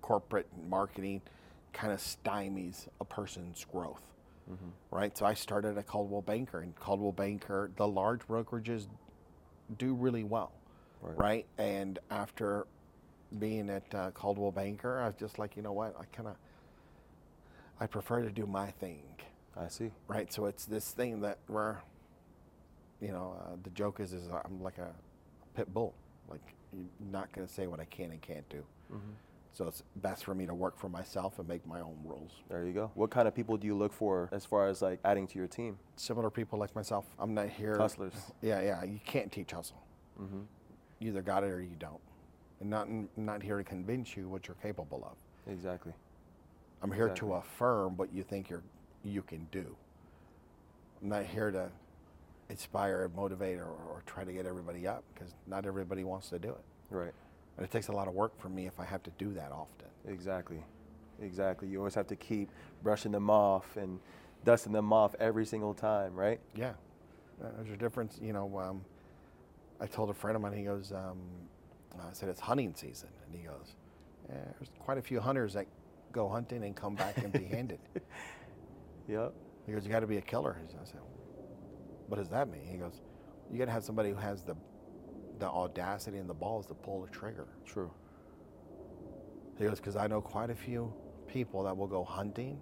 corporate 0.00 0.48
marketing 0.68 1.20
kind 1.74 1.92
of 1.92 1.98
stymies 1.98 2.88
a 3.00 3.04
person's 3.04 3.64
growth, 3.70 4.02
Mm-hmm. 4.50 4.68
right? 4.90 5.16
So 5.16 5.24
I 5.26 5.34
started 5.34 5.76
at 5.78 5.86
Coldwell 5.86 6.22
Banker, 6.22 6.60
and 6.60 6.74
Coldwell 6.76 7.12
Banker, 7.12 7.70
the 7.76 7.86
large 7.88 8.20
brokerages 8.28 8.86
do 9.78 9.94
really 9.94 10.22
well, 10.24 10.52
Right. 11.02 11.18
right? 11.18 11.46
And 11.58 11.98
after 12.10 12.66
being 13.38 13.68
at 13.70 13.94
uh, 13.94 14.10
Coldwell 14.12 14.52
Banker, 14.52 15.00
I 15.00 15.06
was 15.06 15.14
just 15.16 15.38
like, 15.38 15.56
you 15.56 15.62
know 15.62 15.72
what? 15.72 15.96
I 15.98 16.04
kind 16.14 16.28
of, 16.28 16.36
I 17.80 17.86
prefer 17.86 18.22
to 18.22 18.30
do 18.30 18.46
my 18.46 18.70
thing 18.70 19.02
I 19.56 19.68
see. 19.68 19.90
right? 20.08 20.32
So 20.32 20.44
it's 20.46 20.64
this 20.66 20.90
thing 20.92 21.20
that 21.22 21.38
where, 21.46 21.82
you 23.00 23.08
know, 23.12 23.34
uh, 23.40 23.56
the 23.62 23.70
joke 23.70 23.98
is, 24.00 24.12
is 24.12 24.28
I'm 24.28 24.62
like 24.62 24.78
a 24.78 24.90
pit 25.56 25.72
bull. 25.72 25.94
Like 26.30 26.40
you're 26.72 26.84
not 27.10 27.32
going 27.32 27.46
to 27.46 27.52
say 27.52 27.66
what 27.66 27.80
I 27.80 27.84
can 27.86 28.10
and 28.10 28.20
can't 28.20 28.48
do. 28.48 28.62
So 29.54 29.68
it's 29.68 29.84
best 29.94 30.24
for 30.24 30.34
me 30.34 30.46
to 30.46 30.54
work 30.54 30.76
for 30.76 30.88
myself 30.88 31.38
and 31.38 31.46
make 31.46 31.64
my 31.64 31.80
own 31.80 31.96
rules. 32.04 32.32
There 32.50 32.64
you 32.64 32.72
go. 32.72 32.90
What 32.94 33.10
kind 33.10 33.28
of 33.28 33.36
people 33.36 33.56
do 33.56 33.68
you 33.68 33.76
look 33.76 33.92
for 33.92 34.28
as 34.32 34.44
far 34.44 34.66
as 34.66 34.82
like 34.82 34.98
adding 35.04 35.28
to 35.28 35.38
your 35.38 35.46
team? 35.46 35.78
Similar 35.94 36.28
people 36.30 36.58
like 36.58 36.74
myself. 36.74 37.04
I'm 37.20 37.34
not 37.34 37.48
here. 37.48 37.76
Hustlers. 37.78 38.14
Yeah, 38.42 38.60
yeah. 38.60 38.82
You 38.82 38.98
can't 39.06 39.30
teach 39.30 39.52
hustle. 39.52 39.80
Mm-hmm. 40.20 40.40
You 40.98 41.10
either 41.10 41.22
got 41.22 41.44
it 41.44 41.50
or 41.52 41.60
you 41.62 41.76
don't. 41.78 42.00
And 42.60 42.68
not 42.68 42.88
I'm 42.88 43.08
not 43.16 43.44
here 43.44 43.56
to 43.56 43.64
convince 43.64 44.16
you 44.16 44.28
what 44.28 44.48
you're 44.48 44.56
capable 44.60 45.06
of. 45.08 45.52
Exactly. 45.52 45.92
I'm 46.82 46.90
here 46.90 47.06
Exactly. 47.06 47.28
to 47.28 47.34
affirm 47.34 47.96
what 47.96 48.12
you 48.12 48.24
think 48.24 48.50
you're 48.50 48.64
you 49.04 49.22
can 49.22 49.46
do. 49.52 49.76
I'm 51.00 51.10
not 51.10 51.26
here 51.26 51.52
to 51.52 51.70
inspire, 52.48 53.08
motivate, 53.14 53.58
or, 53.58 53.66
or 53.66 54.02
try 54.06 54.24
to 54.24 54.32
get 54.32 54.46
everybody 54.46 54.86
up 54.86 55.04
because 55.14 55.32
not 55.46 55.64
everybody 55.64 56.02
wants 56.02 56.30
to 56.30 56.40
do 56.40 56.48
it. 56.50 56.64
Right. 56.90 57.12
And 57.56 57.64
it 57.64 57.70
takes 57.70 57.88
a 57.88 57.92
lot 57.92 58.08
of 58.08 58.14
work 58.14 58.38
for 58.40 58.48
me 58.48 58.66
if 58.66 58.78
I 58.80 58.84
have 58.84 59.02
to 59.04 59.10
do 59.18 59.32
that 59.34 59.52
often. 59.52 59.88
Exactly. 60.06 60.62
Exactly. 61.20 61.68
You 61.68 61.78
always 61.78 61.94
have 61.94 62.08
to 62.08 62.16
keep 62.16 62.50
brushing 62.82 63.12
them 63.12 63.30
off 63.30 63.76
and 63.76 64.00
dusting 64.44 64.72
them 64.72 64.92
off 64.92 65.14
every 65.20 65.46
single 65.46 65.72
time, 65.74 66.14
right? 66.14 66.40
Yeah, 66.54 66.72
Uh, 67.42 67.48
there's 67.56 67.70
a 67.70 67.76
difference. 67.76 68.18
You 68.20 68.32
know, 68.32 68.58
um, 68.58 68.84
I 69.80 69.86
told 69.86 70.10
a 70.10 70.14
friend 70.14 70.36
of 70.36 70.42
mine. 70.42 70.52
He 70.52 70.64
goes, 70.64 70.92
um, 70.92 71.18
I 71.98 72.12
said 72.12 72.28
it's 72.28 72.40
hunting 72.40 72.74
season, 72.74 73.08
and 73.26 73.34
he 73.34 73.42
goes, 73.46 73.76
yeah, 74.28 74.36
"There's 74.58 74.70
quite 74.80 74.98
a 74.98 75.02
few 75.02 75.20
hunters 75.20 75.52
that 75.54 75.66
go 76.12 76.28
hunting 76.28 76.64
and 76.64 76.74
come 76.76 76.94
back 76.96 77.18
empty-handed." 77.22 77.78
Yep. 79.08 79.34
He 79.66 79.72
goes, 79.72 79.84
"You 79.84 79.90
got 79.90 80.00
to 80.00 80.06
be 80.06 80.16
a 80.16 80.22
killer." 80.22 80.56
I 80.58 80.84
said, 80.84 81.00
"What 82.08 82.16
does 82.18 82.28
that 82.30 82.48
mean?" 82.48 82.64
He 82.66 82.78
goes, 82.78 83.00
"You 83.50 83.58
got 83.58 83.66
to 83.66 83.70
have 83.70 83.84
somebody 83.84 84.10
who 84.10 84.16
has 84.16 84.42
the 84.44 84.56
the 85.38 85.46
audacity 85.48 86.18
and 86.18 86.28
the 86.28 86.34
balls 86.34 86.66
to 86.66 86.74
pull 86.74 87.02
the 87.02 87.08
trigger." 87.08 87.46
True. 87.64 87.90
He 89.58 89.64
goes, 89.64 89.78
"Because 89.78 89.96
I 89.96 90.06
know 90.06 90.20
quite 90.20 90.50
a 90.50 90.54
few 90.54 90.92
people 91.26 91.62
that 91.64 91.76
will 91.76 91.86
go 91.86 92.04
hunting, 92.04 92.60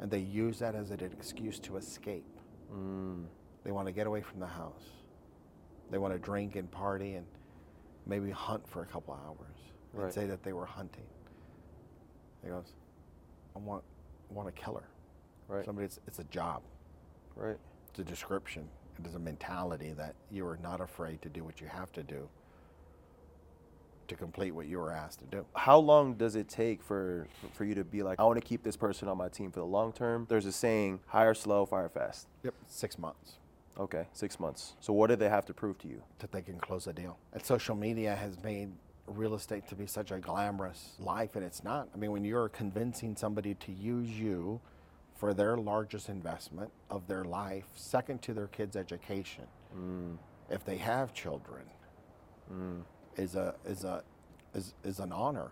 and 0.00 0.10
they 0.10 0.18
use 0.20 0.58
that 0.58 0.74
as 0.74 0.90
an 0.90 1.00
excuse 1.00 1.58
to 1.60 1.76
escape. 1.76 2.40
Mm. 2.72 3.26
They 3.64 3.72
want 3.72 3.86
to 3.86 3.92
get 3.92 4.06
away 4.06 4.20
from 4.22 4.40
the 4.40 4.46
house. 4.46 5.02
They 5.90 5.98
want 5.98 6.12
to 6.12 6.18
drink 6.18 6.56
and 6.56 6.70
party 6.70 7.14
and 7.14 7.26
maybe 8.06 8.30
hunt 8.30 8.66
for 8.68 8.82
a 8.82 8.86
couple 8.86 9.14
hours 9.14 9.56
and 9.92 10.02
Right. 10.02 10.12
say 10.12 10.26
that 10.26 10.42
they 10.42 10.52
were 10.52 10.66
hunting." 10.66 11.06
He 12.42 12.48
goes, 12.48 12.74
"I 13.54 13.58
want 13.58 13.84
want 14.30 14.48
a 14.48 14.52
killer. 14.52 14.88
Right. 15.48 15.64
Somebody. 15.64 15.86
It's, 15.86 16.00
it's 16.06 16.18
a 16.18 16.24
job." 16.24 16.62
Right. 17.34 17.58
it's 17.90 17.98
a 17.98 18.04
description. 18.04 18.68
It 18.98 19.06
is 19.06 19.14
a 19.14 19.18
mentality 19.18 19.92
that 19.96 20.14
you 20.30 20.46
are 20.46 20.58
not 20.62 20.80
afraid 20.80 21.22
to 21.22 21.28
do 21.28 21.44
what 21.44 21.60
you 21.60 21.66
have 21.66 21.92
to 21.92 22.02
do 22.02 22.28
to 24.08 24.14
complete 24.14 24.52
what 24.52 24.66
you 24.66 24.78
were 24.78 24.92
asked 24.92 25.18
to 25.18 25.24
do. 25.26 25.44
How 25.54 25.78
long 25.78 26.14
does 26.14 26.36
it 26.36 26.48
take 26.48 26.82
for 26.82 27.26
for 27.54 27.64
you 27.64 27.74
to 27.74 27.84
be 27.84 28.02
like, 28.02 28.20
I 28.20 28.24
want 28.24 28.40
to 28.40 28.46
keep 28.46 28.62
this 28.62 28.76
person 28.76 29.08
on 29.08 29.18
my 29.18 29.28
team 29.28 29.50
for 29.50 29.60
the 29.60 29.66
long 29.66 29.92
term? 29.92 30.26
There's 30.28 30.46
a 30.46 30.52
saying, 30.52 31.00
hire 31.06 31.34
slow, 31.34 31.66
fire 31.66 31.88
fast. 31.88 32.28
Yep, 32.44 32.54
six 32.68 32.98
months 32.98 33.38
Okay, 33.78 34.06
six 34.12 34.40
months. 34.40 34.74
So 34.80 34.92
what 34.92 35.08
do 35.08 35.16
they 35.16 35.28
have 35.28 35.44
to 35.46 35.54
prove 35.54 35.78
to 35.78 35.88
you? 35.88 36.02
that 36.18 36.32
they 36.32 36.40
can 36.40 36.58
close 36.58 36.86
a 36.86 36.92
deal. 36.92 37.18
And 37.32 37.44
social 37.44 37.74
media 37.74 38.16
has 38.16 38.42
made 38.42 38.70
real 39.06 39.34
estate 39.34 39.68
to 39.68 39.74
be 39.74 39.86
such 39.86 40.10
a 40.10 40.18
glamorous 40.18 40.94
life, 40.98 41.36
and 41.36 41.44
it's 41.44 41.62
not. 41.62 41.88
I 41.94 41.98
mean, 41.98 42.10
when 42.10 42.24
you're 42.24 42.48
convincing 42.48 43.16
somebody 43.16 43.54
to 43.54 43.72
use 43.72 44.08
you 44.08 44.60
for 45.16 45.32
their 45.34 45.56
largest 45.56 46.08
investment 46.08 46.70
of 46.90 47.06
their 47.06 47.24
life, 47.24 47.64
second 47.74 48.22
to 48.22 48.34
their 48.34 48.48
kids' 48.48 48.76
education, 48.76 49.44
if 50.50 50.64
they 50.64 50.76
have 50.76 51.12
children, 51.14 51.62
is 53.16 53.34
a 53.34 53.54
is 53.64 53.84
a 53.84 54.02
is, 54.54 54.74
is 54.84 55.00
an 55.00 55.12
honor, 55.12 55.50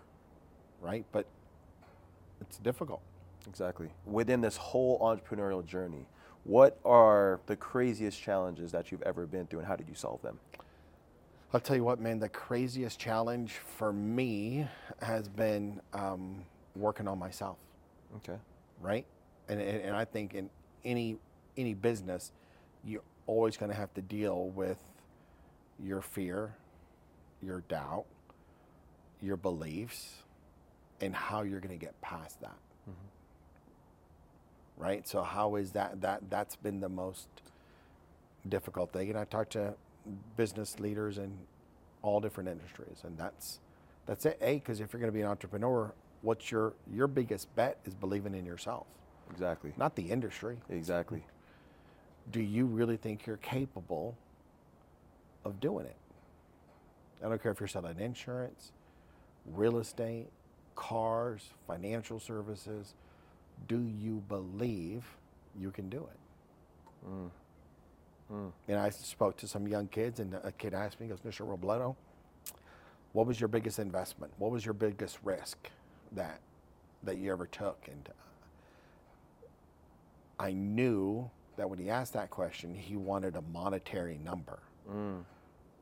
right? 0.80 1.04
But 1.12 1.26
it's 2.40 2.58
difficult. 2.58 3.00
Exactly. 3.48 3.88
Within 4.06 4.40
this 4.40 4.56
whole 4.56 4.98
entrepreneurial 5.00 5.64
journey, 5.64 6.06
what 6.44 6.78
are 6.84 7.40
the 7.46 7.56
craziest 7.56 8.20
challenges 8.20 8.72
that 8.72 8.90
you've 8.90 9.02
ever 9.02 9.26
been 9.26 9.46
through 9.46 9.60
and 9.60 9.68
how 9.68 9.76
did 9.76 9.88
you 9.88 9.94
solve 9.94 10.22
them? 10.22 10.38
I'll 11.52 11.60
tell 11.60 11.76
you 11.76 11.84
what, 11.84 12.00
man. 12.00 12.18
The 12.18 12.28
craziest 12.28 12.98
challenge 12.98 13.52
for 13.78 13.92
me 13.92 14.66
has 15.00 15.28
been 15.28 15.80
um, 15.92 16.44
working 16.74 17.06
on 17.06 17.18
myself, 17.18 17.58
Okay. 18.16 18.36
right? 18.80 19.06
And, 19.48 19.60
and 19.60 19.82
and 19.82 19.96
I 19.96 20.04
think 20.04 20.34
in 20.34 20.50
any 20.84 21.16
any 21.56 21.74
business, 21.74 22.32
you're 22.84 23.02
always 23.26 23.56
going 23.56 23.70
to 23.70 23.76
have 23.76 23.92
to 23.94 24.02
deal 24.02 24.48
with 24.50 24.78
your 25.82 26.00
fear, 26.00 26.54
your 27.42 27.60
doubt, 27.68 28.04
your 29.20 29.36
beliefs, 29.36 30.14
and 31.00 31.14
how 31.14 31.42
you're 31.42 31.60
going 31.60 31.78
to 31.78 31.84
get 31.84 32.00
past 32.00 32.40
that. 32.40 32.58
Mm-hmm. 32.88 33.08
Right. 34.82 35.06
So 35.08 35.22
how 35.22 35.56
is 35.56 35.72
that? 35.72 36.00
That 36.00 36.30
that's 36.30 36.56
been 36.56 36.80
the 36.80 36.88
most 36.88 37.28
difficult 38.48 38.92
thing. 38.92 39.10
And 39.10 39.18
I 39.18 39.24
talk 39.24 39.50
to 39.50 39.74
business 40.36 40.78
leaders 40.80 41.18
in 41.18 41.32
all 42.02 42.20
different 42.20 42.48
industries, 42.48 43.02
and 43.04 43.16
that's 43.18 43.60
that's 44.06 44.26
it. 44.26 44.38
A, 44.40 44.54
because 44.54 44.80
if 44.80 44.92
you're 44.92 45.00
going 45.00 45.12
to 45.12 45.16
be 45.16 45.22
an 45.22 45.28
entrepreneur, 45.28 45.92
what's 46.22 46.50
your 46.50 46.74
your 46.92 47.06
biggest 47.06 47.54
bet 47.56 47.78
is 47.84 47.94
believing 47.94 48.34
in 48.34 48.44
yourself, 48.44 48.86
Exactly. 49.30 49.72
not 49.76 49.96
the 49.96 50.10
industry. 50.10 50.58
Exactly. 50.70 51.24
Do 52.30 52.40
you 52.40 52.66
really 52.66 52.96
think 52.96 53.26
you're 53.26 53.36
capable 53.38 54.16
of 55.44 55.60
doing 55.60 55.86
it? 55.86 55.96
I 57.24 57.28
don't 57.28 57.42
care 57.42 57.52
if 57.52 57.60
you're 57.60 57.68
selling 57.68 57.98
insurance, 57.98 58.72
real 59.46 59.78
estate, 59.78 60.28
cars, 60.74 61.50
financial 61.66 62.20
services. 62.20 62.94
Do 63.68 63.80
you 63.98 64.22
believe 64.28 65.04
you 65.58 65.70
can 65.70 65.88
do 65.88 66.06
it? 66.10 67.08
Mm. 67.08 67.30
Mm. 68.32 68.52
And 68.68 68.78
I 68.78 68.90
spoke 68.90 69.36
to 69.38 69.48
some 69.48 69.68
young 69.68 69.86
kids, 69.88 70.20
and 70.20 70.34
a 70.42 70.52
kid 70.52 70.74
asked 70.74 71.00
me, 71.00 71.06
he 71.06 71.10
goes, 71.10 71.20
Mr. 71.20 71.46
Robledo, 71.46 71.94
what 73.12 73.26
was 73.26 73.40
your 73.40 73.48
biggest 73.48 73.78
investment? 73.78 74.32
What 74.38 74.50
was 74.50 74.64
your 74.64 74.74
biggest 74.74 75.18
risk 75.22 75.70
that 76.12 76.40
that 77.04 77.18
you 77.18 77.30
ever 77.30 77.46
took? 77.46 77.86
And 77.86 78.08
I 80.38 80.52
knew 80.52 81.30
that 81.56 81.68
when 81.68 81.78
he 81.78 81.90
asked 81.90 82.12
that 82.14 82.30
question, 82.30 82.74
he 82.74 82.96
wanted 82.96 83.36
a 83.36 83.42
monetary 83.42 84.18
number, 84.24 84.60
mm. 84.90 85.22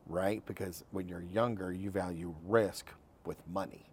right? 0.06 0.44
Because 0.46 0.84
when 0.90 1.08
you're 1.08 1.22
younger, 1.32 1.72
you 1.72 1.90
value 1.90 2.34
risk 2.46 2.86
with 3.24 3.38
money. 3.48 3.86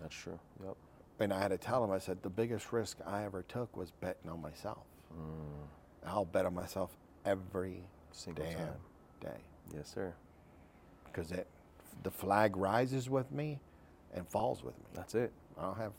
That's 0.00 0.14
true. 0.14 0.38
Yep. 0.64 0.76
And 1.20 1.32
I 1.32 1.40
had 1.40 1.48
to 1.48 1.58
tell 1.58 1.84
him, 1.84 1.90
I 1.92 1.98
said, 1.98 2.22
the 2.22 2.30
biggest 2.30 2.72
risk 2.72 2.98
I 3.06 3.24
ever 3.24 3.42
took 3.42 3.76
was 3.76 3.92
betting 4.00 4.28
on 4.30 4.40
myself. 4.42 4.84
Mm. 5.14 5.66
I'll 6.06 6.24
bet 6.24 6.46
on 6.46 6.54
myself 6.54 6.90
every 7.24 7.84
Single 8.10 8.44
damn 8.44 8.58
time. 8.58 8.68
day 9.20 9.40
Yes, 9.74 9.88
sir. 9.94 10.12
because 11.04 11.30
it 11.32 11.46
the 12.02 12.10
flag 12.10 12.56
rises 12.56 13.08
with 13.08 13.30
me 13.30 13.60
and 14.14 14.26
falls 14.26 14.64
with 14.64 14.76
me. 14.78 14.84
That's 14.94 15.14
it. 15.14 15.32
I 15.58 15.62
don't 15.62 15.76
have 15.76 15.92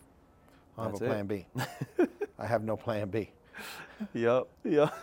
I 0.78 0.84
don't 0.84 0.92
have 0.94 1.02
a 1.02 1.06
it. 1.06 1.08
plan 1.08 1.28
B. 1.28 1.46
I 2.40 2.46
have 2.46 2.64
no 2.64 2.76
plan 2.76 3.10
B. 3.10 3.32
Yep. 4.14 4.48
Yep. 4.66 4.94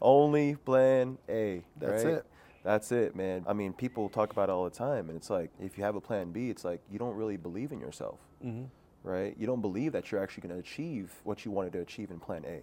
Only 0.00 0.54
plan 0.56 1.18
A. 1.28 1.62
That's 1.78 2.04
right? 2.04 2.14
it. 2.14 2.26
That's 2.62 2.92
it, 2.92 3.16
man. 3.16 3.44
I 3.48 3.52
mean, 3.52 3.72
people 3.72 4.08
talk 4.08 4.32
about 4.32 4.48
it 4.48 4.52
all 4.52 4.64
the 4.64 4.70
time, 4.70 5.08
and 5.08 5.16
it's 5.16 5.30
like 5.30 5.50
if 5.60 5.76
you 5.78 5.84
have 5.84 5.96
a 5.96 6.00
plan 6.00 6.30
B, 6.30 6.50
it's 6.50 6.64
like 6.64 6.80
you 6.90 6.98
don't 6.98 7.14
really 7.16 7.36
believe 7.36 7.72
in 7.72 7.80
yourself, 7.80 8.18
Mm-hmm. 8.44 8.64
right? 9.08 9.34
You 9.38 9.46
don't 9.46 9.60
believe 9.62 9.92
that 9.92 10.10
you're 10.12 10.22
actually 10.22 10.42
going 10.48 10.54
to 10.54 10.60
achieve 10.60 11.12
what 11.24 11.44
you 11.44 11.50
wanted 11.50 11.72
to 11.74 11.80
achieve 11.80 12.10
in 12.10 12.18
plan 12.20 12.44
A, 12.46 12.60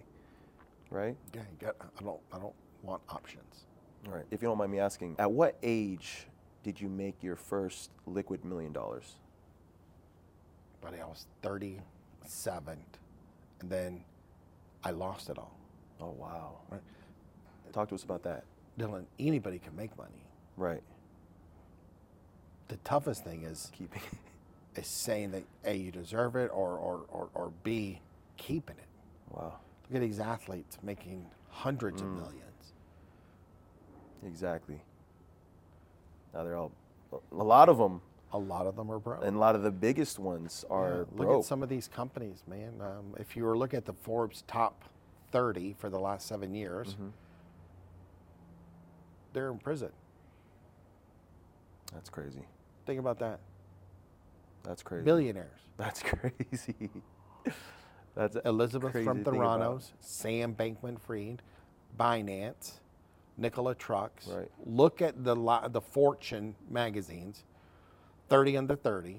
right? 0.90 1.16
Yeah, 1.34 1.42
got, 1.60 1.76
I 2.00 2.02
don't 2.04 2.20
I 2.32 2.38
don't 2.38 2.54
want 2.82 3.02
options. 3.08 3.66
All 4.06 4.14
right. 4.14 4.24
If 4.30 4.40
you 4.42 4.48
don't 4.48 4.58
mind 4.58 4.70
me 4.70 4.78
asking, 4.78 5.16
at 5.18 5.30
what 5.30 5.56
age 5.62 6.26
did 6.62 6.80
you 6.80 6.88
make 6.88 7.22
your 7.22 7.36
first 7.36 7.90
liquid 8.06 8.44
million 8.44 8.72
dollars? 8.72 9.16
Buddy, 10.80 11.00
I 11.00 11.06
was 11.06 11.26
37, 11.42 12.78
and 13.60 13.70
then 13.70 14.04
I 14.86 14.90
lost 14.92 15.28
it 15.30 15.38
all. 15.38 15.56
Oh 16.00 16.14
wow. 16.18 16.58
Right. 16.70 16.80
Talk 17.72 17.88
to 17.88 17.94
us 17.94 18.04
about 18.04 18.22
that. 18.22 18.44
Dylan, 18.78 19.04
anybody 19.18 19.58
can 19.58 19.74
make 19.76 19.96
money. 19.98 20.24
Right. 20.56 20.82
The 22.68 22.76
toughest 22.78 23.24
thing 23.24 23.42
is 23.44 23.70
Keeping. 23.76 24.02
is 24.76 24.86
saying 24.86 25.32
that 25.32 25.42
A, 25.64 25.74
you 25.74 25.90
deserve 25.90 26.36
it, 26.36 26.50
or 26.52 26.76
or, 26.76 27.04
or, 27.08 27.28
or 27.34 27.52
B, 27.64 28.00
keeping 28.36 28.76
it. 28.76 28.88
wow. 29.30 29.54
Look 29.90 30.02
at 30.02 30.06
these 30.06 30.20
athletes 30.20 30.78
making 30.82 31.26
hundreds 31.50 32.02
Mm. 32.02 32.06
of 32.06 32.12
millions. 32.12 32.72
Exactly. 34.26 34.80
Now 36.34 36.44
they're 36.44 36.56
all. 36.56 36.72
A 37.32 37.42
lot 37.44 37.68
of 37.68 37.78
them, 37.78 38.00
A 38.32 38.38
lot 38.38 38.66
of 38.66 38.76
them 38.76 38.90
are 38.90 38.98
broke. 38.98 39.24
and 39.24 39.36
a 39.36 39.38
lot 39.38 39.54
of 39.54 39.62
the 39.62 39.70
biggest 39.70 40.18
ones 40.18 40.64
Yeah, 40.68 40.76
are 40.76 40.98
look 40.98 41.16
broke. 41.16 41.38
at 41.40 41.44
some 41.44 41.62
of 41.62 41.68
these 41.68 41.88
companies, 41.88 42.42
man. 42.46 42.80
Um, 42.80 43.14
if 43.18 43.36
you 43.36 43.44
were 43.44 43.56
looking 43.56 43.76
at 43.78 43.84
the 43.86 43.92
Forbes 43.92 44.42
top 44.46 44.84
30 45.32 45.74
for 45.74 45.88
the 45.88 45.98
last 46.00 46.26
seven 46.26 46.54
years, 46.54 46.94
Mhm. 46.96 47.12
they're 49.32 49.50
in 49.50 49.58
prison. 49.58 49.90
That's 51.92 52.10
crazy. 52.10 52.44
Think 52.84 53.00
about 53.00 53.18
that. 53.20 53.40
That's 54.64 54.82
crazy. 54.82 55.04
Billionaires. 55.04 55.60
That's 55.76 56.02
crazy. 56.02 56.90
That's 58.14 58.36
Elizabeth 58.44 58.92
crazy 58.92 59.04
from. 59.06 59.22
Theranos, 59.24 59.92
Sam 60.00 60.54
Bankman 60.54 60.98
Fried, 60.98 61.42
Binance, 61.98 62.80
Nikola 63.36 63.74
Trucks. 63.74 64.26
Right. 64.26 64.50
Look 64.64 65.00
at 65.02 65.22
the 65.22 65.34
the 65.70 65.80
Fortune 65.80 66.54
magazines, 66.70 67.44
30 68.28 68.56
under 68.56 68.76
30, 68.76 69.18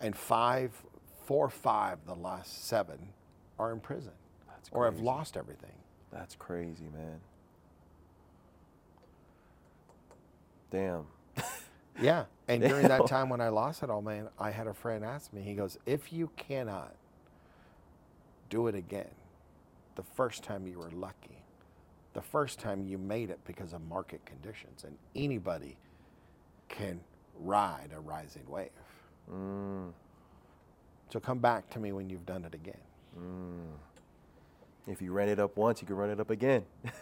and 0.00 0.16
five, 0.16 0.72
four, 1.24 1.46
or 1.46 1.50
five, 1.50 1.98
the 2.06 2.14
last 2.14 2.66
seven 2.66 3.10
are 3.58 3.72
in 3.72 3.80
prison 3.80 4.12
That's 4.48 4.68
or 4.72 4.84
have 4.84 4.94
crazy. 4.94 5.04
lost 5.06 5.36
everything. 5.36 5.72
That's 6.12 6.34
crazy, 6.36 6.88
man. 6.94 7.20
Damn. 10.70 11.06
Yeah. 12.00 12.24
And 12.48 12.62
during 12.62 12.88
that 12.88 13.06
time 13.06 13.28
when 13.28 13.40
I 13.42 13.48
lost 13.50 13.82
it 13.82 13.90
all, 13.90 14.02
man, 14.02 14.28
I 14.38 14.50
had 14.50 14.66
a 14.66 14.74
friend 14.74 15.04
ask 15.04 15.32
me, 15.32 15.42
he 15.42 15.54
goes, 15.54 15.78
if 15.86 16.12
you 16.12 16.30
cannot 16.36 16.94
do 18.50 18.66
it 18.68 18.74
again, 18.74 19.10
the 19.96 20.02
first 20.02 20.42
time 20.42 20.66
you 20.66 20.78
were 20.78 20.90
lucky, 20.90 21.44
the 22.14 22.22
first 22.22 22.58
time 22.58 22.82
you 22.86 22.98
made 22.98 23.30
it 23.30 23.40
because 23.46 23.72
of 23.74 23.82
market 23.82 24.24
conditions, 24.26 24.84
and 24.84 24.96
anybody 25.14 25.76
can 26.68 27.00
ride 27.40 27.90
a 27.94 28.00
rising 28.00 28.42
wave. 28.48 28.70
Mm, 29.32 29.92
So 31.10 31.20
come 31.20 31.38
back 31.38 31.68
to 31.70 31.78
me 31.78 31.92
when 31.92 32.08
you've 32.10 32.26
done 32.26 32.44
it 32.44 32.54
again. 32.54 32.78
if 34.86 35.00
you 35.00 35.12
ran 35.12 35.28
it 35.28 35.38
up 35.38 35.56
once, 35.56 35.80
you 35.80 35.86
can 35.86 35.96
run 35.96 36.10
it 36.10 36.20
up 36.20 36.30
again. 36.30 36.64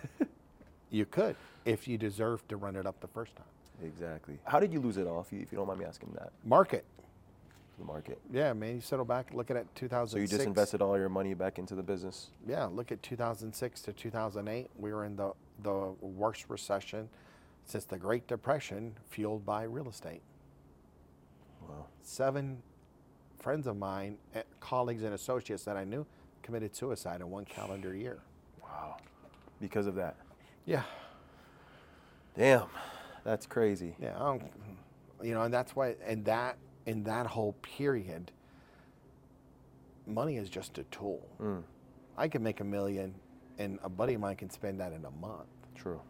You 0.92 1.06
could 1.06 1.36
if 1.64 1.86
you 1.86 1.96
deserve 1.96 2.46
to 2.48 2.56
run 2.56 2.74
it 2.74 2.84
up 2.84 2.98
the 3.00 3.06
first 3.06 3.36
time. 3.36 3.46
exactly. 3.80 4.38
How 4.44 4.58
did 4.58 4.72
you 4.72 4.80
lose 4.80 4.96
it 4.96 5.06
all, 5.06 5.20
if 5.20 5.32
you, 5.32 5.38
if 5.40 5.52
you 5.52 5.56
don't 5.58 5.68
mind 5.68 5.78
me 5.78 5.84
asking 5.84 6.10
that? 6.18 6.32
Market. 6.44 6.84
The 7.78 7.84
market. 7.84 8.18
Yeah, 8.32 8.52
man, 8.54 8.74
you 8.74 8.80
settle 8.80 9.04
back 9.04 9.32
looking 9.32 9.56
at 9.56 9.72
2006. 9.76 10.10
So 10.12 10.18
you 10.20 10.26
just 10.26 10.48
invested 10.48 10.82
all 10.82 10.98
your 10.98 11.08
money 11.08 11.32
back 11.34 11.60
into 11.60 11.76
the 11.76 11.82
business? 11.84 12.30
Yeah, 12.44 12.64
look 12.64 12.90
at 12.90 13.04
2006 13.04 13.80
to 13.82 13.92
2008. 13.92 14.68
We 14.76 14.92
were 14.92 15.04
in 15.04 15.14
the, 15.14 15.30
the 15.62 15.92
worst 16.00 16.46
recession 16.48 17.08
since 17.64 17.84
the 17.84 17.98
Great 17.98 18.26
Depression, 18.26 18.96
fueled 19.08 19.44
by 19.46 19.62
real 19.64 19.88
estate. 19.88 20.22
Wow. 21.62 21.86
Seven 22.02 22.62
friends 23.38 23.66
of 23.66 23.76
mine, 23.76 24.18
eh, 24.34 24.42
colleagues 24.60 25.02
and 25.02 25.14
associates 25.14 25.64
that 25.64 25.76
I 25.76 25.84
knew, 25.84 26.06
committed 26.42 26.74
suicide 26.74 27.20
in 27.20 27.30
one 27.30 27.44
calendar 27.44 27.94
year. 27.94 28.18
Wow. 28.62 28.96
Because 29.60 29.86
of 29.86 29.94
that. 29.96 30.16
Yeah, 30.66 30.82
Damn. 32.36 32.66
That's 33.24 33.46
crazy. 33.46 33.96
yeah. 34.00 34.14
I 34.16 34.18
don't, 34.20 34.42
you 35.22 35.34
know, 35.34 35.42
and 35.42 35.52
that's 35.52 35.74
why, 35.76 35.96
and 36.06 36.24
that, 36.24 36.56
in 36.86 37.04
that 37.04 37.26
whole 37.26 37.52
period, 37.60 38.30
money 40.06 40.36
is 40.36 40.48
just 40.48 40.78
a 40.78 40.84
tool. 40.84 41.26
Mm, 41.40 41.62
I 42.16 42.28
can 42.28 42.42
make 42.42 42.60
a 42.60 42.64
million, 42.64 43.14
and 43.58 43.78
a 43.82 43.88
buddy 43.90 44.14
of 44.14 44.20
mine 44.20 44.36
can 44.36 44.48
spend 44.50 44.80
that 44.80 44.92
in 44.92 45.04
a 45.04 45.10
month. 45.10 45.48
true. 45.74 46.00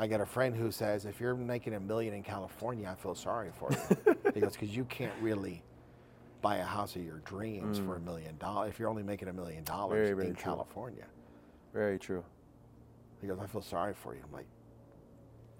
I 0.00 0.06
got 0.06 0.22
a 0.22 0.26
friend 0.26 0.56
who 0.56 0.70
says, 0.70 1.04
if 1.04 1.20
you're 1.20 1.34
making 1.34 1.74
a 1.74 1.80
million 1.80 2.14
in 2.14 2.22
California, 2.22 2.90
I 2.90 2.94
feel 2.98 3.14
sorry 3.14 3.50
for 3.58 3.70
you. 3.70 4.16
he 4.34 4.40
goes, 4.40 4.54
because 4.54 4.74
you 4.74 4.86
can't 4.86 5.12
really 5.20 5.62
buy 6.40 6.56
a 6.56 6.64
house 6.64 6.96
of 6.96 7.04
your 7.04 7.18
dreams 7.18 7.78
for 7.78 7.96
a 7.96 8.00
million 8.00 8.34
dollars 8.38 8.70
if 8.70 8.78
you're 8.78 8.88
only 8.88 9.02
making 9.02 9.28
a 9.28 9.32
million 9.34 9.62
dollars 9.62 9.96
Very, 9.98 10.14
very 10.14 10.28
in 10.28 10.34
true. 10.34 10.42
California. 10.42 11.04
Very 11.74 11.98
true. 11.98 12.24
He 13.20 13.26
goes, 13.26 13.38
I 13.40 13.46
feel 13.46 13.60
sorry 13.60 13.92
for 13.92 14.14
you. 14.14 14.22
I'm 14.24 14.32
like, 14.32 14.46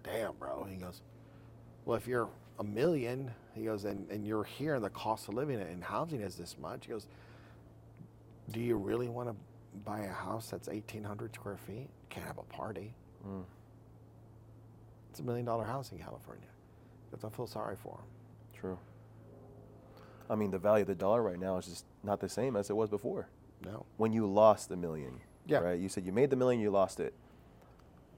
damn, 0.03 0.33
bro. 0.37 0.67
He 0.71 0.77
goes, 0.77 1.03
well, 1.85 1.99
if 1.99 2.07
you're 2.07 2.31
a 2.61 2.65
million, 2.65 3.31
he 3.55 3.65
goes, 3.65 3.85
and, 3.85 4.11
and 4.11 4.27
you're 4.27 4.45
here 4.45 4.75
and 4.75 4.83
the 4.83 4.89
cost 4.89 5.29
of 5.29 5.35
living 5.35 5.61
and 5.61 5.85
housing 5.85 6.23
is 6.23 6.37
this 6.37 6.57
much, 6.59 6.87
he 6.87 6.93
goes, 6.93 7.09
do 8.53 8.61
you 8.61 8.79
really 8.79 9.09
want 9.11 9.29
to 9.29 9.37
buy 9.85 10.01
a 10.01 10.13
house 10.13 10.49
that's 10.49 10.69
1,800 10.69 11.35
square 11.35 11.59
feet? 11.59 11.91
Can't 12.09 12.27
have 12.27 12.39
a 12.39 12.43
party. 12.45 12.95
Mm. 13.29 13.45
It's 15.11 15.21
a 15.21 15.23
million 15.23 15.45
dollar 15.45 15.65
house 15.65 15.93
in 15.93 15.99
California. 15.99 16.47
Goes, 17.11 17.25
I 17.25 17.35
feel 17.35 17.47
sorry 17.47 17.77
for 17.77 17.95
him. 17.99 18.05
True. 18.59 18.79
I 20.29 20.37
mean, 20.37 20.51
the 20.53 20.59
value 20.59 20.83
of 20.83 20.89
the 20.89 20.95
dollar 20.95 21.23
right 21.23 21.39
now 21.39 21.57
is 21.57 21.67
just 21.67 21.85
not 22.05 22.21
the 22.21 22.29
same 22.29 22.55
as 22.57 22.71
it 22.71 22.77
was 22.77 22.89
before. 22.89 23.29
No. 23.65 23.85
When 23.97 24.13
you 24.13 24.27
lost 24.27 24.69
the 24.69 24.77
million, 24.77 25.21
Yeah. 25.47 25.59
right? 25.59 25.79
You 25.79 25.89
said 25.89 26.07
you 26.07 26.13
made 26.13 26.31
the 26.31 26.37
million, 26.37 26.61
you 26.61 26.71
lost 26.71 27.01
it. 27.01 27.13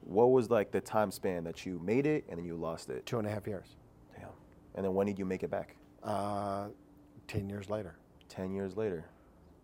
What 0.05 0.27
was 0.27 0.51
like 0.51 0.71
the 0.73 0.81
time 0.81 1.11
span 1.11 1.45
that 1.45 1.65
you 1.65 1.81
made 1.83 2.07
it 2.07 2.25
and 2.29 2.39
then 2.39 2.45
you 2.45 2.55
lost 2.57 2.91
it? 2.91 3.07
Two 3.07 3.19
and 3.19 3.27
a 3.27 3.31
half 3.31 3.47
years. 3.47 3.77
Damn. 4.19 4.29
And 4.75 4.85
then 4.85 4.93
when 4.95 5.07
did 5.07 5.19
you 5.19 5.25
make 5.25 5.43
it 5.43 5.51
back? 5.51 5.77
Uh, 6.03 6.69
10 7.29 7.49
years 7.49 7.71
later. 7.71 7.95
10 8.29 8.53
years 8.53 8.77
later. 8.77 9.05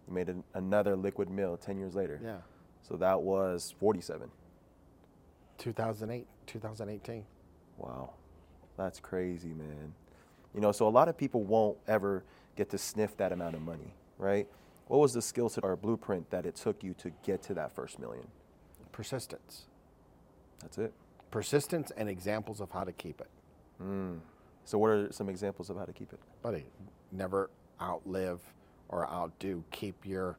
You 0.07 0.15
made 0.15 0.29
an, 0.31 0.43
another 0.55 0.97
liquid 0.97 1.29
mill 1.29 1.57
10 1.59 1.77
years 1.77 1.95
later. 1.95 2.19
Yeah. 2.25 2.39
So 2.83 2.97
that 2.97 3.21
was 3.21 3.75
47. 3.79 4.31
2008, 5.59 6.27
2018. 6.49 7.25
Wow. 7.79 8.11
That's 8.77 8.99
crazy, 9.01 9.49
man. 9.49 9.95
You 10.55 10.61
know, 10.61 10.73
so 10.73 10.89
a 10.89 10.91
lot 10.91 11.09
of 11.09 11.17
people 11.17 11.43
won't 11.43 11.79
ever 11.87 12.25
get 12.57 12.71
to 12.71 12.79
sniff 12.79 13.17
that 13.19 13.33
amount 13.33 13.55
of 13.55 13.63
money, 13.63 13.95
right? 14.19 14.49
What 14.87 14.99
was 14.99 15.13
the 15.13 15.23
skill 15.23 15.49
set 15.49 15.65
or 15.65 15.77
blueprint 15.77 16.31
that 16.31 16.47
it 16.47 16.57
took 16.57 16.83
you 16.83 16.95
to 16.95 17.13
get 17.23 17.43
to 17.43 17.55
that 17.55 17.73
first 17.73 17.99
million? 17.99 18.27
Persistence. 18.91 19.67
That's 20.61 20.79
it. 20.79 20.93
Persistence 21.31 21.93
and 21.97 22.09
examples 22.09 22.61
of 22.61 22.71
how 22.71 22.85
to 22.85 22.93
keep 22.93 23.21
it. 23.21 23.29
Hmm. 23.79 24.17
So, 24.65 24.79
what 24.79 24.91
are 24.91 25.13
some 25.13 25.29
examples 25.29 25.71
of 25.71 25.77
how 25.77 25.85
to 25.85 25.93
keep 25.93 26.13
it? 26.13 26.19
Buddy, 26.43 26.65
never 27.13 27.51
outlive 27.81 28.41
or 28.89 29.09
outdo. 29.09 29.63
Keep 29.71 30.07
your 30.07 30.37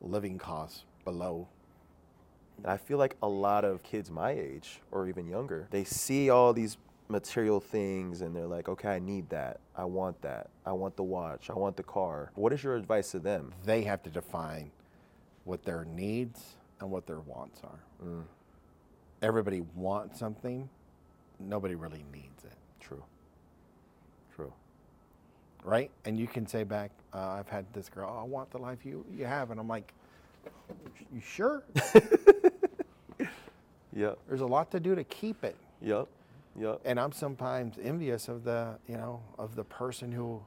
living 0.00 0.38
costs 0.38 0.84
below. 1.04 1.48
And 2.64 2.72
I 2.72 2.78
feel 2.78 2.98
like 2.98 3.16
a 3.22 3.28
lot 3.28 3.64
of 3.64 3.82
kids 3.82 4.10
my 4.10 4.32
age 4.32 4.80
or 4.92 5.08
even 5.08 5.26
younger, 5.28 5.68
they 5.70 5.84
see 5.84 6.30
all 6.30 6.52
these 6.52 6.78
material 7.08 7.60
things 7.60 8.22
and 8.22 8.36
they're 8.36 8.46
like, 8.46 8.68
okay, 8.68 8.90
I 8.90 9.00
need 9.00 9.30
that. 9.30 9.60
I 9.76 9.84
want 9.84 10.20
that. 10.22 10.50
I 10.66 10.72
want 10.72 10.96
the 10.96 11.04
watch. 11.04 11.50
I 11.50 11.54
want 11.54 11.76
the 11.76 11.84
car. 11.84 12.32
What 12.36 12.52
is 12.52 12.62
your 12.64 12.76
advice 12.76 13.12
to 13.12 13.20
them? 13.20 13.54
They 13.64 13.82
have 13.84 14.02
to 14.04 14.10
define 14.10 14.72
what 15.44 15.64
their 15.64 15.84
needs 15.86 16.56
and 16.80 16.90
what 16.90 17.06
their 17.06 17.20
wants 17.20 17.62
are. 17.64 17.80
Everybody 19.22 19.62
wants 19.76 20.18
something, 20.20 20.68
nobody 21.40 21.74
really 21.76 22.04
needs 22.12 22.44
it. 22.44 22.56
True. 22.80 23.04
True. 24.34 24.52
right? 25.64 25.90
And 26.04 26.18
you 26.18 26.26
can 26.28 26.46
say 26.46 26.64
back, 26.64 26.92
uh, 27.14 27.30
I've 27.30 27.48
had 27.48 27.66
this 27.74 27.88
girl, 27.88 28.12
oh, 28.14 28.20
I 28.20 28.24
want 28.24 28.50
the 28.50 28.58
life 28.58 28.84
you, 28.84 29.04
you 29.16 29.26
have. 29.26 29.50
And 29.50 29.60
I'm 29.60 29.68
like, 29.68 29.92
you 31.12 31.20
sure? 31.20 31.64
Yep. 33.94 34.18
There's 34.28 34.40
a 34.40 34.46
lot 34.46 34.70
to 34.72 34.80
do 34.80 34.94
to 34.94 35.04
keep 35.04 35.44
it. 35.44 35.56
Yep. 35.80 36.08
Yep. 36.58 36.80
And 36.84 37.00
I'm 37.00 37.12
sometimes 37.12 37.76
envious 37.82 38.28
of 38.28 38.44
the, 38.44 38.78
you 38.88 38.96
know, 38.96 39.20
of 39.38 39.54
the 39.54 39.64
person 39.64 40.12
who 40.12 40.42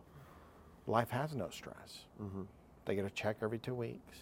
life 0.87 1.09
has 1.09 1.33
no 1.35 1.49
stress. 1.49 2.05
Mm-hmm. 2.21 2.43
They 2.85 2.95
get 2.95 3.05
a 3.05 3.09
check 3.09 3.37
every 3.41 3.57
two 3.57 3.73
weeks, 3.73 4.17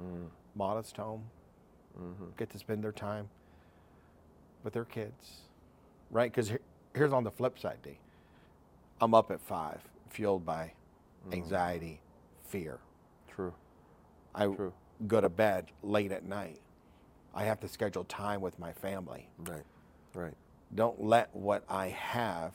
mm-hmm. 0.00 0.26
modest 0.54 0.96
home, 0.96 1.24
mm-hmm. 2.00 2.24
get 2.36 2.50
to 2.50 2.58
spend 2.58 2.82
their 2.82 2.92
time 2.92 3.28
with 4.62 4.72
their 4.72 4.84
kids, 4.84 5.40
right? 6.10 6.30
Because 6.30 6.52
here's 6.94 7.12
on 7.12 7.24
the 7.24 7.30
flip 7.30 7.58
side, 7.58 7.78
D. 7.82 7.98
I'm 9.00 9.14
up 9.14 9.30
at 9.30 9.40
five, 9.40 9.80
fueled 10.08 10.46
by 10.46 10.72
anxiety, 11.32 12.00
fear. 12.48 12.78
True. 13.28 13.52
I 14.34 14.46
True. 14.46 14.72
go 15.06 15.20
to 15.20 15.28
bed 15.28 15.66
late 15.82 16.12
at 16.12 16.24
night. 16.24 16.60
I 17.34 17.44
have 17.44 17.60
to 17.60 17.68
schedule 17.68 18.04
time 18.04 18.40
with 18.40 18.58
my 18.58 18.72
family. 18.72 19.28
Right. 19.38 19.64
Right. 20.14 20.34
Don't 20.74 21.02
let 21.02 21.34
what 21.34 21.64
I 21.68 21.88
have 21.88 22.52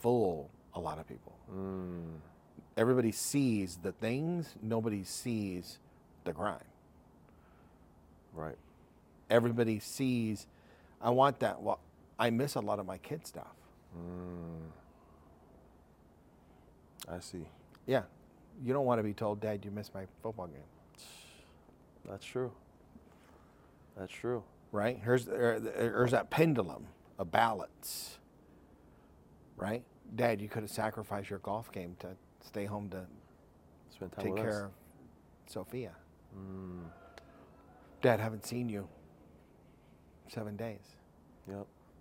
fool 0.00 0.50
a 0.74 0.80
lot 0.80 0.98
of 0.98 1.06
people. 1.06 1.36
Mm. 1.54 2.18
Everybody 2.76 3.12
sees 3.12 3.78
the 3.82 3.92
things, 3.92 4.54
nobody 4.62 5.04
sees 5.04 5.78
the 6.24 6.32
grind. 6.32 6.64
Right. 8.32 8.56
Everybody 9.28 9.78
sees, 9.78 10.46
I 11.00 11.10
want 11.10 11.40
that. 11.40 11.60
Well, 11.62 11.80
I 12.18 12.30
miss 12.30 12.54
a 12.54 12.60
lot 12.60 12.78
of 12.78 12.86
my 12.86 12.96
kid 12.98 13.26
stuff. 13.26 13.54
Mm. 13.96 14.70
I 17.14 17.20
see. 17.20 17.46
Yeah. 17.86 18.02
You 18.64 18.72
don't 18.72 18.86
want 18.86 18.98
to 18.98 19.02
be 19.02 19.12
told, 19.12 19.40
Dad, 19.40 19.64
you 19.64 19.70
missed 19.70 19.94
my 19.94 20.06
football 20.22 20.46
game. 20.46 20.62
That's 22.08 22.24
true. 22.24 22.52
That's 23.96 24.12
true. 24.12 24.42
right? 24.72 24.98
Here's 25.02 25.28
uh, 25.28 25.32
there- 25.32 25.60
there's 25.60 26.12
uh, 26.12 26.16
that 26.18 26.30
pendulum 26.30 26.86
a 27.18 27.24
balance, 27.24 28.18
right? 29.56 29.84
Dad, 30.14 30.40
you 30.40 30.48
could 30.48 30.62
have 30.62 30.70
sacrificed 30.70 31.30
your 31.30 31.38
golf 31.40 31.70
game 31.72 31.96
to 32.00 32.08
stay 32.40 32.64
home 32.64 32.88
to 32.90 33.06
Spend 33.90 34.12
time 34.12 34.24
take 34.24 34.32
with 34.34 34.42
care 34.42 34.50
us. 34.50 34.62
of 34.64 34.70
Sophia. 35.46 35.92
Mm. 36.36 36.84
Dad, 38.00 38.18
haven't 38.20 38.44
seen 38.46 38.68
you 38.68 38.88
seven 40.28 40.56
days, 40.56 40.96
Yep. 41.46 41.56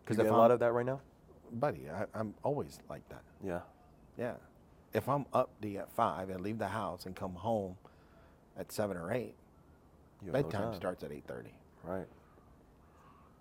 'Cause 0.05 0.17
Because 0.17 0.27
a 0.27 0.31
lot 0.31 0.51
of 0.51 0.59
that 0.59 0.71
right 0.71 0.85
now. 0.85 1.01
buddy. 1.51 1.89
I, 1.89 2.05
I'm 2.13 2.33
always 2.43 2.79
like 2.89 3.07
that. 3.09 3.23
Yeah. 3.43 3.61
Yeah. 4.17 4.35
If 4.93 5.07
I'm 5.09 5.25
up 5.33 5.49
D 5.61 5.77
at 5.77 5.91
five 5.91 6.29
and 6.29 6.41
leave 6.41 6.57
the 6.57 6.67
house 6.69 7.05
and 7.05 7.15
come 7.15 7.33
home 7.35 7.77
at 8.57 8.71
seven 8.71 8.97
or 8.97 9.11
eight, 9.13 9.35
You 10.21 10.27
have 10.27 10.33
no 10.35 10.41
bedtime 10.43 10.61
time. 10.71 10.73
starts 10.75 11.03
at 11.03 11.11
eight 11.11 11.25
thirty. 11.27 11.53
Right. 11.83 12.07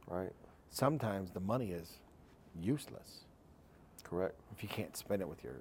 Right. 0.07 0.33
Sometimes 0.70 1.31
the 1.31 1.40
money 1.40 1.72
is 1.72 1.98
useless 2.61 3.24
Correct. 4.05 4.35
if 4.53 4.62
you 4.62 4.68
can't 4.68 4.96
spend 4.96 5.22
it 5.22 5.29
with 5.29 5.42
your 5.44 5.57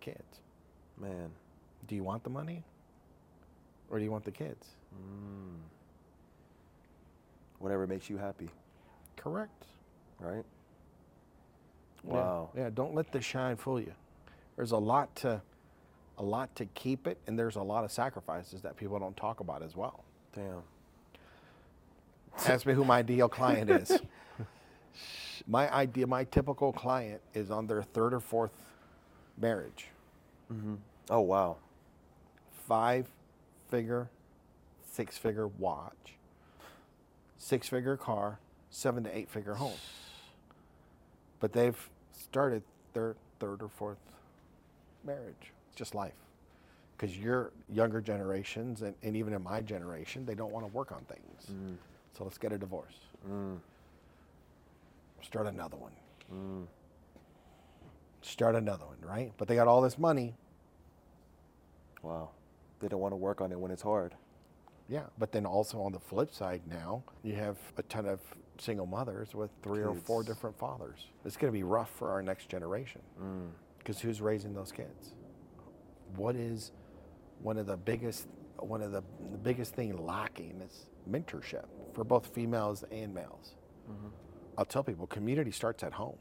kids. 0.00 0.40
Man. 1.00 1.30
Do 1.88 1.94
you 1.94 2.02
want 2.02 2.24
the 2.24 2.30
money 2.30 2.64
or 3.90 3.98
do 3.98 4.04
you 4.04 4.10
want 4.10 4.24
the 4.24 4.30
kids? 4.30 4.66
Mm. 4.94 5.56
Whatever 7.58 7.86
makes 7.86 8.08
you 8.10 8.18
happy. 8.18 8.48
Correct. 9.16 9.64
Right. 10.18 10.44
Yeah. 12.06 12.12
Wow. 12.12 12.50
Yeah, 12.56 12.70
don't 12.72 12.94
let 12.94 13.12
the 13.12 13.20
shine 13.20 13.56
fool 13.56 13.80
you. 13.80 13.92
There's 14.56 14.72
a 14.72 14.76
lot 14.76 15.14
to 15.16 15.40
a 16.18 16.22
lot 16.22 16.54
to 16.56 16.66
keep 16.66 17.06
it 17.06 17.18
and 17.26 17.38
there's 17.38 17.56
a 17.56 17.62
lot 17.62 17.84
of 17.84 17.90
sacrifices 17.90 18.60
that 18.62 18.76
people 18.76 18.98
don't 18.98 19.16
talk 19.16 19.40
about 19.40 19.62
as 19.62 19.76
well. 19.76 20.04
Damn. 20.34 20.62
Ask 22.46 22.66
me 22.66 22.72
who 22.72 22.84
my 22.84 22.98
ideal 22.98 23.28
client 23.28 23.70
is. 23.70 24.00
my 25.46 25.72
idea 25.72 26.06
my 26.06 26.24
typical 26.24 26.72
client 26.72 27.20
is 27.34 27.50
on 27.50 27.66
their 27.66 27.82
third 27.82 28.14
or 28.14 28.20
fourth 28.20 28.52
marriage. 29.38 29.88
Mm-hmm. 30.52 30.74
Oh 31.10 31.20
wow. 31.20 31.56
Five 32.66 33.08
figure, 33.70 34.08
six 34.90 35.16
figure 35.18 35.48
watch, 35.48 36.16
six 37.38 37.68
figure 37.68 37.96
car, 37.96 38.38
seven 38.70 39.04
to 39.04 39.16
eight 39.16 39.28
figure 39.28 39.54
home. 39.54 39.78
But 41.40 41.52
they've 41.52 41.90
started 42.12 42.62
their 42.92 43.16
third 43.40 43.62
or 43.62 43.68
fourth 43.68 43.98
marriage. 45.04 45.52
It's 45.68 45.76
just 45.76 45.94
life. 45.94 46.12
Because 46.96 47.16
your 47.18 47.50
younger 47.68 48.00
generations, 48.00 48.82
and, 48.82 48.94
and 49.02 49.16
even 49.16 49.32
in 49.32 49.42
my 49.42 49.60
generation, 49.60 50.24
they 50.24 50.34
don't 50.34 50.52
want 50.52 50.64
to 50.64 50.72
work 50.72 50.92
on 50.92 51.00
things. 51.02 51.46
Mm. 51.50 51.76
So 52.16 52.24
let's 52.24 52.38
get 52.38 52.52
a 52.52 52.58
divorce. 52.58 52.94
Mm. 53.28 53.58
Start 55.22 55.46
another 55.46 55.76
one. 55.76 55.92
Mm. 56.32 56.66
Start 58.22 58.54
another 58.54 58.86
one, 58.86 58.98
right? 59.00 59.32
But 59.36 59.48
they 59.48 59.54
got 59.54 59.68
all 59.68 59.80
this 59.80 59.98
money. 59.98 60.34
Wow. 62.02 62.30
They 62.80 62.88
don't 62.88 63.00
want 63.00 63.12
to 63.12 63.16
work 63.16 63.40
on 63.40 63.52
it 63.52 63.58
when 63.58 63.70
it's 63.70 63.82
hard. 63.82 64.14
Yeah, 64.88 65.04
but 65.18 65.32
then 65.32 65.46
also 65.46 65.80
on 65.80 65.92
the 65.92 66.00
flip 66.00 66.34
side 66.34 66.62
now, 66.68 67.02
you 67.22 67.34
have 67.34 67.56
a 67.78 67.82
ton 67.84 68.06
of 68.06 68.20
single 68.58 68.84
mothers 68.84 69.34
with 69.34 69.50
three 69.62 69.82
or 69.82 69.94
four 69.94 70.22
different 70.22 70.58
fathers. 70.58 71.06
It's 71.24 71.36
going 71.36 71.52
to 71.52 71.56
be 71.56 71.62
rough 71.62 71.90
for 71.90 72.10
our 72.10 72.22
next 72.22 72.48
generation 72.48 73.00
mm. 73.20 73.48
because 73.78 74.00
who's 74.00 74.20
raising 74.20 74.52
those 74.52 74.70
kids? 74.70 75.14
What 76.16 76.36
is 76.36 76.72
one 77.40 77.56
of 77.56 77.66
the 77.66 77.76
biggest 77.76 78.28
one 78.58 78.82
of 78.82 78.92
the, 78.92 79.02
the 79.32 79.38
biggest 79.38 79.74
thing 79.74 79.96
lacking 79.96 80.60
is 80.64 80.86
mentorship 81.10 81.64
for 81.92 82.04
both 82.04 82.34
females 82.34 82.84
and 82.90 83.14
males. 83.14 83.54
Mm-hmm. 83.90 84.08
I'll 84.58 84.64
tell 84.64 84.82
people 84.82 85.06
community 85.06 85.50
starts 85.50 85.82
at 85.82 85.92
home. 85.92 86.18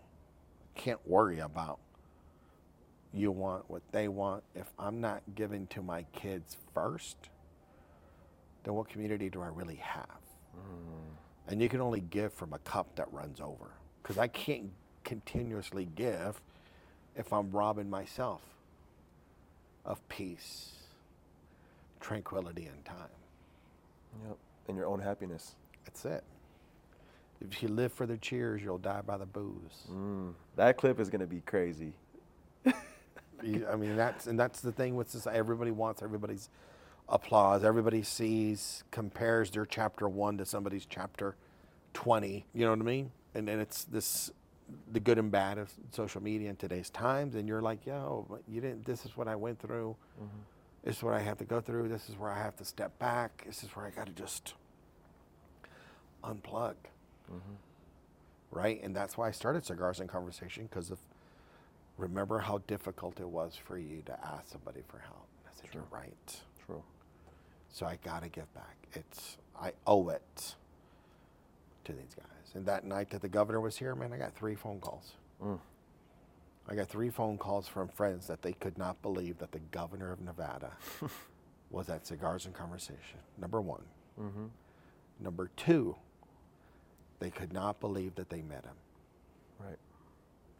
Can't 0.76 1.00
worry 1.08 1.40
about 1.40 1.80
you 3.14 3.32
want 3.32 3.70
what 3.70 3.82
they 3.92 4.08
want 4.08 4.44
if 4.56 4.68
I'm 4.80 5.02
not 5.02 5.22
giving 5.36 5.68
to 5.68 5.82
my 5.82 6.04
kids 6.14 6.56
first 6.74 7.30
then 8.64 8.74
what 8.74 8.90
community 8.90 9.30
do 9.30 9.42
I 9.42 9.48
really 9.48 9.76
have? 9.76 10.06
Mm-hmm. 10.56 11.52
And 11.52 11.62
you 11.62 11.70
can 11.70 11.82
only 11.82 12.02
give 12.02 12.34
from 12.34 12.54
a 12.54 12.60
cup 12.60 12.96
that 12.96 13.12
runs 13.12 13.40
over. 13.40 13.72
Because 14.02 14.18
I 14.18 14.28
can't 14.28 14.72
continuously 15.04 15.88
give 15.96 16.42
if 17.16 17.34
I'm 17.34 17.52
robbing 17.52 17.90
myself 17.90 18.42
of 19.86 20.08
peace, 20.10 20.72
tranquility, 22.00 22.68
and 22.68 22.86
time. 22.86 22.96
Yep. 24.28 24.38
And 24.68 24.78
your 24.78 24.86
own 24.86 25.00
happiness. 25.00 25.56
That's 25.86 26.06
it. 26.06 26.24
If 27.42 27.64
you 27.64 27.70
live 27.70 27.92
for 27.92 28.06
the 28.06 28.18
cheers, 28.18 28.62
you'll 28.62 28.78
die 28.78 29.02
by 29.02 29.18
the 29.18 29.26
boos. 29.26 29.88
Mm, 29.92 30.34
that 30.56 30.78
clip 30.78 31.00
is 31.00 31.10
gonna 31.10 31.26
be 31.26 31.42
crazy. 31.42 31.94
I 32.66 33.76
mean, 33.76 33.96
that's 33.96 34.28
and 34.28 34.40
that's 34.40 34.62
the 34.62 34.72
thing 34.72 34.96
with 34.96 35.12
this. 35.12 35.26
Everybody 35.26 35.72
wants 35.72 36.04
everybody's 36.04 36.50
applause. 37.10 37.64
Everybody 37.64 38.04
sees, 38.04 38.84
compares 38.92 39.50
their 39.52 39.66
chapter 39.66 40.08
one 40.08 40.38
to 40.38 40.46
somebody's 40.46 40.86
chapter 40.86 41.36
twenty. 41.94 42.46
You 42.54 42.66
know 42.66 42.72
what 42.72 42.80
I 42.80 42.84
mean? 42.84 43.12
And 43.34 43.48
then 43.48 43.60
it's 43.60 43.86
this, 43.86 44.32
the 44.92 45.00
good 45.00 45.18
and 45.18 45.32
bad 45.32 45.58
of 45.58 45.72
social 45.92 46.22
media 46.22 46.50
in 46.50 46.58
today's 46.58 46.90
times. 46.90 47.36
And 47.36 47.48
you're 47.48 47.62
like, 47.62 47.86
yo, 47.86 48.40
you 48.48 48.62
didn't. 48.62 48.86
This 48.86 49.06
is 49.06 49.18
what 49.18 49.28
I 49.28 49.36
went 49.36 49.60
through. 49.60 49.96
Mm-hmm. 50.22 50.38
This 50.84 50.98
is 50.98 51.04
what 51.04 51.14
I 51.14 51.20
have 51.20 51.38
to 51.40 51.46
go 51.46 51.62
through. 51.62 51.88
This 51.90 52.10
is 52.10 52.18
where 52.18 52.32
I 52.32 52.38
have 52.38 52.56
to 52.58 52.66
step 52.66 52.98
back. 53.00 53.44
This 53.46 53.64
is 53.64 53.70
where 53.76 53.86
I 53.86 53.90
got 53.90 54.08
to 54.08 54.14
just 54.14 54.56
unplug. 56.24 56.76
Right, 58.52 58.82
and 58.84 58.96
that's 58.96 59.18
why 59.18 59.30
I 59.30 59.32
started 59.32 59.66
cigars 59.66 60.00
and 60.00 60.10
conversation 60.10 60.68
because 60.70 60.92
of 60.92 61.00
remember 61.98 62.40
how 62.40 62.60
difficult 62.68 63.20
it 63.20 63.28
was 63.28 63.56
for 63.56 63.78
you 63.78 64.02
to 64.06 64.14
ask 64.26 64.50
somebody 64.50 64.82
for 64.88 65.00
help. 65.00 65.28
I 65.46 65.50
said, 65.54 65.70
You're 65.74 65.86
right. 65.92 66.42
True. 66.66 66.84
So 67.70 67.86
I 67.86 67.98
got 68.04 68.24
to 68.24 68.30
give 68.30 68.54
back. 68.54 68.76
It's 68.94 69.38
I 69.60 69.72
owe 69.88 70.10
it 70.10 70.56
to 71.86 71.94
these 71.94 72.16
guys. 72.16 72.26
And 72.56 72.66
that 72.66 72.84
night 72.84 73.10
that 73.12 73.22
the 73.22 73.30
governor 73.30 73.62
was 73.62 73.78
here, 73.78 73.96
man, 73.96 74.12
I 74.12 74.18
got 74.18 74.36
three 74.36 74.56
phone 74.56 74.80
calls. 74.80 75.14
Mm. 75.42 75.60
I 76.68 76.76
got 76.76 76.88
three 76.88 77.10
phone 77.10 77.38
calls 77.38 77.68
from 77.68 77.88
friends 77.88 78.28
that 78.28 78.42
they 78.42 78.54
could 78.54 78.78
not 78.78 79.02
believe 79.02 79.40
that 79.40 79.52
the 79.52 79.60
governor 79.72 80.12
of 80.12 80.22
Nevada 80.22 80.74
was 81.72 81.90
at 81.90 82.06
Cigars 82.06 82.46
and 82.46 82.54
Conversation. 82.54 83.20
Number 83.38 83.62
one. 83.62 83.84
Mm-hmm. 84.20 84.46
Number 85.20 85.50
two, 85.56 85.96
they 87.22 87.30
could 87.30 87.54
not 87.54 87.80
believe 87.80 88.16
that 88.16 88.30
they 88.30 88.42
met 88.42 88.66
him. 88.66 88.76
Right. 89.60 89.78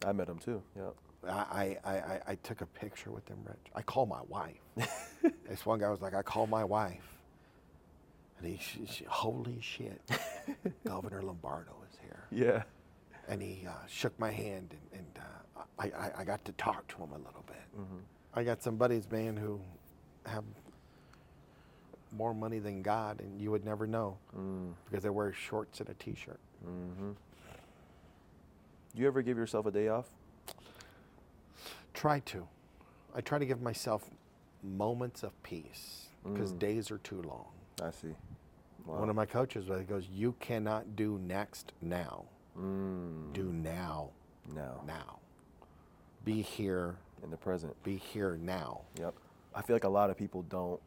I 0.06 0.12
met 0.12 0.28
him 0.28 0.38
too. 0.38 0.62
Yep. 0.76 0.94
I, 1.28 1.76
I, 1.84 1.90
I, 1.90 2.20
I 2.28 2.34
took 2.36 2.62
a 2.62 2.66
picture 2.66 3.10
with 3.10 3.28
him, 3.28 3.38
Rich. 3.44 3.58
I 3.74 3.82
called 3.82 4.08
my 4.08 4.22
wife. 4.28 4.60
this 5.48 5.66
one 5.66 5.80
guy 5.80 5.88
was 5.90 6.00
like, 6.00 6.14
I 6.14 6.22
called 6.22 6.48
my 6.50 6.64
wife. 6.64 7.18
And 8.38 8.46
he, 8.48 8.58
she, 8.60 8.86
she, 8.86 9.04
holy 9.04 9.58
shit, 9.60 10.00
Governor 10.86 11.22
Lombardo 11.22 11.72
is 11.90 11.98
here. 12.00 12.24
Yeah. 12.30 12.62
And 13.28 13.40
he 13.42 13.64
uh, 13.68 13.72
shook 13.88 14.18
my 14.18 14.32
hand, 14.32 14.74
and, 14.92 15.00
and 15.00 15.18
uh, 15.18 15.62
I, 15.78 16.06
I, 16.06 16.20
I 16.20 16.24
got 16.24 16.44
to 16.46 16.52
talk 16.52 16.88
to 16.88 16.96
him 16.96 17.10
a 17.12 17.18
little 17.18 17.44
bit. 17.46 17.62
Mm-hmm. 17.78 17.98
I 18.34 18.42
got 18.42 18.62
some 18.62 18.76
buddies, 18.76 19.08
man, 19.10 19.36
who 19.36 19.60
have 20.26 20.42
more 22.12 22.34
money 22.34 22.58
than 22.58 22.82
God, 22.82 23.20
and 23.20 23.40
you 23.40 23.50
would 23.52 23.64
never 23.64 23.86
know 23.86 24.18
Mm. 24.36 24.72
because 24.90 25.02
they 25.04 25.10
wear 25.10 25.32
shorts 25.32 25.80
and 25.80 25.88
a 25.88 25.94
t-shirt. 25.94 26.40
Mm-hmm. 26.66 27.10
Do 28.94 29.00
you 29.00 29.06
ever 29.06 29.22
give 29.22 29.36
yourself 29.36 29.66
a 29.66 29.70
day 29.70 29.88
off? 29.88 30.06
Try 31.94 32.20
to. 32.20 32.46
I 33.14 33.20
try 33.20 33.38
to 33.38 33.46
give 33.46 33.60
myself 33.62 34.10
moments 34.62 35.22
of 35.22 35.40
peace 35.42 36.08
because 36.24 36.52
Mm. 36.52 36.58
days 36.58 36.90
are 36.90 36.98
too 36.98 37.20
long. 37.22 37.46
I 37.82 37.90
see. 37.90 38.14
Wow. 38.86 39.00
One 39.00 39.08
of 39.10 39.16
my 39.16 39.26
coaches, 39.26 39.66
he 39.66 39.84
goes, 39.84 40.08
"You 40.08 40.32
cannot 40.40 40.96
do 40.96 41.18
next 41.18 41.72
now. 41.80 42.24
mm. 42.58 43.32
Do 43.32 43.44
now, 43.52 44.10
now 44.54 44.82
now. 44.86 45.18
Be 46.24 46.42
here, 46.42 46.96
in 47.22 47.30
the 47.30 47.36
present. 47.36 47.80
be 47.82 47.96
here 47.96 48.36
now." 48.36 48.82
Yep. 48.98 49.14
I 49.54 49.62
feel 49.62 49.74
like 49.76 49.84
a 49.84 49.88
lot 49.88 50.10
of 50.10 50.16
people 50.16 50.42
don't 50.42 50.80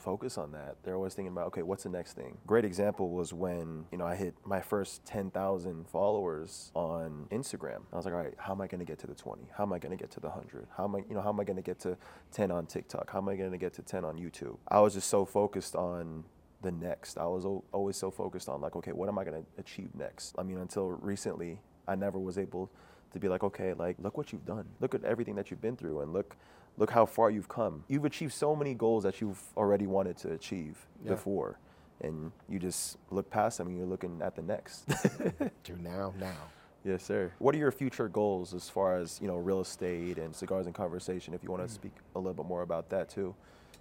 focus 0.00 0.38
on 0.38 0.52
that. 0.52 0.76
They're 0.82 0.96
always 0.96 1.14
thinking 1.14 1.32
about, 1.32 1.46
okay, 1.48 1.62
what's 1.62 1.84
the 1.84 1.88
next 1.88 2.14
thing? 2.14 2.38
Great 2.46 2.64
example 2.64 3.10
was 3.10 3.32
when, 3.32 3.84
you 3.92 3.98
know, 3.98 4.06
I 4.06 4.16
hit 4.16 4.34
my 4.44 4.60
first 4.60 5.04
10,000 5.04 5.88
followers 5.88 6.72
on 6.74 7.26
Instagram. 7.30 7.82
I 7.92 7.96
was 7.96 8.04
like, 8.04 8.14
all 8.14 8.20
right, 8.20 8.34
how 8.38 8.52
am 8.52 8.60
I 8.60 8.66
going 8.66 8.80
to 8.80 8.84
get 8.84 8.98
to 9.00 9.06
the 9.06 9.14
20? 9.14 9.48
How 9.56 9.64
am 9.64 9.72
I 9.72 9.78
going 9.78 9.96
to 9.96 10.02
get 10.02 10.10
to 10.12 10.20
the 10.20 10.28
100? 10.28 10.66
How 10.76 10.84
am 10.84 10.96
I, 10.96 10.98
you 11.08 11.14
know, 11.14 11.20
how 11.20 11.28
am 11.28 11.40
I 11.40 11.44
going 11.44 11.56
to 11.56 11.62
get 11.62 11.78
to 11.80 11.96
10 12.32 12.50
on 12.50 12.66
TikTok? 12.66 13.10
How 13.10 13.18
am 13.18 13.28
I 13.28 13.36
going 13.36 13.52
to 13.52 13.58
get 13.58 13.74
to 13.74 13.82
10 13.82 14.04
on 14.04 14.18
YouTube? 14.18 14.56
I 14.68 14.80
was 14.80 14.94
just 14.94 15.08
so 15.08 15.24
focused 15.24 15.76
on 15.76 16.24
the 16.62 16.72
next. 16.72 17.18
I 17.18 17.26
was 17.26 17.44
al- 17.44 17.64
always 17.72 17.96
so 17.96 18.10
focused 18.10 18.48
on 18.48 18.60
like, 18.60 18.76
okay, 18.76 18.92
what 18.92 19.08
am 19.08 19.18
I 19.18 19.24
going 19.24 19.42
to 19.42 19.48
achieve 19.58 19.90
next? 19.94 20.34
I 20.38 20.42
mean, 20.42 20.58
until 20.58 20.90
recently, 20.90 21.60
I 21.86 21.94
never 21.94 22.18
was 22.18 22.38
able 22.38 22.70
to 23.12 23.18
be 23.18 23.28
like, 23.28 23.42
okay, 23.42 23.74
like 23.74 23.96
look 23.98 24.16
what 24.16 24.32
you've 24.32 24.46
done. 24.46 24.66
Look 24.80 24.94
at 24.94 25.04
everything 25.04 25.34
that 25.36 25.50
you've 25.50 25.60
been 25.60 25.76
through 25.76 26.00
and 26.00 26.12
look 26.12 26.36
look 26.80 26.90
how 26.90 27.04
far 27.06 27.30
you've 27.30 27.48
come. 27.48 27.84
You've 27.88 28.06
achieved 28.06 28.32
so 28.32 28.56
many 28.56 28.74
goals 28.74 29.04
that 29.04 29.20
you've 29.20 29.40
already 29.56 29.86
wanted 29.86 30.16
to 30.18 30.32
achieve 30.32 30.86
Yeah. 31.04 31.10
before. 31.12 31.58
And 32.00 32.32
you 32.48 32.58
just 32.58 32.96
look 33.10 33.28
past 33.30 33.58
them 33.58 33.68
and 33.68 33.76
you're 33.76 33.86
looking 33.86 34.20
at 34.22 34.34
the 34.34 34.40
next. 34.42 34.86
Do 35.62 35.76
now, 35.76 36.14
now. 36.18 36.48
yes, 36.82 37.04
sir. 37.04 37.30
What 37.38 37.54
are 37.54 37.58
your 37.58 37.70
future 37.70 38.08
goals 38.08 38.54
as 38.54 38.70
far 38.70 38.96
as, 38.96 39.20
you 39.20 39.28
know, 39.28 39.36
real 39.36 39.60
estate 39.60 40.16
and 40.18 40.34
cigars 40.34 40.64
and 40.64 40.74
conversation 40.74 41.34
if 41.34 41.42
you 41.44 41.50
want 41.50 41.62
to 41.62 41.68
speak 41.68 41.92
a 42.16 42.18
little 42.18 42.32
bit 42.32 42.46
more 42.46 42.62
about 42.62 42.88
that 42.88 43.10
too? 43.10 43.34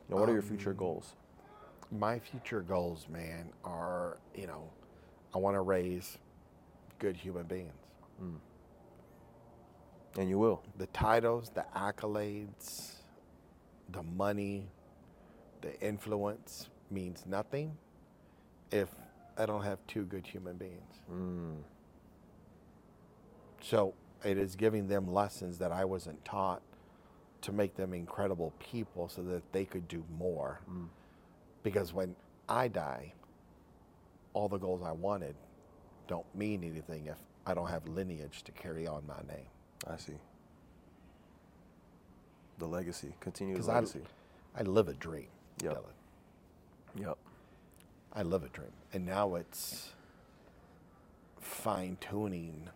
You 0.09 0.15
know, 0.15 0.17
what 0.19 0.27
are 0.29 0.33
your 0.33 0.41
future 0.41 0.71
Um, 0.71 0.75
goals? 0.77 1.13
My 1.91 2.19
future 2.19 2.61
goals, 2.61 3.07
man, 3.09 3.49
are 3.63 4.17
you 4.35 4.45
know, 4.47 4.69
I 5.33 5.37
want 5.37 5.55
to 5.55 5.61
raise 5.61 6.17
good 6.99 7.15
human 7.15 7.45
beings. 7.45 7.71
And 10.17 10.29
you 10.29 10.39
will. 10.39 10.63
The 10.77 10.87
titles, 10.87 11.51
the 11.53 11.65
accolades, 11.75 12.93
the 13.91 14.03
money, 14.03 14.69
the 15.61 15.79
influence 15.81 16.69
means 16.89 17.25
nothing 17.25 17.77
if 18.71 18.89
I 19.37 19.45
don't 19.45 19.63
have 19.63 19.79
two 19.87 20.03
good 20.03 20.25
human 20.25 20.57
beings. 20.57 21.01
Mm. 21.11 21.57
So 23.61 23.93
it 24.23 24.37
is 24.37 24.55
giving 24.55 24.87
them 24.87 25.07
lessons 25.07 25.57
that 25.59 25.71
I 25.71 25.85
wasn't 25.85 26.23
taught 26.25 26.61
to 27.41 27.51
make 27.51 27.75
them 27.75 27.93
incredible 27.93 28.53
people 28.59 29.07
so 29.07 29.21
that 29.23 29.51
they 29.53 29.65
could 29.65 29.87
do 29.87 30.03
more. 30.17 30.59
Mm. 30.69 30.87
Because 31.63 31.93
when 31.93 32.15
I 32.47 32.67
die, 32.67 33.13
all 34.33 34.49
the 34.49 34.57
goals 34.57 34.81
I 34.83 34.91
wanted 34.91 35.35
don't 36.07 36.25
mean 36.35 36.63
anything 36.63 37.07
if 37.07 37.17
I 37.45 37.53
don't 37.53 37.69
have 37.69 37.87
lineage 37.87 38.43
to 38.43 38.51
carry 38.51 38.87
on 38.87 39.05
my 39.07 39.21
name. 39.33 39.47
I 39.87 39.97
see. 39.97 40.13
The 42.59 42.67
legacy. 42.67 43.13
Continue 43.21 43.55
the 43.55 43.59
Because 43.59 43.69
I, 43.69 43.75
legacy. 43.75 44.01
I 44.57 44.63
live 44.63 44.87
a 44.89 44.93
dream. 44.93 45.27
Yep. 45.63 45.73
Dylan. 45.75 46.09
Yep. 47.01 47.17
I 48.13 48.23
live 48.23 48.43
a 48.43 48.49
dream. 48.49 48.71
And 48.93 49.05
now 49.05 49.35
it's 49.35 49.91
fine 51.39 51.97
tuning 52.01 52.69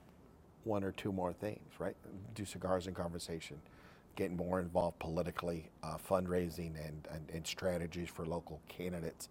one 0.63 0.83
or 0.83 0.91
two 0.91 1.11
more 1.11 1.33
things, 1.33 1.73
right? 1.79 1.95
Do 2.35 2.45
cigars 2.45 2.87
and 2.87 2.95
conversation, 2.95 3.61
getting 4.15 4.37
more 4.37 4.59
involved 4.59 4.99
politically, 4.99 5.69
uh, 5.83 5.97
fundraising 5.97 6.75
and, 6.87 7.07
and, 7.11 7.29
and 7.33 7.47
strategies 7.47 8.09
for 8.09 8.25
local 8.25 8.61
candidates, 8.69 9.29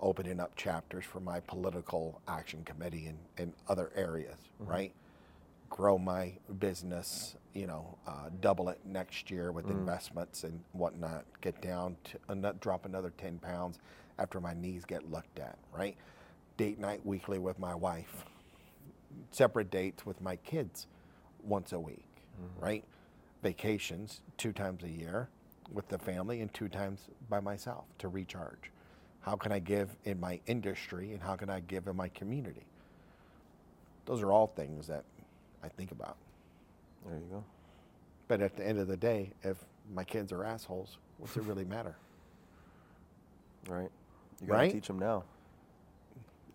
opening 0.00 0.40
up 0.40 0.56
chapters 0.56 1.04
for 1.04 1.20
my 1.20 1.40
political 1.40 2.20
action 2.28 2.64
committee 2.64 3.06
and, 3.06 3.18
and 3.38 3.52
other 3.68 3.90
areas, 3.96 4.38
right? 4.60 4.92
Grow 5.70 5.98
my 5.98 6.34
business, 6.58 7.36
you 7.54 7.66
know, 7.66 7.98
uh, 8.06 8.30
double 8.40 8.68
it 8.68 8.80
next 8.84 9.30
year 9.30 9.52
with 9.52 9.70
investments 9.70 10.44
and 10.44 10.60
whatnot. 10.72 11.24
Get 11.40 11.62
down 11.62 11.96
to 12.04 12.48
uh, 12.48 12.52
drop 12.60 12.86
another 12.86 13.12
ten 13.16 13.38
pounds 13.38 13.78
after 14.18 14.40
my 14.40 14.54
knees 14.54 14.84
get 14.84 15.10
looked 15.10 15.38
at, 15.38 15.58
right? 15.72 15.96
Date 16.58 16.78
night 16.78 17.04
weekly 17.06 17.38
with 17.38 17.58
my 17.58 17.74
wife, 17.74 18.26
separate 19.30 19.70
dates 19.70 20.04
with 20.06 20.20
my 20.20 20.36
kids 20.36 20.88
once 21.44 21.72
a 21.72 21.80
week, 21.80 22.04
right? 22.60 22.84
Vacations 23.42 24.22
two 24.36 24.52
times 24.52 24.84
a 24.84 24.90
year 24.90 25.28
with 25.72 25.88
the 25.88 25.98
family 25.98 26.42
and 26.42 26.52
two 26.52 26.68
times 26.68 27.08
by 27.30 27.40
myself 27.40 27.84
to 27.98 28.08
recharge. 28.08 28.70
How 29.20 29.36
can 29.36 29.52
I 29.52 29.60
give 29.60 29.96
in 30.04 30.20
my 30.20 30.40
industry 30.46 31.12
and 31.12 31.22
how 31.22 31.36
can 31.36 31.50
I 31.50 31.60
give 31.60 31.86
in 31.86 31.96
my 31.96 32.08
community? 32.08 32.66
Those 34.06 34.22
are 34.22 34.32
all 34.32 34.48
things 34.48 34.88
that 34.88 35.04
I 35.62 35.68
think 35.68 35.92
about. 35.92 36.16
There 37.06 37.16
you 37.18 37.26
go. 37.30 37.44
But 38.28 38.40
at 38.40 38.56
the 38.56 38.66
end 38.66 38.78
of 38.78 38.86
the 38.88 38.96
day, 38.96 39.32
if 39.42 39.56
my 39.92 40.04
kids 40.04 40.32
are 40.32 40.44
assholes, 40.44 40.98
what's 41.18 41.36
it 41.36 41.42
really 41.44 41.64
matter? 41.64 41.96
Right. 43.68 43.90
You 44.40 44.46
gotta 44.46 44.58
Right? 44.58 44.72
teach 44.72 44.86
them 44.86 44.98
now. 44.98 45.24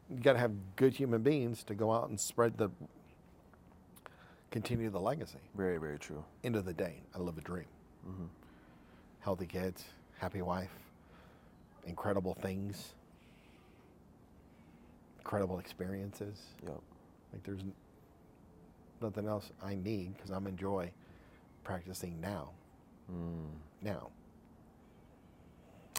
You 0.10 0.18
got 0.24 0.34
to 0.34 0.39
have 0.39 0.51
good 0.76 0.91
human 0.93 1.22
beings 1.22 1.64
to 1.66 1.76
go 1.76 1.91
out 1.93 2.10
and 2.10 2.20
spread 2.20 2.58
the, 2.58 2.70
continue 4.49 4.89
the 4.89 4.99
legacy. 4.99 5.38
Very, 5.56 5.78
very 5.78 5.99
true. 5.99 6.24
End 6.43 6.56
of 6.56 6.66
the 6.66 6.74
day, 6.74 7.03
I 7.14 7.20
live 7.20 7.38
a 7.38 7.41
dream. 7.41 7.68
Mm-hmm. 8.10 8.26
Healthy 9.20 9.45
kids, 9.45 9.84
happy 10.18 10.41
wife, 10.41 10.72
incredible 11.86 12.34
things, 12.34 12.95
incredible 15.20 15.60
experiences. 15.60 16.39
Yep. 16.64 16.82
Like 17.34 17.43
there's 17.43 17.62
nothing 19.01 19.27
else 19.27 19.51
I 19.63 19.75
need 19.75 20.15
because 20.15 20.31
I'm 20.31 20.47
enjoy 20.47 20.91
practicing 21.63 22.19
now. 22.21 22.49
Mm. 23.11 23.49
Now, 23.81 24.09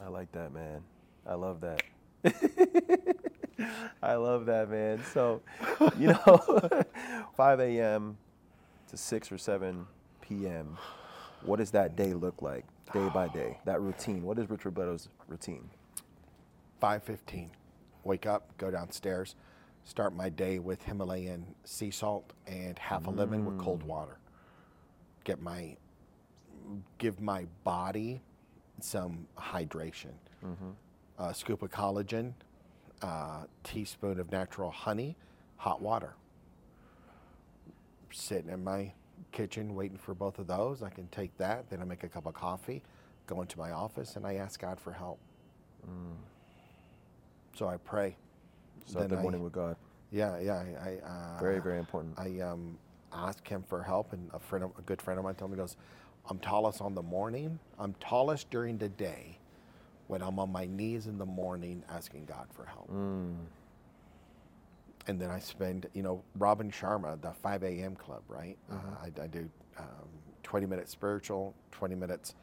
I 0.04 0.08
like 0.08 0.30
that, 0.32 0.52
man. 0.52 0.82
I 1.26 1.34
love 1.34 1.60
that. 1.60 1.82
I 4.02 4.14
love 4.14 4.46
that, 4.46 4.70
man. 4.70 5.02
So, 5.12 5.42
you 5.98 6.08
know, 6.08 6.84
5 7.36 7.60
a.m. 7.60 8.16
to 8.88 8.96
6 8.96 9.32
or 9.32 9.38
7 9.38 9.86
p.m., 10.20 10.76
what 11.42 11.58
does 11.58 11.70
that 11.72 11.96
day 11.96 12.12
look 12.12 12.42
like, 12.42 12.64
day 12.92 13.08
by 13.14 13.28
day? 13.28 13.58
That 13.64 13.80
routine. 13.80 14.22
What 14.22 14.38
is 14.38 14.50
Rich 14.50 14.62
Robledo's 14.62 15.08
routine? 15.28 15.70
5:15, 16.82 17.48
wake 18.04 18.26
up, 18.26 18.56
go 18.58 18.70
downstairs, 18.70 19.34
start 19.86 20.14
my 20.14 20.28
day 20.28 20.58
with 20.58 20.82
Himalayan 20.82 21.46
sea 21.64 21.90
salt 21.90 22.32
and 22.46 22.78
half 22.78 23.06
a 23.06 23.10
lemon 23.10 23.46
with 23.46 23.58
cold 23.58 23.82
mm. 23.82 23.86
water. 23.86 24.18
Get 25.24 25.40
my 25.40 25.76
give 26.98 27.20
my 27.20 27.46
body 27.64 28.20
some 28.80 29.26
hydration. 29.38 30.12
Mm-hmm. 30.44 30.70
A 31.18 31.32
scoop 31.32 31.62
of 31.62 31.70
collagen, 31.70 32.32
a 33.00 33.46
teaspoon 33.62 34.18
of 34.18 34.30
natural 34.32 34.70
honey, 34.70 35.16
hot 35.56 35.80
water. 35.80 36.14
Sitting 38.12 38.50
in 38.50 38.64
my 38.64 38.92
kitchen 39.30 39.74
waiting 39.74 39.98
for 39.98 40.14
both 40.14 40.38
of 40.38 40.48
those. 40.48 40.82
I 40.82 40.90
can 40.90 41.06
take 41.08 41.36
that, 41.38 41.70
then 41.70 41.80
I 41.80 41.84
make 41.84 42.02
a 42.02 42.08
cup 42.08 42.26
of 42.26 42.34
coffee, 42.34 42.82
go 43.26 43.40
into 43.40 43.58
my 43.58 43.70
office, 43.70 44.16
and 44.16 44.26
I 44.26 44.34
ask 44.34 44.60
God 44.60 44.80
for 44.80 44.92
help. 44.92 45.20
Mm. 45.88 46.16
So 47.54 47.68
I 47.68 47.76
pray. 47.76 48.16
Then 48.92 49.08
the 49.08 49.18
I- 49.18 49.22
morning 49.22 49.42
with 49.42 49.52
God. 49.52 49.76
Yeah, 50.10 50.38
yeah. 50.38 50.54
I, 50.54 50.88
I 50.88 51.08
uh, 51.08 51.40
Very, 51.40 51.60
very 51.60 51.78
important. 51.78 52.18
I 52.18 52.40
um, 52.40 52.78
asked 53.12 53.46
him 53.48 53.64
for 53.68 53.82
help, 53.82 54.12
and 54.12 54.30
a 54.32 54.38
friend, 54.38 54.64
of, 54.64 54.70
a 54.78 54.82
good 54.82 55.02
friend 55.02 55.18
of 55.18 55.24
mine, 55.24 55.34
told 55.34 55.50
me, 55.50 55.56
"goes, 55.56 55.76
I'm 56.30 56.38
tallest 56.38 56.80
on 56.80 56.94
the 56.94 57.02
morning. 57.02 57.58
I'm 57.78 57.94
tallest 58.00 58.48
during 58.50 58.78
the 58.78 58.88
day, 58.88 59.38
when 60.06 60.22
I'm 60.22 60.38
on 60.38 60.50
my 60.52 60.66
knees 60.66 61.06
in 61.06 61.18
the 61.18 61.26
morning 61.26 61.82
asking 61.90 62.26
God 62.26 62.46
for 62.52 62.64
help." 62.64 62.90
Mm. 62.90 63.34
And 65.08 65.20
then 65.20 65.30
I 65.30 65.38
spend, 65.38 65.86
you 65.92 66.02
know, 66.02 66.22
Robin 66.36 66.70
Sharma, 66.70 67.20
the 67.20 67.32
5 67.32 67.62
a.m. 67.62 67.94
club, 67.96 68.22
right? 68.28 68.56
Uh, 68.70 68.76
I, 69.02 69.22
I 69.22 69.26
do 69.28 69.48
um, 69.78 70.08
20 70.42 70.66
minutes 70.66 70.90
spiritual, 70.90 71.54
20 71.72 71.94
minutes 71.94 72.34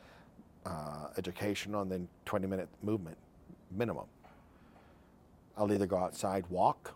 uh, 0.66 1.08
educational, 1.18 1.82
and 1.82 1.92
then 1.92 2.08
20 2.26 2.48
minute 2.48 2.70
movement 2.82 3.18
minimum. 3.72 4.06
I'll 5.58 5.72
either 5.72 5.86
go 5.86 5.98
outside, 5.98 6.46
walk, 6.50 6.96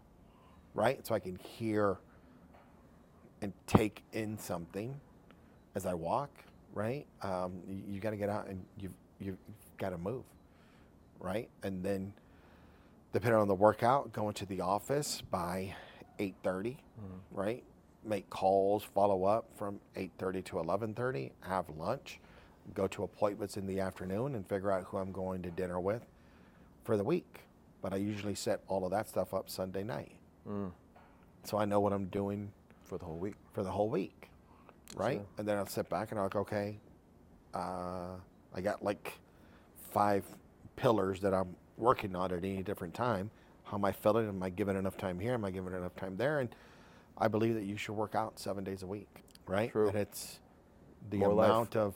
right? 0.74 1.06
So 1.06 1.16
I 1.16 1.20
can 1.20 1.38
hear 1.38 1.98
and 3.42 3.54
take 3.68 4.04
in 4.14 4.38
something 4.38 5.00
as 5.76 5.86
I 5.86 5.94
walk, 5.94 6.32
right? 6.74 7.06
Um, 7.22 7.54
you 7.68 7.84
you 7.88 8.00
got 8.00 8.12
to 8.12 8.18
get 8.18 8.30
out 8.30 8.48
and 8.48 8.64
you've, 8.80 8.94
you've 9.20 9.38
got 9.78 9.90
to 9.92 9.98
move, 9.98 10.24
right? 11.20 11.50
And 11.64 11.84
then 11.84 12.14
depending 13.14 13.40
on 13.40 13.48
the 13.48 13.56
workout, 13.56 14.12
going 14.12 14.34
to 14.36 14.46
the 14.46 14.62
office 14.62 15.22
by 15.32 15.76
8.30, 16.20 16.78
right? 17.32 17.64
Make 18.04 18.30
calls, 18.30 18.84
follow 18.84 19.26
up 19.26 19.50
from 19.58 19.80
8.30 19.96 20.46
to 20.46 20.56
11.30, 20.58 21.32
have 21.42 21.66
lunch, 21.78 22.20
go 22.74 22.88
to 22.88 23.04
appointments 23.04 23.58
in 23.58 23.68
the 23.68 23.80
afternoon 23.80 24.36
and 24.36 24.48
figure 24.48 24.72
out 24.72 24.86
who 24.86 24.98
I'm 24.98 25.12
going 25.12 25.42
to 25.44 25.52
dinner 25.52 25.80
with 25.80 26.04
for 26.84 26.98
the 26.98 27.04
week. 27.04 27.42
But 27.82 27.94
I 27.94 27.98
usually 27.98 28.36
set 28.36 28.62
all 28.68 28.86
of 28.86 28.92
that 28.92 29.08
stuff 29.08 29.34
up 29.34 29.50
Sunday 29.50 29.84
night. 29.84 30.12
So 31.44 31.58
I 31.58 31.66
know 31.66 31.80
what 31.80 31.94
I'm 31.94 32.06
doing 32.08 32.52
For 32.86 32.98
the 32.98 33.06
whole 33.06 33.18
week. 33.18 33.36
for 33.54 33.64
the 33.64 33.70
whole 33.72 33.90
week, 33.90 34.30
right? 34.96 35.22
And 35.38 35.48
then 35.48 35.58
I'll 35.58 35.66
sit 35.68 35.90
back 35.90 36.12
and 36.12 36.20
I'll 36.20 36.30
go, 36.30 36.40
okay, 36.40 36.80
uh, 37.54 38.16
I 38.54 38.62
got 38.62 38.84
like 38.84 39.14
five 39.92 40.24
pillars 40.76 41.20
that 41.22 41.34
I'm 41.34 41.56
working 41.78 42.16
on 42.16 42.32
at 42.32 42.40
any 42.44 42.64
different 42.64 42.94
time. 42.94 43.30
How 43.66 43.78
am 43.78 43.86
I 43.86 43.92
filling? 43.92 44.28
Am 44.28 44.42
I 44.42 44.50
giving 44.50 44.78
enough 44.78 44.98
time 44.98 45.20
here? 45.20 45.34
Am 45.34 45.44
I 45.46 45.52
giving 45.52 45.74
enough 45.74 45.96
time 45.96 46.16
there? 46.18 46.40
And 46.40 46.50
I 47.18 47.28
believe 47.28 47.56
that 47.56 47.64
you 47.64 47.78
should 47.78 47.96
work 47.96 48.16
out 48.16 48.40
seven 48.40 48.64
days 48.64 48.84
a 48.84 48.88
week, 48.88 49.24
right? 49.46 49.72
True. 49.72 49.90
And 49.90 49.98
it's 49.98 50.40
the 51.10 51.18
More 51.18 51.34
life. 51.34 51.50
amount 51.50 51.76
of 51.76 51.96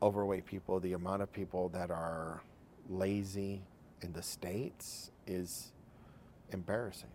overweight 0.00 0.46
people, 0.46 0.80
the 0.80 0.92
amount 0.94 1.22
of 1.22 1.32
people 1.32 1.68
that 1.70 1.90
are 1.90 2.42
lazy 2.88 3.62
in 4.02 4.12
the 4.12 4.22
states 4.22 5.10
is 5.26 5.72
embarrassing. 6.50 7.08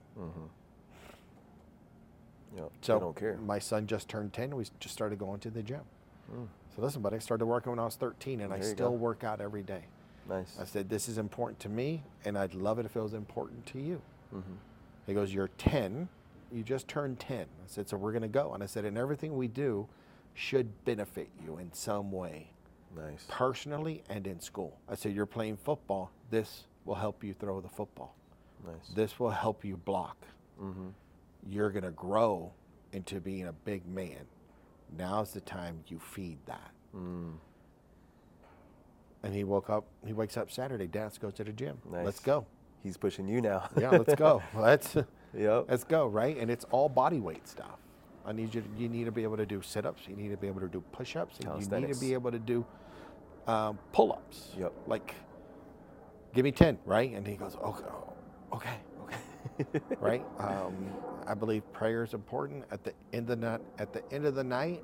Yep. 2.56 2.72
So 2.82 3.00
don't 3.00 3.16
care. 3.16 3.38
my 3.38 3.60
son 3.60 3.88
just 3.88 4.10
turned 4.10 4.34
10. 4.34 4.56
We 4.56 4.66
just 4.80 4.94
started 4.94 5.20
going 5.20 5.40
to 5.42 5.50
the 5.50 5.62
gym. 5.62 5.82
So 6.76 6.82
listen, 6.82 7.02
buddy, 7.02 7.16
I 7.16 7.20
started 7.20 7.46
working 7.46 7.72
when 7.72 7.80
I 7.80 7.86
was 7.86 7.96
13 7.96 8.42
and 8.42 8.54
I. 8.54 8.58
There 8.58 8.68
you 8.68 8.74
still 8.74 8.90
go. 8.90 8.96
work 8.96 9.24
out 9.24 9.40
every 9.42 9.64
day. 9.64 9.82
Nice. 10.30 10.58
I 10.60 10.66
said, 10.66 10.90
this 10.90 11.08
is 11.08 11.18
important 11.18 11.60
to 11.62 11.70
me 11.70 12.04
and 12.26 12.38
I'd 12.38 12.54
love 12.54 12.80
it 12.80 12.86
if 12.86 12.96
it 12.96 13.02
was 13.02 13.14
important 13.14 13.66
to 13.68 13.80
you. 13.80 14.02
Mm-hmm. 14.36 14.54
He 15.06 15.14
goes, 15.14 15.34
you're 15.34 15.50
10. 15.58 16.10
You 16.52 16.64
just 16.64 16.88
turned 16.88 17.20
10. 17.20 17.40
I 17.42 17.46
said, 17.68 17.88
so 17.88 17.96
we're 17.98 18.12
going 18.12 18.22
to 18.24 18.28
go. 18.28 18.54
And 18.54 18.62
I 18.62 18.66
said, 18.66 18.84
and 18.86 18.98
everything 18.98 19.36
we 19.38 19.48
do 19.48 19.88
should 20.34 20.84
benefit 20.86 21.30
you 21.44 21.58
in 21.58 21.72
some 21.74 22.12
way, 22.12 22.52
Nice. 22.96 23.26
personally 23.30 24.04
and 24.10 24.28
in 24.28 24.40
school. 24.40 24.78
I 24.90 24.96
said, 24.96 25.14
you're 25.16 25.26
playing 25.26 25.58
football. 25.58 26.12
This 26.30 26.66
will 26.88 26.96
help 26.96 27.24
you 27.24 27.34
throw 27.34 27.62
the 27.62 27.70
football. 27.70 28.16
Nice. 28.66 28.96
This 28.96 29.20
will 29.20 29.30
help 29.30 29.64
you 29.64 29.78
block. 29.78 30.18
Mm-hmm. 30.62 30.88
You're 31.50 31.70
going 31.70 31.84
to 31.84 31.92
grow 31.92 32.52
into 32.94 33.20
being 33.20 33.48
a 33.48 33.54
big 33.54 33.86
man. 33.88 34.26
Now's 34.98 35.34
the 35.34 35.42
time 35.42 35.84
you 35.88 36.00
feed 36.00 36.38
that. 36.46 36.72
Mm. 36.96 37.34
And 39.24 39.34
he 39.36 39.44
woke 39.44 39.70
up, 39.70 39.86
he 40.06 40.14
wakes 40.14 40.38
up 40.38 40.50
Saturday, 40.50 40.88
Dad, 40.88 41.12
let's 41.22 41.36
to 41.38 41.44
the 41.44 41.52
gym. 41.52 41.78
Nice. 41.92 42.06
Let's 42.06 42.20
go. 42.20 42.46
He's 42.84 42.98
pushing 42.98 43.28
you 43.28 43.42
now. 43.42 43.70
Yeah, 43.78 43.90
let's 43.90 44.16
go. 44.16 44.42
Let's 44.56 44.96
Yep. 45.38 45.66
let's 45.68 45.84
go, 45.84 46.08
right? 46.08 46.38
And 46.38 46.50
it's 46.50 46.66
all 46.72 46.88
body 46.88 47.20
weight 47.20 47.48
stuff. 47.48 47.80
I 48.26 48.32
need 48.32 48.56
you 48.56 48.62
to, 48.62 48.68
you 48.78 48.88
need 48.88 49.06
to 49.06 49.12
be 49.12 49.24
able 49.24 49.38
to 49.38 49.46
do 49.46 49.62
sit-ups, 49.62 50.04
you 50.08 50.16
need 50.16 50.30
to 50.30 50.38
be 50.38 50.48
able 50.48 50.62
to 50.62 50.68
do 50.68 50.82
push-ups, 50.92 51.40
and 51.40 51.62
you 51.62 51.80
need 51.80 51.94
to 51.94 52.00
be 52.00 52.14
able 52.14 52.32
to 52.32 52.40
do 52.40 52.66
um, 53.46 53.78
pull-ups. 53.92 54.52
Yep. 54.58 54.74
Like 54.86 55.16
give 56.38 56.44
me 56.44 56.52
10, 56.52 56.78
right? 56.86 57.12
And 57.14 57.26
he 57.26 57.36
goes, 57.36 57.56
"Okay, 57.56 57.84
okay, 58.54 58.78
okay." 59.02 59.82
right? 60.00 60.24
Um, 60.38 60.94
I 61.26 61.34
believe 61.34 61.64
prayer 61.74 62.04
is 62.04 62.14
important. 62.14 62.64
At 62.70 62.84
the 62.84 62.94
end 63.12 63.32
of 63.32 63.40
the 63.40 63.48
night, 63.48 63.62
at 63.80 63.92
the 63.92 64.04
end 64.14 64.28
of 64.28 64.36
the 64.36 64.44
night, 64.44 64.84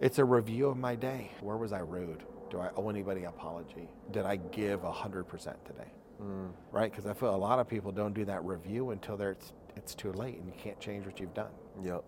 it's 0.00 0.18
a 0.18 0.24
review 0.24 0.68
of 0.68 0.78
my 0.78 0.94
day. 0.94 1.30
Where 1.40 1.58
was 1.58 1.74
I 1.74 1.80
rude? 1.80 2.24
Do 2.48 2.60
I 2.60 2.70
owe 2.76 2.88
anybody 2.88 3.24
an 3.24 3.28
apology? 3.28 3.90
Did 4.10 4.24
I 4.24 4.36
give 4.36 4.82
hundred 4.82 5.24
percent 5.24 5.62
today? 5.66 5.90
Mm. 6.22 6.52
Right? 6.72 6.90
Because 6.90 7.04
I 7.04 7.12
feel 7.12 7.34
a 7.34 7.36
lot 7.36 7.58
of 7.58 7.68
people 7.68 7.92
don't 7.92 8.14
do 8.14 8.24
that 8.24 8.42
review 8.42 8.92
until 8.92 9.18
they're, 9.18 9.32
it's 9.32 9.52
it's 9.76 9.94
too 9.94 10.12
late 10.12 10.38
and 10.38 10.46
you 10.46 10.54
can't 10.56 10.80
change 10.80 11.04
what 11.04 11.20
you've 11.20 11.34
done. 11.34 11.52
Yep. 11.84 12.02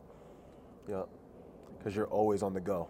Yep. 0.89 1.09
Because 1.77 1.95
you're 1.95 2.07
always 2.07 2.43
on 2.43 2.55
the 2.55 2.61
go. 2.61 2.89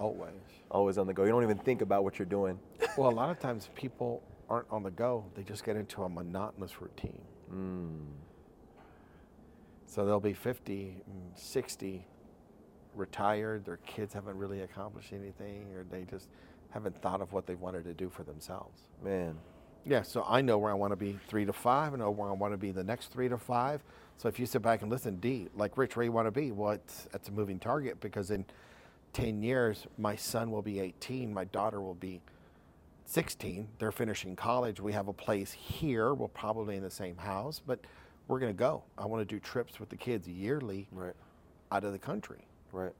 Always. 0.00 0.32
Always 0.70 0.96
on 0.96 1.06
the 1.06 1.12
go. 1.12 1.24
You 1.24 1.32
don't 1.32 1.42
even 1.42 1.58
think 1.58 1.82
about 1.82 2.02
what 2.02 2.18
you're 2.18 2.24
doing. 2.24 2.58
well, 2.96 3.10
a 3.10 3.12
lot 3.12 3.28
of 3.28 3.38
times 3.38 3.68
people 3.74 4.22
aren't 4.48 4.70
on 4.70 4.82
the 4.82 4.90
go. 4.90 5.24
They 5.34 5.42
just 5.42 5.64
get 5.64 5.76
into 5.76 6.02
a 6.02 6.08
monotonous 6.08 6.80
routine. 6.80 7.22
Mm. 7.52 8.06
So 9.86 10.04
they'll 10.04 10.20
be 10.20 10.32
50, 10.32 10.96
mm, 11.08 11.38
60, 11.38 12.06
retired. 12.94 13.64
Their 13.64 13.78
kids 13.78 14.12
haven't 14.14 14.36
really 14.36 14.62
accomplished 14.62 15.12
anything, 15.12 15.72
or 15.74 15.84
they 15.84 16.04
just 16.04 16.28
haven't 16.70 17.00
thought 17.00 17.20
of 17.20 17.32
what 17.32 17.46
they 17.46 17.54
wanted 17.54 17.84
to 17.84 17.94
do 17.94 18.08
for 18.08 18.24
themselves. 18.24 18.82
Man. 19.02 19.36
Yeah, 19.86 20.02
so 20.02 20.24
I 20.26 20.40
know 20.40 20.56
where 20.56 20.70
I 20.70 20.74
want 20.74 20.92
to 20.92 20.96
be 20.96 21.18
three 21.28 21.44
to 21.44 21.52
five. 21.52 21.92
I 21.92 21.96
know 21.96 22.10
where 22.10 22.28
I 22.28 22.32
want 22.32 22.54
to 22.54 22.58
be 22.58 22.70
the 22.70 22.82
next 22.82 23.12
three 23.12 23.28
to 23.28 23.36
five. 23.36 23.82
So 24.16 24.28
if 24.28 24.38
you 24.38 24.46
sit 24.46 24.62
back 24.62 24.80
and 24.82 24.90
listen, 24.90 25.16
D, 25.16 25.48
like 25.54 25.76
Rich, 25.76 25.96
where 25.96 26.04
you 26.04 26.12
want 26.12 26.26
to 26.26 26.32
be? 26.32 26.52
Well, 26.52 26.72
it's, 26.72 27.06
it's 27.12 27.28
a 27.28 27.32
moving 27.32 27.58
target 27.58 28.00
because 28.00 28.30
in 28.30 28.46
10 29.12 29.42
years, 29.42 29.86
my 29.98 30.16
son 30.16 30.50
will 30.50 30.62
be 30.62 30.80
18, 30.80 31.32
my 31.32 31.44
daughter 31.44 31.80
will 31.80 31.94
be 31.94 32.20
16. 33.06 33.68
They're 33.78 33.92
finishing 33.92 34.36
college. 34.36 34.80
We 34.80 34.92
have 34.92 35.08
a 35.08 35.12
place 35.12 35.52
here. 35.52 36.14
We'll 36.14 36.28
probably 36.28 36.76
in 36.76 36.82
the 36.82 36.90
same 36.90 37.16
house, 37.16 37.60
but 37.64 37.80
we're 38.28 38.38
going 38.40 38.52
to 38.52 38.58
go. 38.58 38.82
I 38.96 39.06
want 39.06 39.26
to 39.26 39.34
do 39.34 39.38
trips 39.38 39.78
with 39.78 39.88
the 39.90 39.96
kids 39.96 40.26
yearly 40.26 40.88
Right. 40.92 41.12
out 41.70 41.84
of 41.84 41.92
the 41.92 41.98
country. 41.98 42.46
Right. 42.72 42.92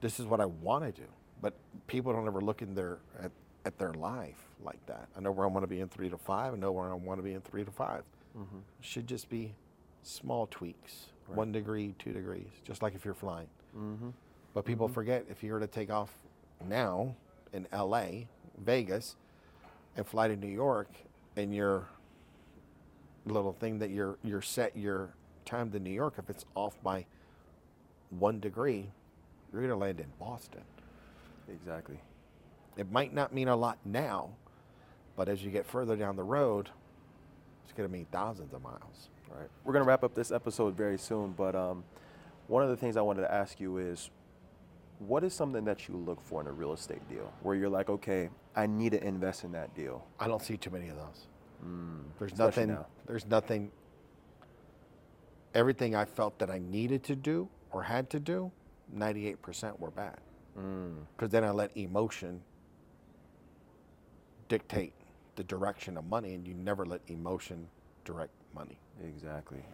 This 0.00 0.20
is 0.20 0.26
what 0.26 0.40
I 0.40 0.46
want 0.46 0.84
to 0.84 0.92
do. 1.00 1.06
But 1.42 1.54
people 1.86 2.12
don't 2.12 2.26
ever 2.26 2.40
look 2.40 2.60
in 2.62 2.74
their 2.74 2.98
at, 3.22 3.30
at 3.64 3.78
their 3.78 3.92
life 3.94 4.36
like 4.62 4.84
that. 4.86 5.08
I 5.16 5.20
know 5.20 5.32
where 5.32 5.46
I 5.46 5.50
want 5.50 5.62
to 5.62 5.66
be 5.68 5.80
in 5.80 5.88
three 5.88 6.10
to 6.10 6.18
five. 6.18 6.52
I 6.52 6.56
know 6.56 6.70
where 6.72 6.90
I 6.90 6.94
want 6.94 7.18
to 7.18 7.22
be 7.24 7.32
in 7.32 7.40
three 7.40 7.64
to 7.64 7.70
5 7.70 8.02
Mm-hmm. 8.38 8.58
Should 8.80 9.08
just 9.08 9.28
be 9.28 9.54
small 10.04 10.46
tweaks, 10.52 11.06
one 11.26 11.50
degree, 11.50 11.96
two 11.98 12.12
degrees, 12.12 12.46
just 12.64 12.80
like 12.80 12.94
if 12.94 13.04
you're 13.04 13.12
flying. 13.12 13.48
Mm-hmm. 13.76 14.10
But 14.54 14.64
people 14.64 14.86
forget 14.86 15.24
if 15.28 15.42
you 15.42 15.52
were 15.52 15.58
to 15.58 15.66
take 15.66 15.90
off 15.90 16.12
now 16.64 17.16
in 17.52 17.66
L.A., 17.72 18.28
Vegas, 18.64 19.16
and 19.96 20.06
fly 20.06 20.28
to 20.28 20.36
New 20.36 20.48
York, 20.48 20.88
and 21.36 21.54
your 21.54 21.88
little 23.26 23.52
thing 23.52 23.78
that 23.78 23.90
you're 23.90 24.16
you're 24.22 24.42
set 24.42 24.76
your 24.76 25.10
time 25.44 25.70
to 25.70 25.78
New 25.78 25.90
York, 25.90 26.14
if 26.18 26.30
it's 26.30 26.44
off 26.54 26.80
by 26.82 27.06
one 28.10 28.40
degree, 28.40 28.90
you're 29.52 29.62
gonna 29.62 29.76
land 29.76 30.00
in 30.00 30.06
Boston. 30.18 30.62
Exactly. 31.48 32.00
It 32.76 32.90
might 32.90 33.12
not 33.12 33.34
mean 33.34 33.48
a 33.48 33.56
lot 33.56 33.78
now, 33.84 34.30
but 35.16 35.28
as 35.28 35.42
you 35.44 35.50
get 35.50 35.66
further 35.66 35.96
down 35.96 36.16
the 36.16 36.22
road, 36.22 36.70
it's 37.64 37.72
gonna 37.72 37.88
mean 37.88 38.06
thousands 38.10 38.52
of 38.52 38.62
miles. 38.62 39.10
Right. 39.28 39.48
We're 39.64 39.72
gonna 39.72 39.84
wrap 39.84 40.04
up 40.04 40.14
this 40.14 40.30
episode 40.30 40.76
very 40.76 40.98
soon, 40.98 41.32
but 41.32 41.54
um, 41.54 41.84
one 42.48 42.62
of 42.62 42.68
the 42.68 42.76
things 42.76 42.96
I 42.96 43.00
wanted 43.00 43.22
to 43.22 43.32
ask 43.32 43.60
you 43.60 43.78
is, 43.78 44.10
what 44.98 45.24
is 45.24 45.32
something 45.34 45.64
that 45.64 45.88
you 45.88 45.96
look 45.96 46.20
for 46.20 46.40
in 46.40 46.46
a 46.46 46.52
real 46.52 46.72
estate 46.72 47.08
deal, 47.08 47.32
where 47.42 47.54
you're 47.54 47.68
like, 47.68 47.88
okay, 47.88 48.28
I 48.60 48.66
need 48.66 48.92
to 48.92 49.02
invest 49.02 49.44
in 49.44 49.52
that 49.52 49.74
deal. 49.74 50.06
I 50.18 50.28
don't 50.28 50.42
see 50.42 50.58
too 50.58 50.68
many 50.68 50.90
of 50.90 50.96
those. 50.96 51.26
Hmm. 51.62 52.00
There's 52.18 52.36
nothing. 52.36 52.68
now. 52.68 52.86
There's 53.06 53.26
nothing. 53.26 53.70
Everything 55.54 55.96
I 55.96 56.04
felt 56.04 56.38
that 56.40 56.50
I 56.50 56.58
needed 56.58 57.02
to 57.04 57.16
do 57.16 57.48
or 57.72 57.82
had 57.82 58.10
to 58.10 58.20
do, 58.20 58.52
98% 58.94 59.78
were 59.80 59.90
bad. 59.90 60.18
Hmm. 60.54 60.90
Because 61.16 61.30
then 61.30 61.42
I 61.42 61.50
let 61.50 61.74
emotion 61.74 62.42
dictate 64.48 64.92
the 65.36 65.44
direction 65.44 65.96
of 65.96 66.04
money, 66.04 66.34
and 66.34 66.46
you 66.46 66.52
never 66.52 66.84
let 66.84 67.00
emotion 67.08 67.66
direct 68.04 68.32
money. 68.54 68.78
Exactly. 69.02 69.64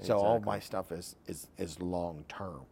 So 0.00 0.18
all 0.18 0.40
my 0.40 0.58
stuff 0.58 0.92
is 0.92 1.16
is 1.26 1.46
is 1.56 1.80
long 1.80 2.24
term, 2.28 2.62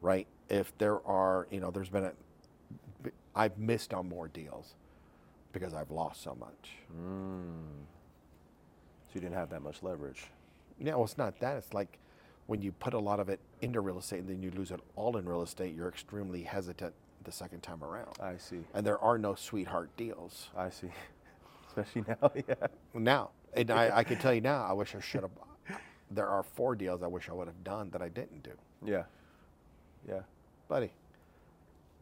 right? 0.00 0.28
If 0.48 0.76
there 0.78 1.04
are, 1.06 1.48
you 1.50 1.58
know, 1.58 1.70
there's 1.72 1.88
been 1.88 2.04
a, 2.04 2.12
I've 3.34 3.58
missed 3.58 3.92
on 3.92 4.08
more 4.08 4.28
deals 4.28 4.74
because 5.52 5.74
I've 5.74 5.90
lost 5.90 6.22
so 6.22 6.36
much. 6.38 6.72
Hmm. 6.92 7.82
So 9.08 9.14
you 9.14 9.20
didn't 9.20 9.36
have 9.36 9.50
that 9.50 9.62
much 9.62 9.82
leverage. 9.82 10.24
Yeah, 10.78 10.94
well, 10.94 11.04
it's 11.04 11.18
not 11.18 11.38
that. 11.40 11.56
It's 11.56 11.72
like 11.72 11.98
when 12.46 12.60
you 12.60 12.72
put 12.72 12.94
a 12.94 12.98
lot 12.98 13.20
of 13.20 13.28
it 13.28 13.40
into 13.60 13.80
real 13.80 13.98
estate 13.98 14.20
and 14.20 14.28
then 14.28 14.42
you 14.42 14.50
lose 14.50 14.70
it 14.70 14.80
all 14.96 15.16
in 15.16 15.24
real 15.24 15.42
estate, 15.42 15.74
you're 15.74 15.88
extremely 15.88 16.42
hesitant 16.42 16.92
the 17.24 17.32
second 17.32 17.62
time 17.62 17.82
around. 17.82 18.16
I 18.20 18.36
see. 18.36 18.60
And 18.74 18.86
there 18.86 18.98
are 18.98 19.18
no 19.18 19.34
sweetheart 19.34 19.90
deals 19.96 20.48
I 20.56 20.70
see. 20.70 20.90
Especially 21.68 22.04
now, 22.06 22.30
yeah. 22.48 22.66
now. 22.92 23.30
And 23.54 23.70
I, 23.70 23.98
I 23.98 24.04
can 24.04 24.18
tell 24.20 24.34
you 24.34 24.40
now, 24.40 24.64
I 24.64 24.72
wish 24.72 24.94
I 24.94 25.00
should 25.00 25.22
have. 25.22 25.30
There 26.10 26.28
are 26.28 26.42
four 26.42 26.76
deals 26.76 27.02
I 27.02 27.06
wish 27.06 27.28
I 27.28 27.32
would 27.32 27.46
have 27.46 27.64
done 27.64 27.90
that 27.90 28.02
I 28.02 28.08
didn't 28.08 28.42
do. 28.42 28.52
Yeah. 28.84 29.04
Yeah. 30.06 30.20
Buddy, 30.68 30.92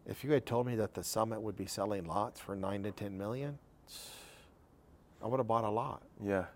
if 0.07 0.25
you 0.25 0.33
had 0.33 0.47
told 0.47 0.67
me 0.67 0.75
that 0.77 0.95
the 0.95 1.05
summit 1.05 1.41
would 1.41 1.57
be 1.57 1.67
selling 1.67 2.05
lots 2.05 2.41
for 2.41 2.57
nine 2.57 2.83
to 2.83 2.91
10 2.91 3.17
million, 3.17 3.59
I 5.23 5.27
would 5.27 5.39
have 5.39 5.47
bought 5.47 5.65
a 5.65 5.71
lot. 5.71 6.03
Yeah. 6.23 6.47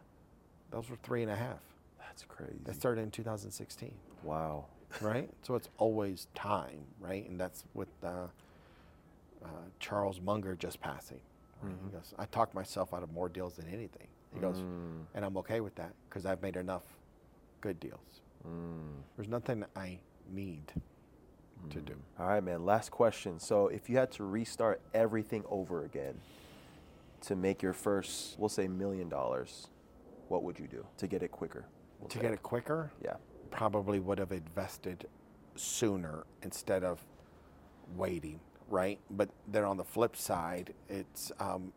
Those 0.71 0.91
were 0.91 0.97
three 1.03 1.23
and 1.23 1.31
a 1.31 1.37
half. 1.37 1.61
That's 1.99 2.25
crazy. 2.25 2.59
That 2.65 2.75
started 2.75 3.03
in 3.03 3.11
2016. 3.11 3.93
wow. 4.23 4.67
right? 5.01 5.29
so 5.43 5.55
it's 5.55 5.69
always 5.79 6.27
time, 6.35 6.81
right? 7.01 7.29
And 7.29 7.39
that's 7.39 7.65
with 7.75 7.89
uh, 8.03 8.27
uh, 9.45 9.49
Charles 9.79 10.21
Munger 10.21 10.57
just 10.57 10.81
passing. 10.81 11.21
Right? 11.63 11.75
He 11.85 11.91
goes, 11.91 12.15
I 12.19 12.25
talked 12.27 12.55
myself 12.55 12.93
out 12.95 13.03
of 13.03 13.13
more 13.13 13.29
deals 13.29 13.55
than 13.55 13.67
anything. 13.69 14.09
He 14.35 14.41
goes, 14.41 14.59
and 15.15 15.25
I'm 15.25 15.37
okay 15.39 15.61
with 15.61 15.75
that 15.77 15.93
because 16.09 16.27
I've 16.27 16.43
made 16.43 16.57
enough 16.57 16.83
good 17.63 17.81
deals. 17.81 18.21
There's 19.17 19.29
nothing 19.29 19.65
I 19.75 19.99
need 20.31 20.73
to 21.71 21.81
do. 21.81 21.95
All 22.19 22.27
right, 22.29 22.43
man. 22.43 22.65
Last 22.65 22.91
question. 22.91 23.39
So, 23.41 23.69
if 23.69 23.89
you 23.91 23.97
had 23.97 24.13
to 24.13 24.25
restart 24.25 24.81
everything 24.95 25.45
over 25.49 25.85
again 25.85 26.15
to 27.23 27.35
make 27.37 27.63
your 27.63 27.73
first, 27.73 28.39
we'll 28.39 28.49
say, 28.49 28.69
million 28.69 29.09
dollars, 29.09 29.69
what 30.29 30.43
would 30.43 30.59
you 30.59 30.67
do 30.67 30.85
to 30.99 31.07
get 31.07 31.23
it 31.23 31.31
quicker? 31.33 31.65
We'll 32.01 32.09
To 32.09 32.19
say. 32.19 32.23
get 32.23 32.33
it 32.33 32.43
quicker, 32.43 32.91
Yeah. 33.03 33.17
probably 33.51 33.99
would 34.01 34.19
have 34.19 34.33
invested 34.33 35.07
sooner 35.57 36.25
instead 36.43 36.85
of 36.85 37.05
waiting, 37.97 38.41
right? 38.69 38.99
But 39.11 39.31
then 39.49 39.65
on 39.65 39.77
the 39.77 39.85
flip 39.85 40.17
side, 40.17 40.75
it's 40.89 41.33
um, 41.41 41.73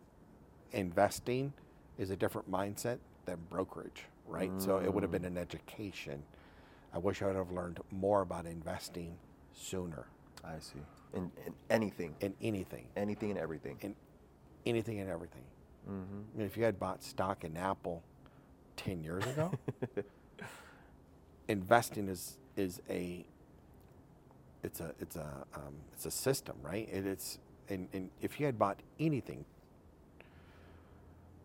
investing 0.71 1.53
is 1.97 2.09
a 2.09 2.15
different 2.15 2.49
mindset 2.49 2.99
than 3.25 3.37
brokerage, 3.49 4.05
right? 4.27 4.51
So 4.57 4.77
it 4.79 4.93
would 4.93 5.03
have 5.03 5.11
been 5.11 5.25
an 5.25 5.37
education. 5.37 6.23
I 6.93 6.97
wish 6.97 7.21
I 7.21 7.27
would 7.27 7.35
have 7.35 7.51
learned 7.51 7.79
more 7.91 8.21
about 8.21 8.45
investing 8.45 9.17
sooner 9.53 10.07
I 10.43 10.59
see. 10.59 10.79
In, 11.13 11.31
in 11.45 11.53
anything, 11.69 12.15
in 12.21 12.33
anything, 12.41 12.85
anything 12.95 13.31
and 13.31 13.39
everything. 13.39 13.77
in 13.81 13.95
anything 14.65 14.99
and 14.99 15.09
everything. 15.09 15.41
I 16.33 16.37
mean, 16.37 16.47
if 16.47 16.57
you 16.57 16.63
had 16.63 16.79
bought 16.79 17.03
stock 17.03 17.43
in 17.43 17.57
Apple 17.57 18.03
10 18.77 19.03
years 19.03 19.25
ago, 19.25 19.51
investing 21.47 22.07
is 22.07 22.37
is 22.55 22.81
a 22.89 23.25
it's 24.63 24.79
a 24.81 24.93
it's 24.99 25.15
a 25.15 25.45
um, 25.55 25.75
it's 25.93 26.05
a 26.05 26.11
system, 26.11 26.57
right? 26.61 26.87
It, 26.91 27.05
it's 27.05 27.39
and, 27.69 27.87
and 27.93 28.09
if 28.21 28.39
you 28.39 28.45
had 28.45 28.59
bought 28.59 28.79
anything, 28.99 29.45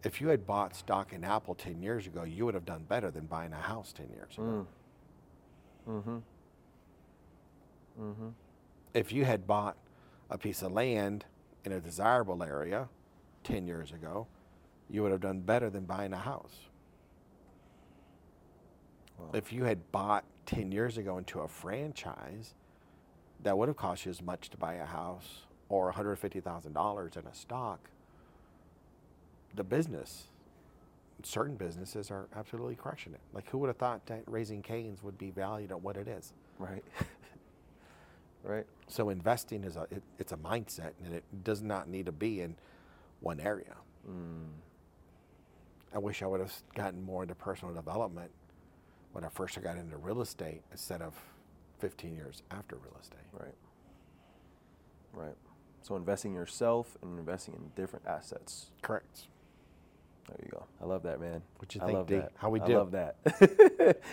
if 0.02 0.20
you 0.20 0.28
had 0.28 0.46
bought 0.46 0.74
stock 0.76 1.12
in 1.12 1.24
Apple 1.24 1.54
10 1.54 1.82
years 1.82 2.06
ago, 2.06 2.24
you 2.24 2.44
would 2.44 2.54
have 2.54 2.64
done 2.64 2.84
better 2.88 3.10
than 3.10 3.26
buying 3.26 3.52
a 3.52 3.60
house 3.60 3.92
10 3.92 4.08
years 4.10 4.34
ago. 4.34 4.66
Mm-hmm. 5.88 6.18
Mm-hmm. 8.00 8.28
If 8.92 9.12
you 9.12 9.24
had 9.24 9.46
bought 9.46 9.76
a 10.30 10.38
piece 10.38 10.62
of 10.62 10.72
land 10.72 11.24
in 11.64 11.72
a 11.72 11.80
desirable 11.80 12.42
area 12.42 12.88
10 13.44 13.66
years 13.66 13.92
ago, 13.92 14.26
you 14.90 15.02
would 15.02 15.12
have 15.12 15.20
done 15.20 15.40
better 15.40 15.70
than 15.70 15.84
buying 15.84 16.12
a 16.12 16.18
house. 16.18 16.68
If 19.32 19.52
you 19.52 19.64
had 19.64 19.90
bought 19.92 20.24
10 20.46 20.72
years 20.72 20.98
ago 20.98 21.18
into 21.18 21.40
a 21.40 21.48
franchise, 21.48 22.54
that 23.42 23.56
would 23.56 23.68
have 23.68 23.76
cost 23.76 24.04
you 24.04 24.10
as 24.10 24.22
much 24.22 24.50
to 24.50 24.56
buy 24.56 24.74
a 24.74 24.84
house 24.84 25.42
or 25.68 25.92
$150,000 25.92 27.16
in 27.16 27.26
a 27.26 27.34
stock. 27.34 27.90
The 29.54 29.64
business, 29.64 30.24
certain 31.22 31.56
businesses 31.56 32.10
are 32.10 32.26
absolutely 32.34 32.74
crushing 32.74 33.14
it. 33.14 33.20
Like, 33.32 33.48
who 33.48 33.58
would 33.58 33.68
have 33.68 33.76
thought 33.76 34.06
that 34.06 34.22
Raising 34.26 34.62
Cane's 34.62 35.02
would 35.02 35.16
be 35.16 35.30
valued 35.30 35.70
at 35.70 35.80
what 35.80 35.96
it 35.96 36.08
is? 36.08 36.32
Right. 36.58 36.84
right. 38.44 38.66
So 38.88 39.08
investing 39.08 39.64
is 39.64 39.76
a 39.76 39.82
it, 39.90 40.02
it's 40.18 40.32
a 40.32 40.36
mindset, 40.36 40.92
and 41.04 41.14
it 41.14 41.24
does 41.44 41.62
not 41.62 41.88
need 41.88 42.06
to 42.06 42.12
be 42.12 42.40
in 42.40 42.56
one 43.20 43.40
area. 43.40 43.74
Hmm. 44.06 44.44
I 45.94 45.98
wish 45.98 46.22
I 46.22 46.26
would 46.26 46.40
have 46.40 46.52
gotten 46.74 47.02
more 47.04 47.22
into 47.22 47.34
personal 47.34 47.72
development 47.72 48.30
when 49.12 49.24
I 49.24 49.28
first 49.28 49.60
got 49.62 49.76
into 49.76 49.96
real 49.96 50.20
estate 50.20 50.62
instead 50.72 51.00
of 51.00 51.14
15 51.78 52.14
years 52.14 52.42
after 52.50 52.76
real 52.76 52.96
estate. 53.00 53.18
Right. 53.32 53.54
Right. 55.12 55.36
So 55.82 55.96
investing 55.96 56.34
yourself 56.34 56.96
and 57.02 57.18
investing 57.18 57.54
in 57.54 57.70
different 57.80 58.06
assets. 58.06 58.70
Correct. 58.82 59.28
There 60.28 60.38
you 60.42 60.50
go. 60.50 60.64
I 60.82 60.86
love 60.86 61.02
that, 61.04 61.20
man. 61.20 61.42
What 61.58 61.74
you 61.74 61.82
I 61.82 61.86
think, 61.86 61.98
love 61.98 62.06
D? 62.06 62.16
that. 62.16 62.32
How 62.36 62.48
we 62.48 62.58
did? 62.58 62.72
I 62.72 62.78
love 62.78 62.90
that. 62.92 63.16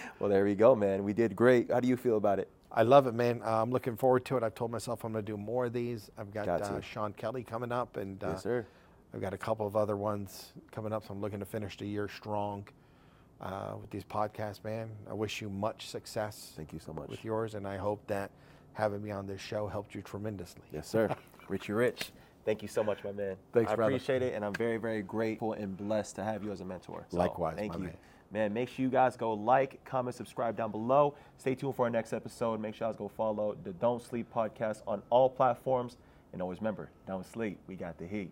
well, 0.20 0.30
there 0.30 0.44
we 0.44 0.56
go, 0.56 0.76
man. 0.76 1.04
We 1.04 1.14
did 1.14 1.36
great. 1.36 1.72
How 1.72 1.80
do 1.80 1.88
you 1.88 1.98
feel 1.98 2.18
about 2.18 2.40
it? 2.40 2.50
I 2.74 2.84
love 2.84 3.08
it, 3.08 3.14
man. 3.14 3.42
Uh, 3.44 3.62
I'm 3.62 3.72
looking 3.72 3.98
forward 3.98 4.26
to 4.26 4.38
it. 4.38 4.44
I've 4.44 4.56
told 4.56 4.72
myself 4.72 5.04
I'm 5.04 5.12
going 5.12 5.26
to 5.26 5.32
do 5.32 5.38
more 5.38 5.66
of 5.66 5.74
these. 5.74 6.10
I've 6.18 6.34
got, 6.34 6.46
Got 6.46 6.62
uh. 6.62 6.82
Sean 6.82 7.14
Kelly 7.14 7.44
coming 7.44 7.72
up, 7.72 7.98
and 7.98 8.24
uh, 8.24 8.30
yes, 8.30 8.44
sir. 8.44 8.66
I've 9.14 9.22
got 9.22 9.34
a 9.34 9.38
couple 9.38 9.68
of 9.68 9.76
other 9.76 9.98
ones 9.98 10.54
coming 10.72 10.94
up. 10.94 11.06
So 11.06 11.14
I'm 11.14 11.20
looking 11.20 11.40
to 11.40 11.46
finish 11.46 11.78
the 11.78 11.86
year 11.86 12.08
strong 12.08 12.66
uh, 13.42 13.74
with 13.80 13.90
these 13.90 14.06
podcasts, 14.06 14.64
man. 14.64 14.90
I 15.10 15.14
wish 15.14 15.42
you 15.42 15.50
much 15.50 15.88
success. 15.88 16.54
Thank 16.56 16.72
you 16.72 16.80
so 16.80 16.94
much. 16.94 17.10
with 17.10 17.26
yours, 17.26 17.56
and 17.56 17.68
I 17.68 17.78
hope 17.78 18.06
that 18.08 18.32
having 18.74 19.04
me 19.04 19.12
on 19.12 19.28
this 19.28 19.42
show 19.42 19.68
helped 19.68 19.94
you 19.94 20.02
tremendously. 20.02 20.64
Yes, 20.72 20.88
sir. 20.88 21.14
Richie 21.50 21.74
Rich. 21.74 22.12
Thank 22.46 22.62
you 22.62 22.68
so 22.68 22.84
much, 22.84 23.04
my 23.04 23.12
man. 23.12 23.36
Thanks, 23.54 23.72
I 23.72 23.76
brother. 23.76 23.92
appreciate 23.92 24.22
it, 24.22 24.34
and 24.34 24.44
I'm 24.46 24.54
very, 24.54 24.78
very 24.78 25.02
grateful 25.02 25.54
and 25.54 25.78
blessed 25.78 26.16
to 26.16 26.24
have 26.24 26.44
you 26.44 26.52
as 26.52 26.62
a 26.62 26.66
mentor. 26.66 27.06
So, 27.10 27.18
Likewise, 27.18 27.56
thank 27.58 27.74
my 27.74 27.78
you. 27.78 27.84
man. 27.86 27.98
Man, 28.34 28.54
make 28.54 28.70
sure 28.70 28.84
you 28.84 28.90
guys 28.90 29.18
go 29.18 29.34
like, 29.34 29.84
comment, 29.84 30.16
subscribe 30.16 30.56
down 30.56 30.72
below. 30.72 31.16
Stay 31.38 31.54
tuned 31.54 31.76
for 31.76 31.84
our 31.84 31.90
next 31.90 32.14
episode. 32.14 32.62
Make 32.62 32.76
sure 32.76 32.88
you 32.88 32.94
guys 32.94 32.98
go 32.98 33.10
follow 33.10 33.58
the 33.64 33.74
Don't 33.74 34.02
Sleep 34.02 34.28
podcast 34.34 34.82
on 34.88 35.02
all 35.10 35.30
platforms. 35.30 35.98
And 36.32 36.42
always 36.42 36.60
remember, 36.60 36.90
don't 37.06 37.26
sleep. 37.26 37.60
We 37.68 37.76
got 37.76 37.98
the 37.98 38.08
heat. 38.08 38.32